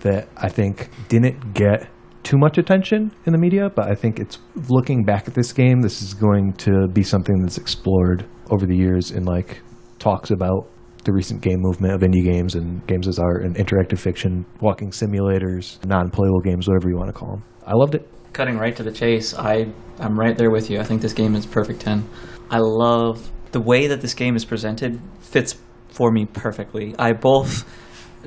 [0.00, 1.88] that I think didn't get
[2.22, 4.38] too much attention in the media, but I think it's
[4.68, 8.76] looking back at this game, this is going to be something that's explored over the
[8.76, 9.60] years in like
[9.98, 10.68] talks about
[11.04, 14.90] the recent game movement of indie games and games as art and interactive fiction, walking
[14.90, 17.44] simulators, non-playable games, whatever you want to call them.
[17.66, 18.08] I loved it.
[18.32, 20.80] Cutting right to the chase, I I'm right there with you.
[20.80, 22.08] I think this game is perfect ten.
[22.50, 25.00] I love the way that this game is presented.
[25.20, 25.56] Fits
[25.88, 26.94] for me perfectly.
[26.98, 27.64] I both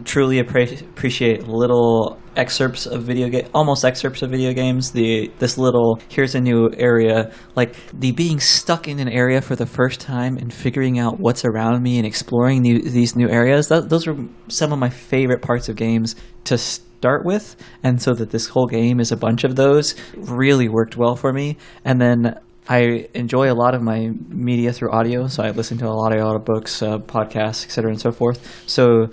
[0.06, 4.91] truly appre- appreciate little excerpts of video game, almost excerpts of video games.
[4.91, 9.56] The this little here's a new area, like the being stuck in an area for
[9.56, 13.68] the first time and figuring out what's around me and exploring new, these new areas.
[13.68, 14.15] That, those are
[14.48, 16.15] some of my favorite parts of games
[16.45, 20.69] to start with, and so that this whole game is a bunch of those really
[20.69, 21.57] worked well for me.
[21.84, 25.88] And then I enjoy a lot of my media through audio, so I listen to
[25.88, 28.64] a lot of audiobooks, uh, podcasts, etc., and so forth.
[28.68, 29.10] So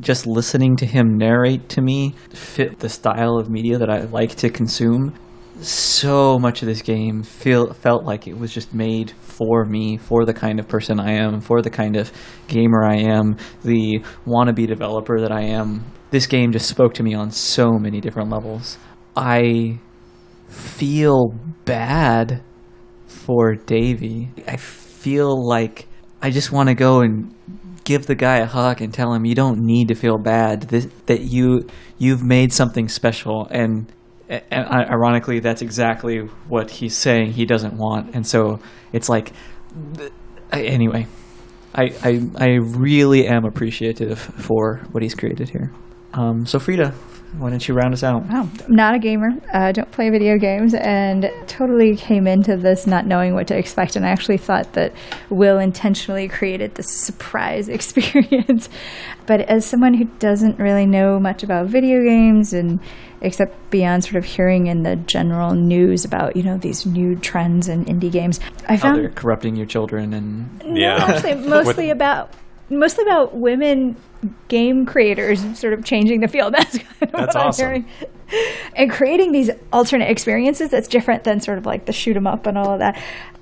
[0.00, 4.34] just listening to him narrate to me fit the style of media that I like
[4.36, 5.14] to consume.
[5.60, 10.24] So much of this game feel felt like it was just made for me, for
[10.24, 12.12] the kind of person I am, for the kind of
[12.46, 15.84] gamer I am, the wannabe developer that I am.
[16.10, 18.78] This game just spoke to me on so many different levels.
[19.16, 19.80] I
[20.48, 21.34] feel
[21.64, 22.42] bad
[23.06, 24.30] for Davey.
[24.46, 25.86] I feel like
[26.22, 27.34] I just want to go and
[27.88, 30.60] give the guy a hug and tell him you don't need to feel bad.
[30.68, 31.66] That, that you
[31.96, 33.48] you've made something special.
[33.50, 33.90] And
[34.28, 38.14] and ironically that's exactly what he's saying he doesn't want.
[38.14, 38.60] And so
[38.92, 39.32] it's like
[40.52, 41.06] anyway
[41.74, 45.72] I, I, I really am appreciative for what he's created here.
[46.12, 46.92] Um, so Frida,
[47.36, 48.24] why don't you round us out?
[48.24, 49.30] Wow, I'm not a gamer.
[49.52, 53.96] I don't play video games, and totally came into this not knowing what to expect.
[53.96, 54.92] And I actually thought that
[55.28, 58.68] Will intentionally created this surprise experience.
[59.26, 62.80] but as someone who doesn't really know much about video games, and
[63.20, 67.68] except beyond sort of hearing in the general news about you know these new trends
[67.68, 72.32] in indie games, I How found they're corrupting your children and no, actually, mostly about
[72.70, 73.96] mostly about women
[74.48, 76.52] game creators sort of changing the field.
[76.56, 77.64] That's kind of That's what I'm awesome.
[77.66, 77.86] hearing.
[78.76, 82.46] And creating these alternate experiences that's different than sort of like the shoot 'em up
[82.46, 83.00] and all of that.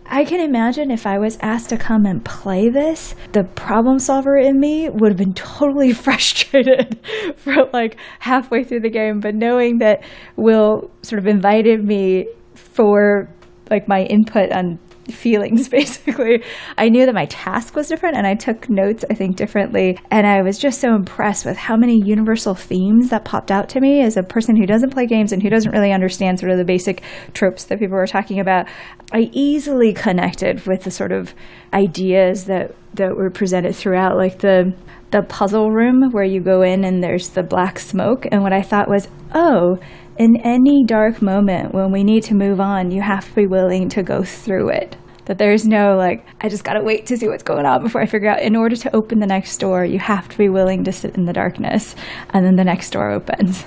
[0.09, 4.37] I can imagine if I was asked to come and play this, the problem solver
[4.37, 7.01] in me would have been totally frustrated
[7.37, 9.19] for like halfway through the game.
[9.19, 10.05] But knowing that
[10.37, 13.29] Will sort of invited me for
[13.71, 14.79] like my input on
[15.11, 16.43] feelings basically.
[16.77, 19.99] I knew that my task was different and i took notes i think differently.
[20.11, 23.81] And i was just so impressed with how many universal themes that popped out to
[23.81, 26.59] me as a person who doesn't play games and who doesn't really understand sort of
[26.59, 27.03] the basic
[27.35, 28.67] tropes that people were talking about.
[29.13, 31.35] I easily connected with the sort of
[31.73, 34.75] ideas that that were presented throughout like the
[35.11, 38.27] the puzzle room where you go in and there's the black smoke.
[38.31, 39.79] And what i thought was oh
[40.19, 43.89] in any dark moment when we need to move on, you have to be willing
[43.91, 44.97] to go through it.
[45.27, 48.07] That there's no like, I just gotta wait to see what's going on before I
[48.07, 48.43] figure out.
[48.43, 51.25] In order to open the next door, you have to be willing to sit in
[51.25, 51.97] the darkness,
[52.31, 53.65] and then the next door opens.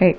[0.00, 0.18] Right.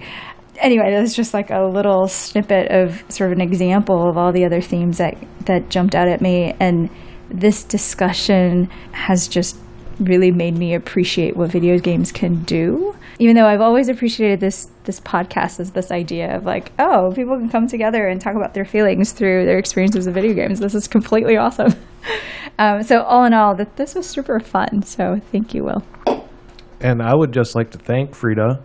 [0.58, 4.46] Anyway, that's just like a little snippet of sort of an example of all the
[4.46, 5.16] other themes that
[5.46, 6.90] that jumped out at me, and
[7.30, 9.58] this discussion has just
[10.02, 12.96] really made me appreciate what video games can do.
[13.20, 17.38] Even though I've always appreciated this this podcast as this idea of like, oh, people
[17.38, 20.60] can come together and talk about their feelings through their experiences of video games.
[20.60, 21.76] This is completely awesome.
[22.60, 24.84] um, so all in all, that this was super fun.
[24.84, 25.84] So thank you, Will.
[26.80, 28.64] And I would just like to thank Frida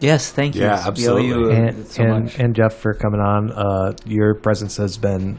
[0.00, 0.62] Yes, thank you.
[0.62, 1.28] Yeah, absolutely.
[1.28, 2.38] you, uh, and, so and, much.
[2.38, 3.50] and Jeff for coming on.
[3.50, 5.38] Uh, your presence has been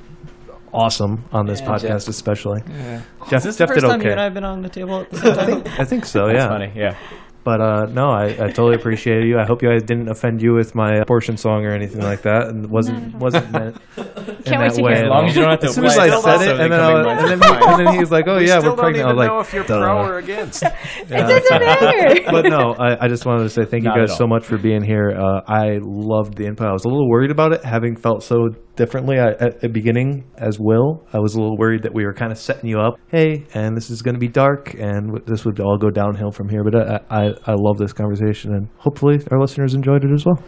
[0.75, 2.07] awesome on this Yeah, podcast, Jeff.
[2.09, 2.61] especially.
[2.69, 3.01] Yeah.
[3.29, 4.69] Jeff, Is this Jeff the first did time you and I have been on the
[4.69, 5.73] table at the same time?
[5.79, 6.27] I think so.
[6.27, 6.47] That's yeah.
[6.47, 6.71] funny.
[6.75, 6.97] Yeah.
[7.43, 9.37] But uh, no, I, I totally appreciate you.
[9.37, 12.47] I hope you guys didn't offend you with my abortion song or anything like that,
[12.47, 14.95] and wasn't wasn't meant in wait that to way.
[14.95, 15.05] hear it.
[15.05, 16.31] As long as you don't have to As soon as apply I it still said
[16.33, 17.17] also it, and then, becoming I, mine.
[17.19, 19.11] and, then he, and then he was like, "Oh We yeah, we're don't pregnant." I
[19.11, 20.63] even was know like, if you're "Duh." pro or against.
[20.63, 22.31] It doesn't matter.
[22.31, 24.17] but no, I, I just wanted to say thank you Not at guys all.
[24.17, 25.11] so much for being here.
[25.15, 26.65] Uh, I loved the input.
[26.65, 30.25] I was a little worried about it, having felt so differently I, at the beginning
[30.37, 31.05] as Will.
[31.13, 32.95] I was a little worried that we were kind of setting you up.
[33.07, 36.49] Hey, and this is going to be dark, and this would all go downhill from
[36.49, 36.63] here.
[36.63, 40.41] But I, I, I love this conversation, and hopefully our listeners enjoyed it as well.